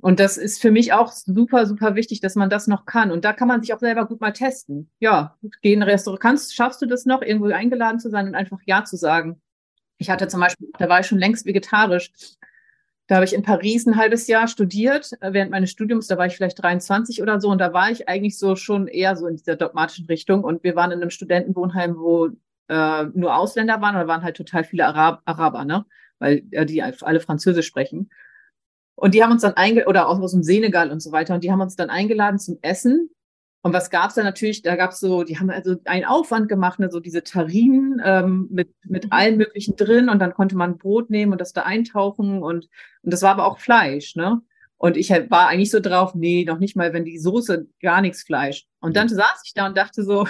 Und 0.00 0.20
das 0.20 0.36
ist 0.36 0.60
für 0.60 0.70
mich 0.70 0.92
auch 0.92 1.10
super, 1.12 1.66
super 1.66 1.94
wichtig, 1.94 2.20
dass 2.20 2.34
man 2.34 2.50
das 2.50 2.66
noch 2.66 2.84
kann. 2.84 3.10
Und 3.10 3.24
da 3.24 3.32
kann 3.32 3.48
man 3.48 3.62
sich 3.62 3.72
auch 3.72 3.78
selber 3.78 4.06
gut 4.06 4.20
mal 4.20 4.32
testen. 4.32 4.90
Ja, 4.98 5.38
geh 5.62 5.72
in 5.72 5.82
ein 5.82 5.88
Restaurant. 5.88 6.20
Kannst, 6.20 6.54
schaffst 6.54 6.82
du 6.82 6.86
das 6.86 7.06
noch, 7.06 7.22
irgendwo 7.22 7.46
eingeladen 7.46 8.00
zu 8.00 8.10
sein 8.10 8.26
und 8.26 8.34
einfach 8.34 8.58
Ja 8.66 8.84
zu 8.84 8.96
sagen? 8.96 9.40
Ich 9.98 10.10
hatte 10.10 10.28
zum 10.28 10.40
Beispiel, 10.40 10.68
da 10.78 10.88
war 10.88 11.00
ich 11.00 11.06
schon 11.06 11.18
längst 11.18 11.46
vegetarisch. 11.46 12.12
Da 13.08 13.16
habe 13.16 13.24
ich 13.24 13.34
in 13.34 13.42
Paris 13.42 13.86
ein 13.86 13.96
halbes 13.96 14.26
Jahr 14.26 14.48
studiert, 14.48 15.12
äh, 15.20 15.32
während 15.32 15.50
meines 15.50 15.70
Studiums, 15.70 16.08
da 16.08 16.18
war 16.18 16.26
ich 16.26 16.36
vielleicht 16.36 16.60
23 16.62 17.22
oder 17.22 17.40
so, 17.40 17.50
und 17.50 17.58
da 17.58 17.72
war 17.72 17.90
ich 17.90 18.08
eigentlich 18.08 18.38
so 18.38 18.56
schon 18.56 18.88
eher 18.88 19.16
so 19.16 19.26
in 19.26 19.36
dieser 19.36 19.56
dogmatischen 19.56 20.06
Richtung. 20.06 20.42
Und 20.42 20.64
wir 20.64 20.74
waren 20.74 20.90
in 20.90 21.00
einem 21.00 21.10
Studentenwohnheim, 21.10 21.96
wo 21.96 22.30
äh, 22.68 23.04
nur 23.14 23.36
Ausländer 23.36 23.80
waren, 23.80 23.94
da 23.94 24.08
waren 24.08 24.22
halt 24.22 24.36
total 24.36 24.64
viele 24.64 24.86
Arab 24.86 25.22
Araber, 25.24 25.64
ne? 25.64 25.86
Weil 26.18 26.42
äh, 26.50 26.66
die 26.66 26.82
alle 26.82 27.20
Französisch 27.20 27.66
sprechen. 27.66 28.10
Und 28.96 29.14
die 29.14 29.22
haben 29.22 29.32
uns 29.32 29.42
dann 29.42 29.54
eingeladen, 29.54 29.88
oder 29.88 30.08
auch 30.08 30.18
aus 30.20 30.32
dem 30.32 30.42
Senegal 30.42 30.90
und 30.90 31.00
so 31.00 31.12
weiter, 31.12 31.34
und 31.34 31.44
die 31.44 31.52
haben 31.52 31.60
uns 31.60 31.76
dann 31.76 31.90
eingeladen 31.90 32.38
zum 32.38 32.58
Essen. 32.62 33.10
Und 33.66 33.72
was 33.72 33.90
gab 33.90 34.10
es 34.10 34.14
da 34.14 34.22
natürlich? 34.22 34.62
Da 34.62 34.76
gab 34.76 34.92
es 34.92 35.00
so, 35.00 35.24
die 35.24 35.40
haben 35.40 35.50
also 35.50 35.74
einen 35.86 36.04
Aufwand 36.04 36.48
gemacht, 36.48 36.78
ne, 36.78 36.88
so 36.88 37.00
diese 37.00 37.24
Tarinen 37.24 38.00
ähm, 38.04 38.46
mit, 38.48 38.68
mit 38.84 39.06
mhm. 39.06 39.12
allen 39.12 39.36
möglichen 39.38 39.74
drin 39.74 40.08
und 40.08 40.20
dann 40.20 40.34
konnte 40.34 40.54
man 40.54 40.78
Brot 40.78 41.10
nehmen 41.10 41.32
und 41.32 41.40
das 41.40 41.52
da 41.52 41.62
eintauchen 41.62 42.44
und, 42.44 42.68
und 43.02 43.12
das 43.12 43.22
war 43.22 43.32
aber 43.32 43.44
auch 43.44 43.58
Fleisch, 43.58 44.14
ne? 44.14 44.40
Und 44.76 44.96
ich 44.96 45.10
war 45.10 45.48
eigentlich 45.48 45.72
so 45.72 45.80
drauf, 45.80 46.14
nee, 46.14 46.44
noch 46.44 46.60
nicht 46.60 46.76
mal, 46.76 46.92
wenn 46.92 47.04
die 47.04 47.18
Soße 47.18 47.66
gar 47.82 48.02
nichts 48.02 48.22
Fleisch. 48.22 48.68
Und 48.78 48.94
dann 48.94 49.08
saß 49.08 49.42
ich 49.44 49.52
da 49.52 49.66
und 49.66 49.76
dachte 49.76 50.04
so, 50.04 50.26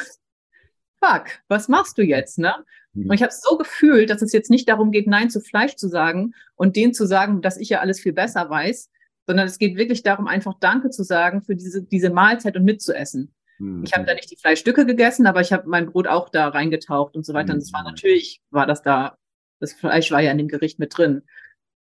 fuck, 0.99 1.27
was 1.49 1.69
machst 1.69 1.99
du 1.99 2.03
jetzt, 2.03 2.39
ne? 2.39 2.55
Und 2.95 3.13
ich 3.13 3.23
habe 3.23 3.35
so 3.35 3.59
gefühlt, 3.59 4.09
dass 4.09 4.23
es 4.23 4.33
jetzt 4.33 4.49
nicht 4.49 4.67
darum 4.67 4.93
geht, 4.93 5.09
Nein 5.09 5.29
zu 5.29 5.43
Fleisch 5.43 5.77
zu 5.77 5.89
sagen 5.89 6.33
und 6.55 6.75
denen 6.75 6.95
zu 6.95 7.07
sagen, 7.07 7.43
dass 7.43 7.59
ich 7.59 7.69
ja 7.69 7.81
alles 7.81 8.01
viel 8.01 8.15
besser 8.15 8.49
weiß, 8.49 8.89
sondern 9.27 9.47
es 9.47 9.59
geht 9.59 9.77
wirklich 9.77 10.03
darum, 10.03 10.27
einfach 10.27 10.55
Danke 10.61 10.91
zu 10.91 11.03
sagen 11.03 11.43
für 11.43 11.57
diese, 11.57 11.83
diese 11.83 12.11
Mahlzeit 12.11 12.57
und 12.57 12.65
mitzuessen. 12.65 13.35
Mhm. 13.59 13.85
Ich 13.85 13.93
habe 13.93 14.05
da 14.05 14.15
nicht 14.15 14.31
die 14.31 14.37
Fleischstücke 14.37 14.87
gegessen, 14.87 15.27
aber 15.27 15.41
ich 15.41 15.53
habe 15.53 15.69
mein 15.69 15.87
Brot 15.87 16.07
auch 16.07 16.29
da 16.29 16.49
reingetaucht 16.49 17.17
und 17.17 17.27
so 17.27 17.35
weiter. 17.35 17.53
Mhm. 17.53 17.59
Und 17.59 17.63
es 17.63 17.73
war 17.73 17.83
natürlich, 17.83 18.41
war 18.51 18.67
das 18.67 18.83
da 18.83 19.17
Das 19.59 19.73
Fleisch 19.73 20.11
war 20.11 20.21
ja 20.21 20.31
in 20.31 20.39
dem 20.39 20.49
Gericht 20.49 20.79
mit 20.79 20.97
drin. 20.97 21.23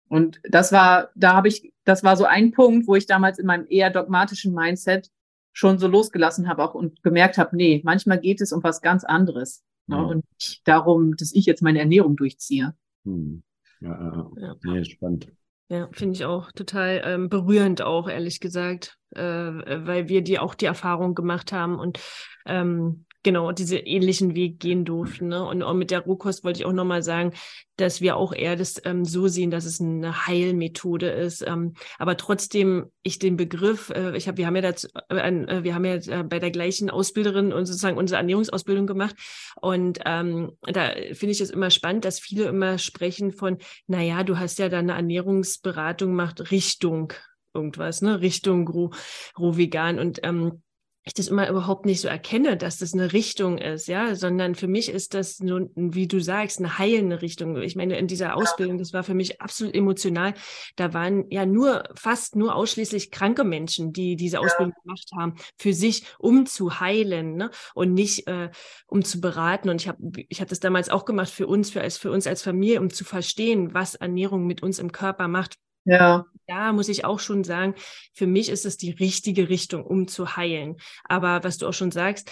Und 0.10 0.40
das 0.44 0.72
war, 0.72 1.10
da 1.16 1.34
habe 1.34 1.50
ich, 1.50 1.74
das 1.84 2.04
war 2.04 2.16
so 2.16 2.26
ein 2.26 2.52
Punkt, 2.52 2.88
wo 2.88 2.96
ich 2.96 3.06
damals 3.06 3.40
in 3.40 3.46
meinem 3.46 3.66
eher 3.70 3.90
dogmatischen 3.90 4.54
Mindset 4.54 5.10
schon 5.52 5.80
so 5.80 5.88
losgelassen 5.88 6.48
habe 6.48 6.64
auch 6.64 6.76
und 6.76 7.04
gemerkt 7.04 7.38
habe, 7.38 7.56
nee, 7.56 7.82
manchmal 7.84 8.20
geht 8.20 8.42
es 8.42 8.54
um 8.54 8.64
was 8.64 8.82
ganz 8.82 9.04
anderes. 9.04 9.64
Ne? 9.88 10.06
Und 10.06 10.26
nicht 10.34 10.68
darum, 10.68 11.16
dass 11.18 11.34
ich 11.34 11.46
jetzt 11.46 11.62
meine 11.62 11.80
Ernährung 11.80 12.16
durchziehe. 12.16 12.76
Hm. 13.06 13.44
Ja, 13.80 14.30
ja. 14.38 14.56
Nee, 14.64 14.84
spannend. 14.86 15.32
Ja, 15.70 15.90
finde 15.92 16.16
ich 16.16 16.24
auch 16.24 16.52
total 16.54 17.02
ähm, 17.04 17.30
berührend 17.30 17.82
auch, 17.82 18.08
ehrlich 18.08 18.40
gesagt, 18.40 18.98
äh, 19.12 19.22
weil 19.22 20.08
wir 20.08 20.22
die 20.22 20.40
auch 20.40 20.56
die 20.56 20.66
Erfahrung 20.66 21.14
gemacht 21.14 21.52
haben 21.52 21.78
und 21.78 22.00
ähm, 22.46 23.06
genau 23.28 23.52
diese 23.52 23.78
ähnlichen 23.78 24.36
Weg 24.36 24.58
gehen 24.62 24.86
durften. 24.86 25.28
Ne? 25.28 25.44
Und 25.44 25.62
auch 25.62 25.74
mit 25.74 25.92
der 25.92 26.00
Rohkost 26.00 26.46
wollte 26.46 26.62
ich 26.62 26.66
auch 26.66 26.72
nochmal 26.72 27.04
sagen, 27.04 27.34
dass 27.76 28.00
wir 28.00 28.16
auch 28.16 28.32
eher 28.32 28.56
das 28.56 28.82
ähm, 28.86 29.04
so 29.04 29.28
sehen, 29.28 29.52
dass 29.52 29.66
es 29.66 29.82
eine 29.82 30.28
Heilmethode 30.28 31.10
ist. 31.10 31.46
Ähm, 31.46 31.74
aber 32.00 32.16
trotzdem 32.16 32.86
ich 33.04 33.20
den 33.20 33.36
Begriff, 33.36 33.90
äh, 33.90 34.16
ich 34.16 34.30
habe, 34.30 34.38
wir 34.38 34.48
haben 34.48 34.56
ja 34.56 34.62
dazu, 34.62 34.88
äh, 35.10 35.18
äh, 35.18 35.64
wir 35.66 35.76
haben 35.76 35.84
ja 35.84 35.96
äh, 35.96 36.24
bei 36.24 36.40
der 36.40 36.52
gleichen 36.52 36.90
Ausbilderin 36.90 37.52
und 37.52 37.66
sozusagen 37.66 37.98
unsere 37.98 38.20
Ernährungsausbildung 38.20 38.88
gemacht. 38.88 39.18
Und 39.60 40.00
ähm, 40.06 40.54
da 40.62 40.92
finde 41.12 41.34
ich 41.34 41.42
es 41.42 41.50
immer 41.50 41.70
spannend, 41.70 42.06
dass 42.06 42.22
viele 42.22 42.46
immer 42.46 42.78
sprechen 42.78 43.34
von, 43.34 43.58
naja, 43.88 44.24
du 44.24 44.40
hast 44.40 44.58
ja 44.58 44.70
da 44.70 44.80
eine 44.80 44.94
Ernährungsberatung 44.94 46.16
macht 46.16 46.50
Richtung 46.50 47.12
irgendwas, 47.54 48.02
ne, 48.02 48.22
Richtung 48.22 48.70
roh, 48.70 48.92
roh 49.38 49.58
vegan. 49.58 50.00
Und 50.00 50.22
ähm, 50.24 50.62
ich 51.08 51.14
das 51.14 51.28
immer 51.28 51.50
überhaupt 51.50 51.86
nicht 51.86 52.02
so 52.02 52.08
erkenne, 52.08 52.58
dass 52.58 52.78
das 52.78 52.94
eine 52.94 53.14
Richtung 53.14 53.58
ist, 53.58 53.88
ja, 53.88 54.16
sondern 54.16 54.56
für 54.56 54.68
mich 54.68 54.90
ist 54.90 55.14
das 55.14 55.40
nur, 55.40 55.70
wie 55.76 56.08
du 56.08 56.20
sagst, 56.20 56.60
eine 56.60 56.78
heilende 56.78 57.22
Richtung. 57.22 57.58
Ich 57.62 57.76
meine, 57.76 57.98
in 57.98 58.08
dieser 58.08 58.36
Ausbildung, 58.36 58.78
das 58.78 58.94
war 58.94 59.04
für 59.04 59.14
mich 59.14 59.42
absolut 59.42 59.74
emotional. 59.74 60.34
Da 60.76 60.94
waren 60.94 61.26
ja 61.30 61.46
nur, 61.46 61.84
fast 61.96 62.36
nur 62.36 62.56
ausschließlich 62.56 63.12
kranke 63.12 63.44
Menschen, 63.44 63.94
die 63.94 64.16
diese 64.16 64.40
Ausbildung 64.40 64.74
ja. 64.76 64.82
gemacht 64.84 65.10
haben, 65.18 65.36
für 65.58 65.74
sich, 65.74 66.04
um 66.20 66.46
zu 66.46 66.80
heilen, 66.80 67.36
ne? 67.36 67.52
Und 67.74 67.94
nicht, 67.94 68.28
äh, 68.28 68.50
um 68.88 69.04
zu 69.04 69.22
beraten. 69.22 69.70
Und 69.70 69.82
ich 69.82 69.88
habe, 69.88 69.98
ich 70.30 70.40
habe 70.42 70.50
das 70.50 70.60
damals 70.60 70.90
auch 70.90 71.06
gemacht 71.06 71.30
für 71.30 71.48
uns, 71.48 71.70
für, 71.70 71.82
als, 71.82 71.98
für 71.98 72.12
uns 72.12 72.28
als 72.28 72.44
Familie, 72.44 72.82
um 72.82 72.90
zu 72.90 73.04
verstehen, 73.04 73.74
was 73.74 73.96
Ernährung 73.96 74.46
mit 74.46 74.62
uns 74.62 74.80
im 74.80 74.92
Körper 74.92 75.28
macht. 75.28 75.58
Ja. 75.88 76.26
Da 76.48 76.72
muss 76.72 76.90
ich 76.90 77.04
auch 77.04 77.20
schon 77.20 77.44
sagen, 77.44 77.76
für 78.14 78.28
mich 78.28 78.50
ist 78.50 78.66
es 78.66 78.78
die 78.78 78.92
richtige 78.92 79.50
Richtung, 79.50 79.86
um 79.86 80.08
zu 80.08 80.38
heilen. 80.38 80.78
Aber 81.04 81.44
was 81.44 81.58
du 81.58 81.68
auch 81.68 81.74
schon 81.74 81.92
sagst, 81.92 82.32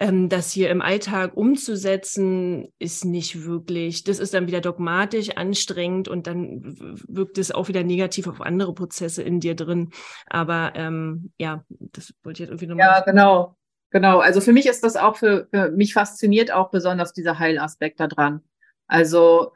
ähm, 0.00 0.28
das 0.28 0.50
hier 0.50 0.70
im 0.70 0.80
Alltag 0.80 1.36
umzusetzen, 1.36 2.72
ist 2.78 3.04
nicht 3.04 3.44
wirklich, 3.44 4.04
das 4.04 4.18
ist 4.18 4.32
dann 4.32 4.46
wieder 4.46 4.62
dogmatisch, 4.62 5.36
anstrengend 5.36 6.08
und 6.08 6.26
dann 6.26 6.60
wirkt 7.08 7.36
es 7.36 7.52
auch 7.52 7.68
wieder 7.68 7.82
negativ 7.82 8.26
auf 8.26 8.40
andere 8.40 8.74
Prozesse 8.74 9.22
in 9.22 9.40
dir 9.40 9.54
drin. 9.54 9.90
Aber 10.28 10.72
ähm, 10.74 11.32
ja, 11.38 11.64
das 11.68 12.14
wollte 12.22 12.42
ich 12.42 12.48
jetzt 12.48 12.50
irgendwie 12.50 12.66
nochmal. 12.68 12.86
Ja, 12.86 13.00
genau. 13.00 13.56
Genau. 13.90 14.20
Also 14.20 14.40
für 14.40 14.54
mich 14.54 14.66
ist 14.66 14.82
das 14.82 14.96
auch 14.96 15.16
für, 15.16 15.46
für 15.50 15.70
mich 15.70 15.92
fasziniert 15.92 16.50
auch 16.50 16.70
besonders 16.70 17.12
dieser 17.12 17.38
Heilaspekt 17.38 18.00
da 18.00 18.06
dran. 18.06 18.40
Also 18.86 19.52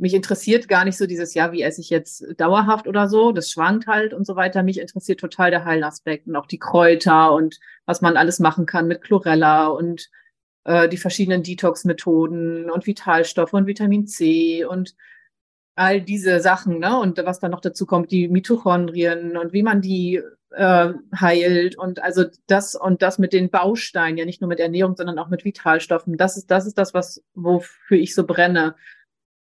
mich 0.00 0.14
interessiert 0.14 0.68
gar 0.68 0.84
nicht 0.84 0.96
so 0.96 1.06
dieses, 1.06 1.34
ja, 1.34 1.52
wie 1.52 1.62
esse 1.62 1.80
ich 1.80 1.90
jetzt 1.90 2.24
dauerhaft 2.38 2.88
oder 2.88 3.08
so. 3.08 3.32
Das 3.32 3.50
schwankt 3.50 3.86
halt 3.86 4.14
und 4.14 4.26
so 4.26 4.36
weiter. 4.36 4.62
Mich 4.62 4.80
interessiert 4.80 5.20
total 5.20 5.50
der 5.50 5.64
Heilaspekt 5.64 6.26
und 6.26 6.36
auch 6.36 6.46
die 6.46 6.58
Kräuter 6.58 7.32
und 7.32 7.60
was 7.86 8.00
man 8.00 8.16
alles 8.16 8.40
machen 8.40 8.66
kann 8.66 8.88
mit 8.88 9.02
Chlorella 9.02 9.66
und 9.66 10.08
äh, 10.64 10.88
die 10.88 10.96
verschiedenen 10.96 11.42
Detox-Methoden 11.42 12.70
und 12.70 12.86
Vitalstoffe 12.86 13.52
und 13.52 13.66
Vitamin 13.66 14.06
C 14.06 14.64
und 14.64 14.94
all 15.74 16.00
diese 16.00 16.40
Sachen, 16.40 16.78
ne? 16.78 16.98
Und 16.98 17.18
was 17.24 17.40
dann 17.40 17.50
noch 17.50 17.60
dazu 17.60 17.86
kommt, 17.86 18.10
die 18.10 18.28
Mitochondrien 18.28 19.36
und 19.36 19.52
wie 19.52 19.62
man 19.62 19.80
die 19.80 20.22
äh, 20.50 20.92
heilt 21.18 21.78
und 21.78 22.02
also 22.02 22.24
das 22.46 22.74
und 22.74 23.02
das 23.02 23.18
mit 23.18 23.32
den 23.32 23.50
Bausteinen, 23.50 24.18
ja 24.18 24.24
nicht 24.24 24.40
nur 24.40 24.48
mit 24.48 24.60
Ernährung, 24.60 24.96
sondern 24.96 25.18
auch 25.18 25.28
mit 25.28 25.44
Vitalstoffen. 25.44 26.16
Das 26.16 26.36
ist 26.36 26.50
das 26.50 26.66
ist 26.66 26.76
das, 26.78 26.94
was 26.94 27.22
wofür 27.34 27.98
ich 27.98 28.14
so 28.14 28.26
brenne. 28.26 28.74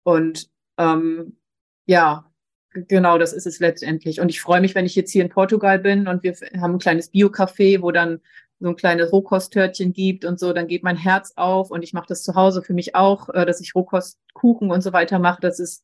Und 0.07 0.49
ähm, 0.79 1.37
ja, 1.87 2.31
genau, 2.73 3.19
das 3.19 3.33
ist 3.33 3.47
es 3.47 3.59
letztendlich. 3.59 4.21
Und 4.21 4.29
ich 4.29 4.41
freue 4.41 4.61
mich, 4.61 4.77
wenn 4.77 4.87
ich 4.87 4.95
jetzt 4.95 5.11
hier 5.11 5.25
in 5.25 5.31
Portugal 5.31 5.81
bin 5.81 6.07
und 6.07 6.23
wir 6.23 6.33
haben 6.61 6.75
ein 6.75 6.79
kleines 6.79 7.11
Bio-Café, 7.11 7.83
wo 7.83 7.91
dann 7.91 8.21
so 8.61 8.69
ein 8.69 8.77
kleines 8.77 9.13
Rohkosttörtchen 9.13 9.93
gibt 9.93 10.25
und 10.25 10.39
so, 10.39 10.53
dann 10.53 10.69
geht 10.69 10.85
mein 10.85 10.97
Herz 10.97 11.33
auf 11.35 11.73
und 11.73 11.83
ich 11.83 11.93
mache 11.93 12.07
das 12.09 12.23
zu 12.23 12.37
Hause 12.37 12.63
für 12.63 12.73
mich 12.73 12.95
auch, 12.95 13.31
äh, 13.31 13.45
dass 13.45 13.61
ich 13.61 13.75
Rohkostkuchen 13.75 14.71
und 14.71 14.81
so 14.81 14.93
weiter 14.93 15.19
mache. 15.19 15.41
Das 15.41 15.59
ist, 15.59 15.83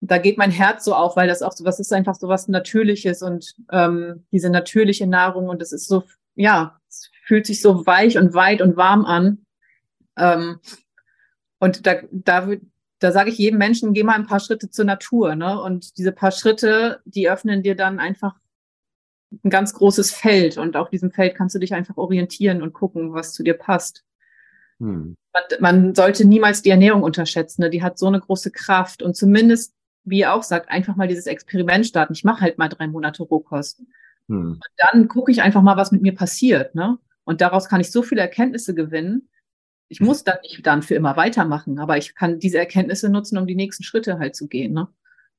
da 0.00 0.18
geht 0.18 0.38
mein 0.38 0.52
Herz 0.52 0.84
so 0.84 0.94
auf, 0.94 1.16
weil 1.16 1.26
das 1.26 1.42
auch 1.42 1.52
so 1.52 1.64
was 1.64 1.80
ist 1.80 1.92
einfach 1.92 2.14
so 2.14 2.28
was 2.28 2.46
Natürliches 2.46 3.22
und 3.22 3.56
ähm, 3.72 4.24
diese 4.30 4.50
natürliche 4.50 5.08
Nahrung 5.08 5.48
und 5.48 5.60
es 5.60 5.72
ist 5.72 5.88
so, 5.88 6.04
ja, 6.36 6.80
es 6.88 7.10
fühlt 7.24 7.44
sich 7.44 7.60
so 7.60 7.84
weich 7.86 8.16
und 8.18 8.34
weit 8.34 8.62
und 8.62 8.76
warm 8.76 9.04
an. 9.04 9.44
Ähm, 10.16 10.60
und 11.58 11.86
da, 11.86 11.96
da, 12.10 12.48
da 13.00 13.12
sage 13.12 13.30
ich 13.30 13.38
jedem 13.38 13.58
Menschen, 13.58 13.94
geh 13.94 14.04
mal 14.04 14.14
ein 14.14 14.26
paar 14.26 14.40
Schritte 14.40 14.70
zur 14.70 14.84
Natur. 14.84 15.34
Ne? 15.34 15.60
Und 15.60 15.96
diese 15.96 16.12
paar 16.12 16.30
Schritte, 16.30 17.00
die 17.06 17.28
öffnen 17.28 17.62
dir 17.62 17.74
dann 17.74 17.98
einfach 17.98 18.36
ein 19.42 19.50
ganz 19.50 19.72
großes 19.72 20.12
Feld. 20.12 20.58
Und 20.58 20.76
auf 20.76 20.90
diesem 20.90 21.10
Feld 21.10 21.34
kannst 21.34 21.54
du 21.54 21.58
dich 21.58 21.74
einfach 21.74 21.96
orientieren 21.96 22.62
und 22.62 22.74
gucken, 22.74 23.14
was 23.14 23.32
zu 23.32 23.42
dir 23.42 23.54
passt. 23.54 24.04
Hm. 24.78 25.16
Man, 25.32 25.42
man, 25.60 25.94
sollte 25.94 26.26
niemals 26.26 26.60
die 26.60 26.70
Ernährung 26.70 27.02
unterschätzen. 27.02 27.62
Ne? 27.62 27.70
Die 27.70 27.82
hat 27.82 27.98
so 27.98 28.06
eine 28.06 28.20
große 28.20 28.50
Kraft. 28.50 29.02
Und 29.02 29.16
zumindest, 29.16 29.74
wie 30.04 30.18
ihr 30.20 30.34
auch 30.34 30.42
sagt, 30.42 30.68
einfach 30.68 30.94
mal 30.94 31.08
dieses 31.08 31.26
Experiment 31.26 31.86
starten. 31.86 32.12
Ich 32.12 32.24
mache 32.24 32.42
halt 32.42 32.58
mal 32.58 32.68
drei 32.68 32.86
Monate 32.86 33.22
Rohkost. 33.22 33.82
Hm. 34.28 34.52
Und 34.52 34.64
dann 34.76 35.08
gucke 35.08 35.32
ich 35.32 35.40
einfach 35.40 35.62
mal, 35.62 35.78
was 35.78 35.90
mit 35.90 36.02
mir 36.02 36.14
passiert. 36.14 36.74
Ne? 36.74 36.98
Und 37.24 37.40
daraus 37.40 37.66
kann 37.66 37.80
ich 37.80 37.90
so 37.90 38.02
viele 38.02 38.20
Erkenntnisse 38.20 38.74
gewinnen 38.74 39.29
ich 39.90 40.00
muss 40.00 40.22
dann 40.22 40.38
nicht 40.42 40.64
dann 40.64 40.82
für 40.82 40.94
immer 40.94 41.16
weitermachen, 41.16 41.78
aber 41.80 41.98
ich 41.98 42.14
kann 42.14 42.38
diese 42.38 42.58
Erkenntnisse 42.58 43.10
nutzen, 43.10 43.36
um 43.36 43.46
die 43.46 43.56
nächsten 43.56 43.82
Schritte 43.82 44.18
halt 44.18 44.36
zu 44.36 44.46
gehen. 44.46 44.72
Ne? 44.72 44.88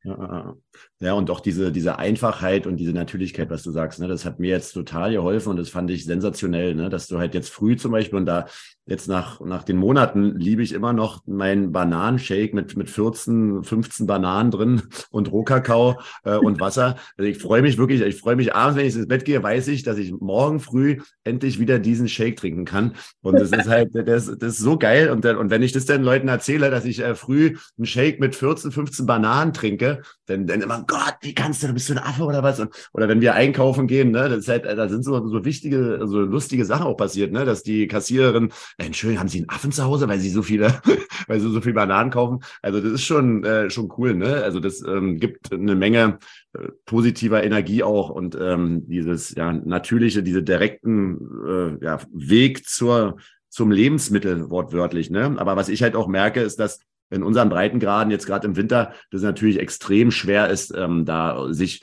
Ja, 0.03 0.55
ja, 0.99 1.13
und 1.13 1.29
auch 1.29 1.39
diese, 1.39 1.71
diese 1.71 1.99
Einfachheit 1.99 2.67
und 2.67 2.77
diese 2.77 2.91
Natürlichkeit, 2.91 3.49
was 3.49 3.63
du 3.63 3.71
sagst, 3.71 3.99
ne, 3.99 4.07
das 4.07 4.25
hat 4.25 4.39
mir 4.39 4.49
jetzt 4.49 4.73
total 4.73 5.13
geholfen 5.13 5.49
und 5.49 5.57
das 5.57 5.69
fand 5.69 5.89
ich 5.89 6.05
sensationell, 6.05 6.75
ne, 6.75 6.89
dass 6.89 7.07
du 7.07 7.17
halt 7.17 7.33
jetzt 7.33 7.49
früh 7.49 7.77
zum 7.77 7.91
Beispiel 7.91 8.17
und 8.17 8.25
da 8.25 8.47
jetzt 8.91 9.07
nach, 9.07 9.39
nach 9.41 9.63
den 9.63 9.77
Monaten 9.77 10.37
liebe 10.37 10.61
ich 10.61 10.73
immer 10.73 10.93
noch 10.93 11.25
meinen 11.25 11.71
Bananenshake 11.71 12.53
mit, 12.53 12.77
mit 12.77 12.89
14, 12.89 13.63
15 13.63 14.05
Bananen 14.05 14.51
drin 14.51 14.81
und 15.09 15.31
Rohkakao 15.31 15.99
äh, 16.23 16.35
und 16.35 16.59
Wasser. 16.59 16.97
Also 17.17 17.29
ich 17.29 17.39
freue 17.39 17.61
mich 17.61 17.77
wirklich, 17.77 18.01
ich 18.01 18.17
freue 18.17 18.35
mich 18.35 18.53
abends, 18.53 18.77
wenn 18.77 18.85
ich 18.85 18.95
ins 18.95 19.07
Bett 19.07 19.25
gehe, 19.25 19.41
weiß 19.41 19.69
ich, 19.69 19.83
dass 19.83 19.97
ich 19.97 20.11
morgen 20.11 20.59
früh 20.59 20.99
endlich 21.23 21.59
wieder 21.59 21.79
diesen 21.79 22.07
Shake 22.07 22.37
trinken 22.37 22.65
kann. 22.65 22.93
Und 23.21 23.39
das 23.39 23.51
ist 23.51 23.67
halt, 23.67 23.95
das, 23.95 24.25
das 24.25 24.53
ist 24.53 24.59
so 24.59 24.77
geil. 24.77 25.09
Und, 25.09 25.25
und 25.25 25.49
wenn 25.49 25.63
ich 25.63 25.71
das 25.71 25.85
dann 25.85 26.03
Leuten 26.03 26.27
erzähle, 26.27 26.69
dass 26.69 26.85
ich 26.85 26.99
äh, 26.99 27.15
früh 27.15 27.57
einen 27.77 27.85
Shake 27.85 28.19
mit 28.19 28.35
14, 28.35 28.71
15 28.71 29.05
Bananen 29.05 29.53
trinke, 29.53 30.01
dann, 30.25 30.47
dann 30.47 30.61
immer, 30.61 30.83
Gott, 30.85 31.15
wie 31.21 31.33
kannst 31.33 31.63
du, 31.63 31.67
du 31.67 31.73
bist 31.73 31.89
du 31.89 31.93
ein 31.93 31.99
Affe 31.99 32.23
oder 32.23 32.43
was? 32.43 32.59
Und, 32.59 32.71
oder 32.93 33.07
wenn 33.07 33.21
wir 33.21 33.35
einkaufen 33.35 33.87
gehen, 33.87 34.11
ne, 34.11 34.27
das 34.27 34.39
ist 34.39 34.47
halt, 34.49 34.65
da 34.65 34.89
sind 34.89 35.03
so, 35.03 35.27
so 35.27 35.45
wichtige, 35.45 36.01
so 36.05 36.19
lustige 36.19 36.65
Sachen 36.65 36.85
auch 36.85 36.97
passiert, 36.97 37.31
ne, 37.31 37.45
dass 37.45 37.63
die 37.63 37.87
Kassiererin 37.87 38.51
Entschuldigung, 38.85 39.19
haben 39.19 39.29
Sie 39.29 39.39
einen 39.39 39.49
Affen 39.49 39.71
zu 39.71 39.83
Hause, 39.83 40.07
weil 40.07 40.19
Sie 40.19 40.29
so 40.29 40.41
viele, 40.43 40.81
weil 41.27 41.39
Sie 41.39 41.49
so 41.49 41.61
viel 41.61 41.73
Bananen 41.73 42.11
kaufen? 42.11 42.39
Also 42.61 42.79
das 42.81 42.91
ist 42.91 43.03
schon, 43.03 43.43
äh, 43.43 43.69
schon 43.69 43.91
cool, 43.97 44.13
ne? 44.13 44.43
Also 44.43 44.59
das 44.59 44.81
ähm, 44.81 45.17
gibt 45.17 45.51
eine 45.51 45.75
Menge 45.75 46.19
äh, 46.53 46.67
positiver 46.85 47.43
Energie 47.43 47.83
auch 47.83 48.09
und 48.09 48.37
ähm, 48.39 48.87
dieses 48.87 49.35
ja 49.35 49.51
natürliche, 49.53 50.23
diese 50.23 50.43
direkten 50.43 51.79
äh, 51.79 51.85
ja, 51.85 51.99
Weg 52.11 52.67
zur 52.67 53.17
zum 53.49 53.69
Lebensmittel 53.69 54.49
wortwörtlich, 54.49 55.09
ne? 55.09 55.35
Aber 55.37 55.55
was 55.55 55.69
ich 55.69 55.83
halt 55.83 55.95
auch 55.95 56.07
merke, 56.07 56.41
ist, 56.41 56.59
dass 56.59 56.79
in 57.09 57.23
unseren 57.23 57.49
Breitengraden 57.49 58.09
jetzt 58.09 58.25
gerade 58.25 58.47
im 58.47 58.55
Winter 58.55 58.93
das 59.11 59.21
natürlich 59.21 59.59
extrem 59.59 60.11
schwer 60.11 60.49
ist, 60.49 60.73
ähm, 60.75 61.05
da 61.05 61.53
sich 61.53 61.81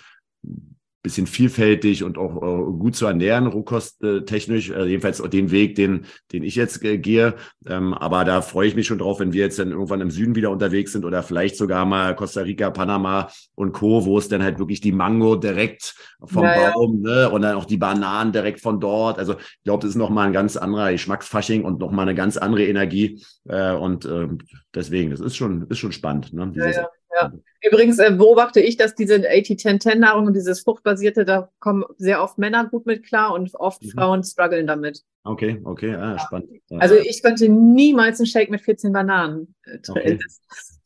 bisschen 1.02 1.26
vielfältig 1.26 2.02
und 2.04 2.18
auch 2.18 2.36
äh, 2.36 2.72
gut 2.72 2.96
zu 2.96 3.06
ernähren, 3.06 3.46
rohkosttechnisch, 3.46 4.70
äh, 4.70 4.84
jedenfalls 4.84 5.22
den 5.22 5.50
Weg, 5.50 5.76
den, 5.76 6.06
den 6.32 6.42
ich 6.42 6.56
jetzt 6.56 6.84
äh, 6.84 6.98
gehe. 6.98 7.34
Ähm, 7.66 7.94
aber 7.94 8.24
da 8.24 8.42
freue 8.42 8.68
ich 8.68 8.74
mich 8.74 8.86
schon 8.86 8.98
drauf, 8.98 9.20
wenn 9.20 9.32
wir 9.32 9.42
jetzt 9.42 9.58
dann 9.58 9.70
irgendwann 9.70 10.00
im 10.00 10.10
Süden 10.10 10.34
wieder 10.34 10.50
unterwegs 10.50 10.92
sind 10.92 11.04
oder 11.04 11.22
vielleicht 11.22 11.56
sogar 11.56 11.86
mal 11.86 12.16
Costa 12.16 12.40
Rica, 12.40 12.70
Panama 12.70 13.30
und 13.54 13.72
Co., 13.72 14.04
wo 14.04 14.18
es 14.18 14.28
dann 14.28 14.42
halt 14.42 14.58
wirklich 14.58 14.80
die 14.80 14.92
Mango 14.92 15.36
direkt 15.36 15.94
vom 16.24 16.44
ja, 16.44 16.72
Baum 16.72 16.98
Ne? 17.02 17.30
und 17.30 17.42
dann 17.42 17.56
auch 17.56 17.64
die 17.64 17.76
Bananen 17.76 18.32
direkt 18.32 18.60
von 18.60 18.80
dort. 18.80 19.18
Also 19.18 19.34
ich 19.34 19.64
glaube, 19.64 19.82
das 19.82 19.90
ist 19.90 19.96
nochmal 19.96 20.26
ein 20.26 20.32
ganz 20.32 20.56
anderer 20.56 20.92
Geschmacksfasching 20.92 21.64
und 21.64 21.78
nochmal 21.78 22.06
eine 22.08 22.14
ganz 22.14 22.36
andere 22.36 22.66
Energie. 22.66 23.22
Äh, 23.48 23.72
und 23.72 24.04
äh, 24.04 24.28
deswegen, 24.74 25.10
das 25.10 25.20
ist 25.20 25.36
schon, 25.36 25.66
ist 25.68 25.78
schon 25.78 25.92
spannend. 25.92 26.32
Ne? 26.32 26.50
Dieses, 26.54 26.76
ja, 26.76 26.88
ja. 27.14 27.32
Übrigens 27.60 27.98
äh, 27.98 28.12
beobachte 28.12 28.60
ich, 28.60 28.76
dass 28.76 28.94
diese 28.94 29.16
80-10-10-Nahrung 29.16 30.26
und 30.26 30.34
dieses 30.34 30.60
Fruchtbasierte, 30.60 31.24
da 31.24 31.50
kommen 31.58 31.84
sehr 31.96 32.22
oft 32.22 32.38
Männer 32.38 32.68
gut 32.68 32.86
mit 32.86 33.04
klar 33.04 33.34
und 33.34 33.54
oft 33.54 33.82
mhm. 33.82 33.90
Frauen 33.90 34.22
strugglen 34.22 34.66
damit. 34.66 35.02
Okay, 35.24 35.60
okay, 35.64 35.94
ah, 35.94 36.18
spannend. 36.18 36.50
Ja. 36.70 36.78
Also 36.78 36.94
ich 36.94 37.22
könnte 37.22 37.48
niemals 37.48 38.20
einen 38.20 38.26
Shake 38.26 38.50
mit 38.50 38.60
14 38.60 38.92
Bananen 38.92 39.54
äh, 39.64 39.78
okay. 39.88 40.18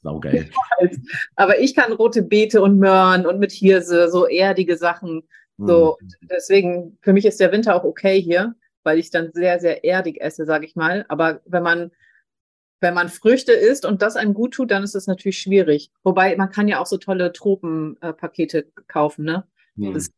Saugeil. 0.03 0.49
Aber 1.37 1.61
ich 1.61 1.75
kann 1.75 1.93
rote 1.93 2.23
Beete 2.23 2.61
und 2.61 2.79
Möhren 2.79 3.27
und 3.27 3.39
mit 3.39 3.53
Hirse, 3.53 4.11
so 4.11 4.27
erdige 4.27 4.77
Sachen. 4.77 5.23
So, 5.59 5.99
mhm. 6.01 6.09
deswegen, 6.29 6.99
für 7.03 7.13
mich 7.13 7.25
ist 7.25 7.39
der 7.39 7.53
Winter 7.53 7.77
auch 7.77 7.85
okay 7.85 8.21
hier, 8.21 8.55
weil 8.83 8.99
ich 8.99 9.11
dann 9.11 9.31
sehr, 9.33 9.61
sehr 9.61 9.85
erdig 9.85 10.21
esse, 10.21 10.45
sage 10.45 10.65
ich 10.65 10.75
mal. 10.75 11.05
Aber 11.09 11.41
wenn 11.45 11.63
man, 11.63 11.91
wenn 12.83 12.95
man 12.95 13.09
Früchte 13.09 13.53
isst 13.53 13.87
und 13.87 14.03
das 14.03 14.17
einem 14.17 14.35
gut 14.35 14.55
tut, 14.55 14.71
dann 14.71 14.83
ist 14.83 14.95
das 14.95 15.07
natürlich 15.07 15.39
schwierig. 15.39 15.91
Wobei, 16.03 16.37
man 16.37 16.51
kann 16.51 16.69
ja 16.69 16.81
auch 16.81 16.87
so 16.87 16.99
tolle 16.99 17.33
Tropenpakete 17.33 18.59
äh, 18.59 18.71
kaufen, 18.89 19.25
ne? 19.25 19.45
Mhm. 19.77 19.95
Das 19.95 20.11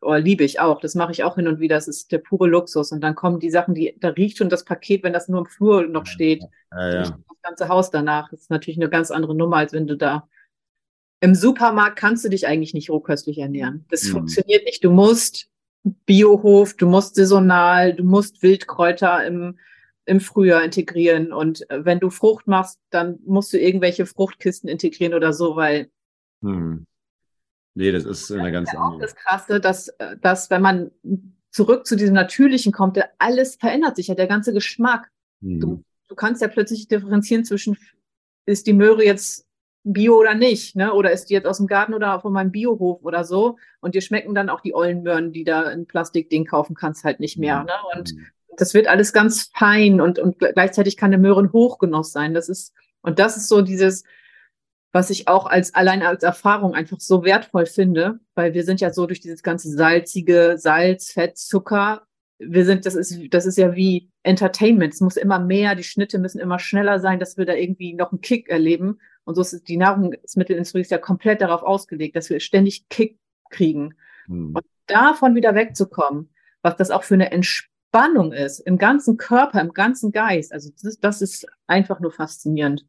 oh, 0.00 0.14
liebe 0.14 0.44
ich 0.44 0.60
auch. 0.60 0.80
Das 0.80 0.94
mache 0.94 1.12
ich 1.12 1.24
auch 1.24 1.34
hin 1.34 1.48
und 1.48 1.60
wieder. 1.60 1.76
Das 1.76 1.88
ist 1.88 2.12
der 2.12 2.18
pure 2.18 2.46
Luxus. 2.46 2.92
Und 2.92 3.00
dann 3.00 3.14
kommen 3.14 3.40
die 3.40 3.50
Sachen, 3.50 3.74
die, 3.74 3.96
da 3.98 4.08
riecht 4.08 4.38
schon 4.38 4.48
das 4.48 4.64
Paket, 4.64 5.02
wenn 5.02 5.12
das 5.12 5.28
nur 5.28 5.40
im 5.40 5.46
Flur 5.46 5.86
noch 5.86 6.06
steht. 6.06 6.42
Ja, 6.70 6.92
ja. 6.92 7.00
Das 7.02 7.14
ganze 7.42 7.68
Haus 7.68 7.90
danach. 7.90 8.30
Das 8.30 8.42
ist 8.42 8.50
natürlich 8.50 8.78
eine 8.78 8.88
ganz 8.88 9.10
andere 9.10 9.34
Nummer, 9.34 9.56
als 9.56 9.72
wenn 9.72 9.86
du 9.86 9.96
da 9.96 10.28
im 11.20 11.34
Supermarkt 11.34 11.96
kannst 11.96 12.24
du 12.24 12.28
dich 12.28 12.46
eigentlich 12.46 12.74
nicht 12.74 12.90
rohköstlich 12.90 13.38
ernähren. 13.38 13.86
Das 13.90 14.04
mhm. 14.04 14.12
funktioniert 14.12 14.64
nicht. 14.66 14.84
Du 14.84 14.90
musst 14.90 15.48
Biohof, 16.06 16.74
du 16.74 16.86
musst 16.86 17.14
saisonal, 17.14 17.94
du 17.94 18.04
musst 18.04 18.42
Wildkräuter 18.42 19.24
im, 19.26 19.58
im 20.06 20.20
Frühjahr 20.20 20.64
integrieren. 20.64 21.32
Und 21.32 21.68
äh, 21.70 21.84
wenn 21.84 22.00
du 22.00 22.10
Frucht 22.10 22.46
machst, 22.46 22.78
dann 22.90 23.18
musst 23.24 23.52
du 23.52 23.58
irgendwelche 23.58 24.06
Fruchtkisten 24.06 24.68
integrieren 24.68 25.14
oder 25.14 25.32
so, 25.32 25.56
weil 25.56 25.90
mhm. 26.40 26.86
Nee, 27.74 27.90
das 27.90 28.04
ist 28.04 28.30
eine 28.30 28.52
ganz 28.52 28.72
ja 28.72 28.78
andere. 28.78 28.96
Auch 28.96 29.00
das 29.00 29.16
Krasse, 29.16 29.60
dass, 29.60 29.92
dass 30.20 30.48
wenn 30.48 30.62
man 30.62 30.92
zurück 31.50 31.86
zu 31.86 31.96
diesem 31.96 32.14
Natürlichen 32.14 32.72
kommt, 32.72 32.98
alles 33.18 33.56
verändert 33.56 33.96
sich 33.96 34.08
ja, 34.08 34.14
der 34.14 34.28
ganze 34.28 34.52
Geschmack. 34.52 35.10
Mhm. 35.40 35.60
Du, 35.60 35.84
du 36.08 36.14
kannst 36.14 36.40
ja 36.40 36.48
plötzlich 36.48 36.88
differenzieren 36.88 37.44
zwischen, 37.44 37.76
ist 38.46 38.66
die 38.66 38.72
Möhre 38.72 39.04
jetzt 39.04 39.46
Bio 39.82 40.18
oder 40.18 40.34
nicht, 40.34 40.76
ne? 40.76 40.94
Oder 40.94 41.12
ist 41.12 41.26
die 41.26 41.34
jetzt 41.34 41.46
aus 41.46 41.58
dem 41.58 41.66
Garten 41.66 41.94
oder 41.94 42.18
von 42.20 42.32
meinem 42.32 42.50
Biohof 42.50 43.02
oder 43.02 43.22
so? 43.24 43.58
Und 43.80 43.94
dir 43.94 44.00
schmecken 44.00 44.34
dann 44.34 44.48
auch 44.48 44.60
die 44.60 44.74
ollen 44.74 45.02
Möhren, 45.02 45.32
die 45.32 45.44
da 45.44 45.70
in 45.70 45.86
Plastikding 45.86 46.46
kaufen 46.46 46.74
kannst, 46.74 47.04
halt 47.04 47.20
nicht 47.20 47.36
mehr. 47.36 47.60
Mhm. 47.60 47.66
Ne? 47.66 47.72
Und 47.94 48.14
mhm. 48.14 48.26
Das 48.56 48.74
wird 48.74 48.88
alles 48.88 49.12
ganz 49.12 49.50
fein 49.54 50.00
und, 50.00 50.18
und 50.18 50.38
gleichzeitig 50.38 50.96
kann 50.96 51.12
eine 51.12 51.22
Möhre 51.22 51.42
ein 51.42 51.52
Hochgenuss 51.52 52.12
sein. 52.12 52.34
Das 52.34 52.48
ist, 52.48 52.72
und 53.02 53.18
das 53.18 53.36
ist 53.36 53.48
so 53.48 53.62
dieses, 53.62 54.04
was 54.92 55.10
ich 55.10 55.28
auch 55.28 55.46
als 55.46 55.74
allein 55.74 56.02
als 56.02 56.22
Erfahrung 56.22 56.74
einfach 56.74 57.00
so 57.00 57.24
wertvoll 57.24 57.66
finde, 57.66 58.20
weil 58.34 58.54
wir 58.54 58.64
sind 58.64 58.80
ja 58.80 58.92
so 58.92 59.06
durch 59.06 59.20
dieses 59.20 59.42
ganze 59.42 59.70
salzige 59.70 60.54
Salz, 60.56 61.10
Fett, 61.10 61.36
Zucker, 61.36 62.06
wir 62.38 62.64
sind, 62.64 62.86
das 62.86 62.94
ist, 62.94 63.16
das 63.30 63.46
ist 63.46 63.58
ja 63.58 63.74
wie 63.74 64.10
Entertainment. 64.22 64.94
Es 64.94 65.00
muss 65.00 65.16
immer 65.16 65.38
mehr, 65.38 65.74
die 65.74 65.84
Schnitte 65.84 66.18
müssen 66.18 66.40
immer 66.40 66.58
schneller 66.58 67.00
sein, 67.00 67.18
dass 67.18 67.36
wir 67.36 67.44
da 67.44 67.54
irgendwie 67.54 67.94
noch 67.94 68.12
einen 68.12 68.20
Kick 68.20 68.48
erleben. 68.48 69.00
Und 69.24 69.34
so 69.34 69.40
ist 69.40 69.68
die 69.68 69.76
Nahrungsmittelindustrie 69.76 70.84
ja 70.88 70.98
komplett 70.98 71.40
darauf 71.40 71.62
ausgelegt, 71.62 72.16
dass 72.16 72.30
wir 72.30 72.40
ständig 72.40 72.88
Kick 72.88 73.18
kriegen. 73.50 73.94
Hm. 74.26 74.54
Und 74.54 74.64
davon 74.86 75.34
wieder 75.34 75.54
wegzukommen, 75.54 76.30
was 76.62 76.76
das 76.76 76.90
auch 76.90 77.04
für 77.04 77.14
eine 77.14 77.30
Entspannung 77.30 77.73
ist, 78.32 78.60
im 78.60 78.78
ganzen 78.78 79.16
Körper, 79.16 79.60
im 79.60 79.72
ganzen 79.72 80.12
Geist. 80.12 80.52
Also 80.52 80.70
das, 80.82 80.98
das 80.98 81.22
ist 81.22 81.46
einfach 81.66 82.00
nur 82.00 82.10
faszinierend. 82.10 82.84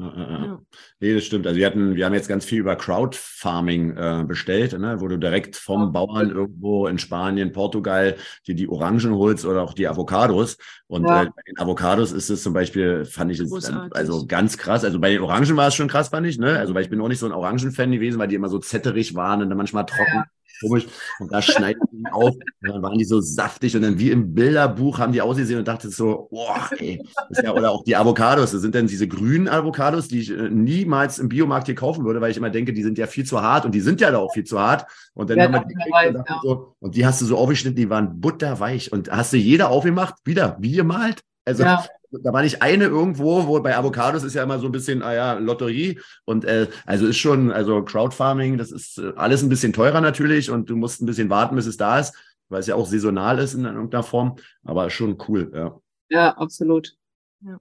Ja. 0.00 0.60
Nee, 1.00 1.14
das 1.14 1.24
stimmt. 1.24 1.46
Also 1.46 1.58
wir 1.58 1.66
hatten, 1.66 1.94
wir 1.94 2.06
haben 2.06 2.14
jetzt 2.14 2.28
ganz 2.28 2.46
viel 2.46 2.60
über 2.60 2.74
Crowdfarming 2.74 3.96
äh, 3.96 4.24
bestellt, 4.26 4.78
ne, 4.78 5.00
wo 5.00 5.08
du 5.08 5.18
direkt 5.18 5.56
vom 5.56 5.92
Bauern 5.92 6.30
irgendwo 6.30 6.86
in 6.86 6.98
Spanien, 6.98 7.52
Portugal 7.52 8.16
dir 8.46 8.54
die 8.54 8.68
Orangen 8.68 9.14
holst 9.14 9.44
oder 9.44 9.62
auch 9.62 9.74
die 9.74 9.88
Avocados. 9.88 10.56
Und 10.86 11.04
ja. 11.04 11.24
äh, 11.24 11.26
bei 11.26 11.42
den 11.46 11.58
Avocados 11.58 12.12
ist 12.12 12.30
es 12.30 12.42
zum 12.42 12.54
Beispiel, 12.54 13.04
fand 13.04 13.30
ich 13.30 13.40
es 13.40 13.52
also 13.90 14.26
ganz 14.26 14.56
krass. 14.56 14.84
Also 14.84 14.98
bei 15.00 15.10
den 15.10 15.20
Orangen 15.20 15.56
war 15.56 15.68
es 15.68 15.74
schon 15.74 15.88
krass, 15.88 16.08
fand 16.08 16.26
ich, 16.26 16.38
ne? 16.38 16.58
Also 16.58 16.74
weil 16.74 16.82
ich 16.82 16.90
bin 16.90 17.00
auch 17.02 17.08
nicht 17.08 17.18
so 17.18 17.26
ein 17.26 17.32
Orangen-Fan 17.32 17.92
gewesen, 17.92 18.18
weil 18.18 18.28
die 18.28 18.36
immer 18.36 18.48
so 18.48 18.58
zetterig 18.58 19.14
waren 19.14 19.42
und 19.42 19.50
dann 19.50 19.58
manchmal 19.58 19.84
trocken. 19.84 20.14
Ja 20.14 20.24
komisch. 20.60 20.86
Und 21.18 21.32
da 21.32 21.42
schneiden 21.42 21.80
die 21.90 22.04
auf. 22.10 22.34
Und 22.34 22.68
dann 22.68 22.82
waren 22.82 22.98
die 22.98 23.04
so 23.04 23.20
saftig 23.20 23.74
und 23.76 23.82
dann 23.82 23.98
wie 23.98 24.10
im 24.10 24.34
Bilderbuch 24.34 24.98
haben 24.98 25.12
die 25.12 25.22
ausgesehen 25.22 25.58
und 25.58 25.68
dachte 25.68 25.88
so, 25.90 26.28
boah, 26.30 26.68
ey. 26.78 27.02
Ja, 27.42 27.52
oder 27.52 27.70
auch 27.70 27.84
die 27.84 27.96
Avocados. 27.96 28.52
Das 28.52 28.60
sind 28.60 28.74
dann 28.74 28.86
diese 28.86 29.08
grünen 29.08 29.48
Avocados, 29.48 30.08
die 30.08 30.20
ich 30.20 30.30
äh, 30.30 30.48
niemals 30.50 31.18
im 31.18 31.28
Biomarkt 31.28 31.66
hier 31.66 31.74
kaufen 31.74 32.04
würde, 32.04 32.20
weil 32.20 32.30
ich 32.30 32.36
immer 32.36 32.50
denke, 32.50 32.72
die 32.72 32.82
sind 32.82 32.98
ja 32.98 33.06
viel 33.06 33.24
zu 33.24 33.40
hart 33.40 33.64
und 33.64 33.74
die 33.74 33.80
sind 33.80 34.00
ja 34.00 34.10
da 34.10 34.18
auch 34.18 34.32
viel 34.32 34.44
zu 34.44 34.58
hart. 34.60 34.86
Und 35.14 35.30
dann 35.30 35.38
ja, 35.38 35.44
haben 35.44 35.54
wir 35.54 35.64
die 35.66 35.74
weiß, 35.74 36.14
und, 36.14 36.28
ja. 36.28 36.40
so, 36.42 36.74
und 36.78 36.94
die 36.94 37.06
hast 37.06 37.20
du 37.20 37.26
so 37.26 37.36
aufgeschnitten, 37.36 37.76
die 37.76 37.90
waren 37.90 38.20
butterweich. 38.20 38.92
Und 38.92 39.10
hast 39.10 39.32
du 39.32 39.36
jeder 39.36 39.70
aufgemacht, 39.70 40.14
wieder, 40.24 40.56
wie 40.60 40.72
gemalt. 40.72 41.20
Also 41.44 41.62
ja 41.62 41.84
da 42.10 42.32
war 42.32 42.42
nicht 42.42 42.62
eine 42.62 42.84
irgendwo, 42.84 43.46
wo 43.46 43.60
bei 43.60 43.76
Avocados 43.76 44.24
ist 44.24 44.34
ja 44.34 44.42
immer 44.42 44.58
so 44.58 44.66
ein 44.66 44.72
bisschen, 44.72 45.02
ah 45.02 45.14
ja, 45.14 45.32
Lotterie. 45.34 46.00
Und 46.24 46.44
äh, 46.44 46.68
also 46.86 47.06
ist 47.06 47.18
schon, 47.18 47.50
also 47.52 47.82
Crowdfarming, 47.82 48.58
das 48.58 48.72
ist 48.72 48.98
äh, 48.98 49.12
alles 49.16 49.42
ein 49.42 49.48
bisschen 49.48 49.72
teurer 49.72 50.00
natürlich 50.00 50.50
und 50.50 50.68
du 50.70 50.76
musst 50.76 51.00
ein 51.00 51.06
bisschen 51.06 51.30
warten, 51.30 51.56
bis 51.56 51.66
es 51.66 51.76
da 51.76 51.98
ist, 51.98 52.14
weil 52.48 52.60
es 52.60 52.66
ja 52.66 52.74
auch 52.74 52.86
saisonal 52.86 53.38
ist 53.38 53.54
in 53.54 53.64
irgendeiner 53.64 54.02
Form. 54.02 54.36
Aber 54.64 54.90
schon 54.90 55.18
cool, 55.28 55.50
ja. 55.54 55.80
Ja, 56.08 56.36
absolut. 56.36 56.96
Ja. 57.42 57.58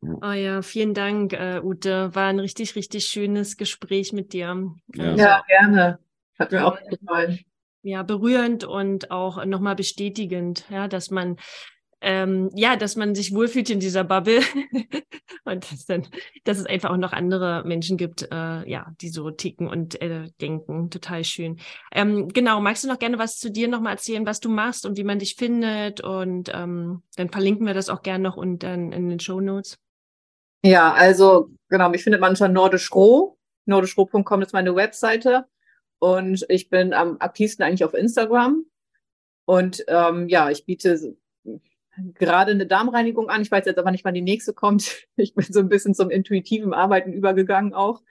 Oh 0.00 0.30
ja, 0.30 0.62
vielen 0.62 0.94
Dank, 0.94 1.32
äh, 1.32 1.60
Ute. 1.60 2.14
War 2.14 2.28
ein 2.28 2.38
richtig, 2.38 2.76
richtig 2.76 3.06
schönes 3.06 3.56
Gespräch 3.56 4.12
mit 4.12 4.32
dir. 4.32 4.72
Ja, 4.94 5.04
also, 5.04 5.22
ja 5.22 5.42
gerne. 5.48 5.98
Hat 6.38 6.52
mir 6.52 6.64
auch 6.64 6.78
gefallen. 6.88 7.40
Ja, 7.82 8.02
berührend 8.02 8.64
und 8.64 9.10
auch 9.10 9.44
nochmal 9.44 9.74
bestätigend, 9.74 10.64
ja, 10.68 10.88
dass 10.88 11.10
man 11.10 11.36
ähm, 12.00 12.50
ja, 12.54 12.76
dass 12.76 12.96
man 12.96 13.14
sich 13.14 13.34
wohlfühlt 13.34 13.70
in 13.70 13.80
dieser 13.80 14.04
Bubble 14.04 14.40
und 15.44 15.70
dass, 15.70 15.86
dann, 15.86 16.06
dass 16.44 16.58
es 16.58 16.66
einfach 16.66 16.90
auch 16.90 16.96
noch 16.96 17.12
andere 17.12 17.64
Menschen 17.64 17.96
gibt, 17.96 18.22
äh, 18.30 18.70
ja, 18.70 18.92
die 19.00 19.08
so 19.08 19.30
ticken 19.30 19.68
und 19.68 20.00
äh, 20.00 20.28
denken. 20.40 20.90
Total 20.90 21.24
schön. 21.24 21.58
Ähm, 21.92 22.28
genau, 22.28 22.60
magst 22.60 22.84
du 22.84 22.88
noch 22.88 22.98
gerne 22.98 23.18
was 23.18 23.38
zu 23.38 23.50
dir 23.50 23.68
nochmal 23.68 23.94
erzählen, 23.94 24.26
was 24.26 24.40
du 24.40 24.48
machst 24.48 24.86
und 24.86 24.96
wie 24.96 25.04
man 25.04 25.18
dich 25.18 25.34
findet? 25.34 26.00
Und 26.00 26.50
ähm, 26.54 27.02
dann 27.16 27.30
verlinken 27.30 27.66
wir 27.66 27.74
das 27.74 27.88
auch 27.88 28.02
gerne 28.02 28.24
noch 28.24 28.36
und 28.36 28.62
dann 28.62 28.92
in 28.92 29.08
den 29.08 29.20
Show 29.20 29.40
Notes. 29.40 29.78
Ja, 30.62 30.92
also 30.92 31.50
genau, 31.68 31.88
mich 31.88 32.02
findet 32.02 32.20
man 32.20 32.30
unter 32.30 32.48
nordischroh. 32.48 33.38
Nordischroh.com 33.66 34.42
ist 34.42 34.52
meine 34.52 34.74
Webseite. 34.74 35.46
Und 35.98 36.46
ich 36.48 36.70
bin 36.70 36.92
am 36.92 37.16
aktivsten 37.18 37.64
eigentlich 37.64 37.84
auf 37.84 37.94
Instagram. 37.94 38.64
Und 39.46 39.84
ähm, 39.88 40.28
ja, 40.28 40.50
ich 40.50 40.64
biete 40.64 41.16
gerade 42.14 42.52
eine 42.52 42.66
Darmreinigung 42.66 43.28
an. 43.28 43.42
Ich 43.42 43.50
weiß 43.50 43.64
jetzt 43.66 43.78
aber 43.78 43.90
nicht, 43.90 44.04
wann 44.04 44.14
die 44.14 44.22
nächste 44.22 44.52
kommt. 44.52 45.06
Ich 45.16 45.34
bin 45.34 45.44
so 45.48 45.60
ein 45.60 45.68
bisschen 45.68 45.94
zum 45.94 46.10
intuitiven 46.10 46.72
Arbeiten 46.72 47.12
übergegangen 47.12 47.74
auch. 47.74 48.02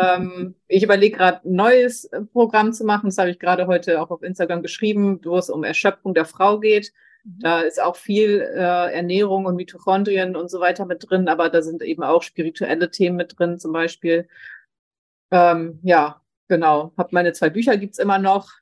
ähm, 0.00 0.54
ich 0.68 0.84
überlege 0.84 1.16
gerade 1.16 1.48
ein 1.48 1.54
neues 1.54 2.08
Programm 2.32 2.72
zu 2.72 2.84
machen. 2.84 3.06
Das 3.06 3.18
habe 3.18 3.30
ich 3.30 3.40
gerade 3.40 3.66
heute 3.66 4.00
auch 4.00 4.10
auf 4.10 4.22
Instagram 4.22 4.62
geschrieben, 4.62 5.20
wo 5.24 5.36
es 5.38 5.50
um 5.50 5.64
Erschöpfung 5.64 6.14
der 6.14 6.24
Frau 6.24 6.60
geht. 6.60 6.92
Mhm. 7.24 7.38
Da 7.40 7.60
ist 7.60 7.82
auch 7.82 7.96
viel 7.96 8.40
äh, 8.40 8.94
Ernährung 8.94 9.46
und 9.46 9.56
Mitochondrien 9.56 10.36
und 10.36 10.50
so 10.50 10.60
weiter 10.60 10.86
mit 10.86 11.10
drin, 11.10 11.28
aber 11.28 11.48
da 11.48 11.62
sind 11.62 11.82
eben 11.82 12.04
auch 12.04 12.22
spirituelle 12.22 12.90
Themen 12.90 13.16
mit 13.16 13.38
drin, 13.38 13.58
zum 13.58 13.72
Beispiel. 13.72 14.28
Ähm, 15.32 15.80
ja, 15.82 16.22
genau. 16.48 16.92
Hab 16.96 17.12
meine 17.12 17.32
zwei 17.32 17.50
Bücher 17.50 17.76
gibt's 17.76 17.98
immer 17.98 18.18
noch 18.18 18.59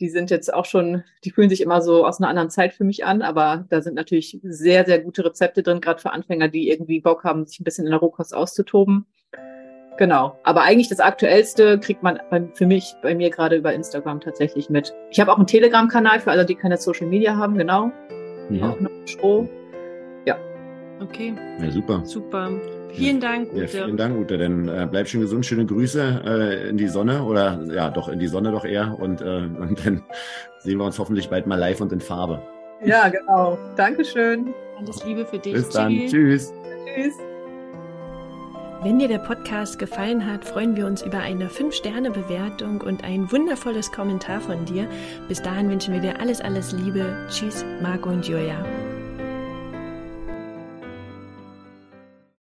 die 0.00 0.08
sind 0.08 0.30
jetzt 0.30 0.52
auch 0.52 0.64
schon, 0.64 1.02
die 1.24 1.30
fühlen 1.30 1.50
sich 1.50 1.60
immer 1.60 1.80
so 1.82 2.06
aus 2.06 2.20
einer 2.20 2.28
anderen 2.28 2.50
Zeit 2.50 2.72
für 2.72 2.84
mich 2.84 3.04
an, 3.04 3.22
aber 3.22 3.66
da 3.68 3.82
sind 3.82 3.94
natürlich 3.94 4.38
sehr, 4.42 4.84
sehr 4.84 5.00
gute 5.00 5.24
Rezepte 5.24 5.62
drin, 5.62 5.80
gerade 5.80 6.00
für 6.00 6.12
Anfänger, 6.12 6.48
die 6.48 6.70
irgendwie 6.70 7.00
Bock 7.00 7.24
haben, 7.24 7.46
sich 7.46 7.60
ein 7.60 7.64
bisschen 7.64 7.86
in 7.86 7.90
der 7.90 8.00
Rohkost 8.00 8.34
auszutoben. 8.34 9.06
Genau. 9.98 10.38
Aber 10.44 10.62
eigentlich 10.62 10.88
das 10.88 11.00
Aktuellste 11.00 11.80
kriegt 11.80 12.04
man 12.04 12.20
bei, 12.30 12.48
für 12.54 12.66
mich, 12.66 12.94
bei 13.02 13.14
mir 13.16 13.30
gerade 13.30 13.56
über 13.56 13.74
Instagram 13.74 14.20
tatsächlich 14.20 14.70
mit. 14.70 14.94
Ich 15.10 15.18
habe 15.18 15.32
auch 15.32 15.36
einen 15.36 15.48
Telegram-Kanal 15.48 16.20
für 16.20 16.30
alle, 16.30 16.46
die 16.46 16.54
keine 16.54 16.76
Social 16.76 17.08
Media 17.08 17.36
haben, 17.36 17.58
genau. 17.58 17.90
Ja. 18.48 18.70
Auch 18.70 18.80
noch 18.80 18.90
Show. 19.06 19.48
Ja. 20.24 20.38
Okay. 21.00 21.34
Ja, 21.60 21.70
super. 21.70 22.00
Super. 22.04 22.77
Vielen 22.92 23.20
Dank, 23.20 23.52
Ute. 23.52 23.60
Ja, 23.60 23.66
vielen 23.66 23.96
Dank, 23.96 24.16
Ute. 24.16 24.38
Dann 24.38 24.68
äh, 24.68 24.86
bleib 24.90 25.08
schön 25.08 25.20
gesund, 25.20 25.44
schöne 25.46 25.66
Grüße 25.66 26.22
äh, 26.24 26.68
in 26.68 26.76
die 26.76 26.88
Sonne 26.88 27.22
oder 27.22 27.60
ja, 27.72 27.90
doch 27.90 28.08
in 28.08 28.18
die 28.18 28.28
Sonne 28.28 28.50
doch 28.50 28.64
eher. 28.64 28.98
Und, 28.98 29.20
äh, 29.20 29.24
und 29.24 29.84
dann 29.84 30.02
sehen 30.58 30.78
wir 30.78 30.84
uns 30.84 30.98
hoffentlich 30.98 31.28
bald 31.28 31.46
mal 31.46 31.58
live 31.58 31.80
und 31.80 31.92
in 31.92 32.00
Farbe. 32.00 32.42
Ja, 32.84 33.08
genau. 33.08 33.58
Dankeschön. 33.76 34.54
Alles 34.78 35.04
Liebe 35.04 35.26
für 35.26 35.38
dich. 35.38 35.54
Bis 35.54 35.68
dann. 35.70 35.90
Tschüss. 35.90 36.52
Tschüss. 36.94 37.14
Wenn 38.80 39.00
dir 39.00 39.08
der 39.08 39.18
Podcast 39.18 39.80
gefallen 39.80 40.24
hat, 40.24 40.44
freuen 40.44 40.76
wir 40.76 40.86
uns 40.86 41.02
über 41.02 41.18
eine 41.18 41.48
5-Sterne-Bewertung 41.48 42.80
und 42.80 43.02
ein 43.02 43.30
wundervolles 43.32 43.90
Kommentar 43.90 44.40
von 44.40 44.64
dir. 44.66 44.86
Bis 45.26 45.42
dahin 45.42 45.68
wünschen 45.68 45.94
wir 45.94 46.00
dir 46.00 46.20
alles, 46.20 46.40
alles 46.40 46.70
Liebe. 46.70 47.26
Tschüss, 47.28 47.64
Marco 47.82 48.08
und 48.08 48.28
Julia. 48.28 48.64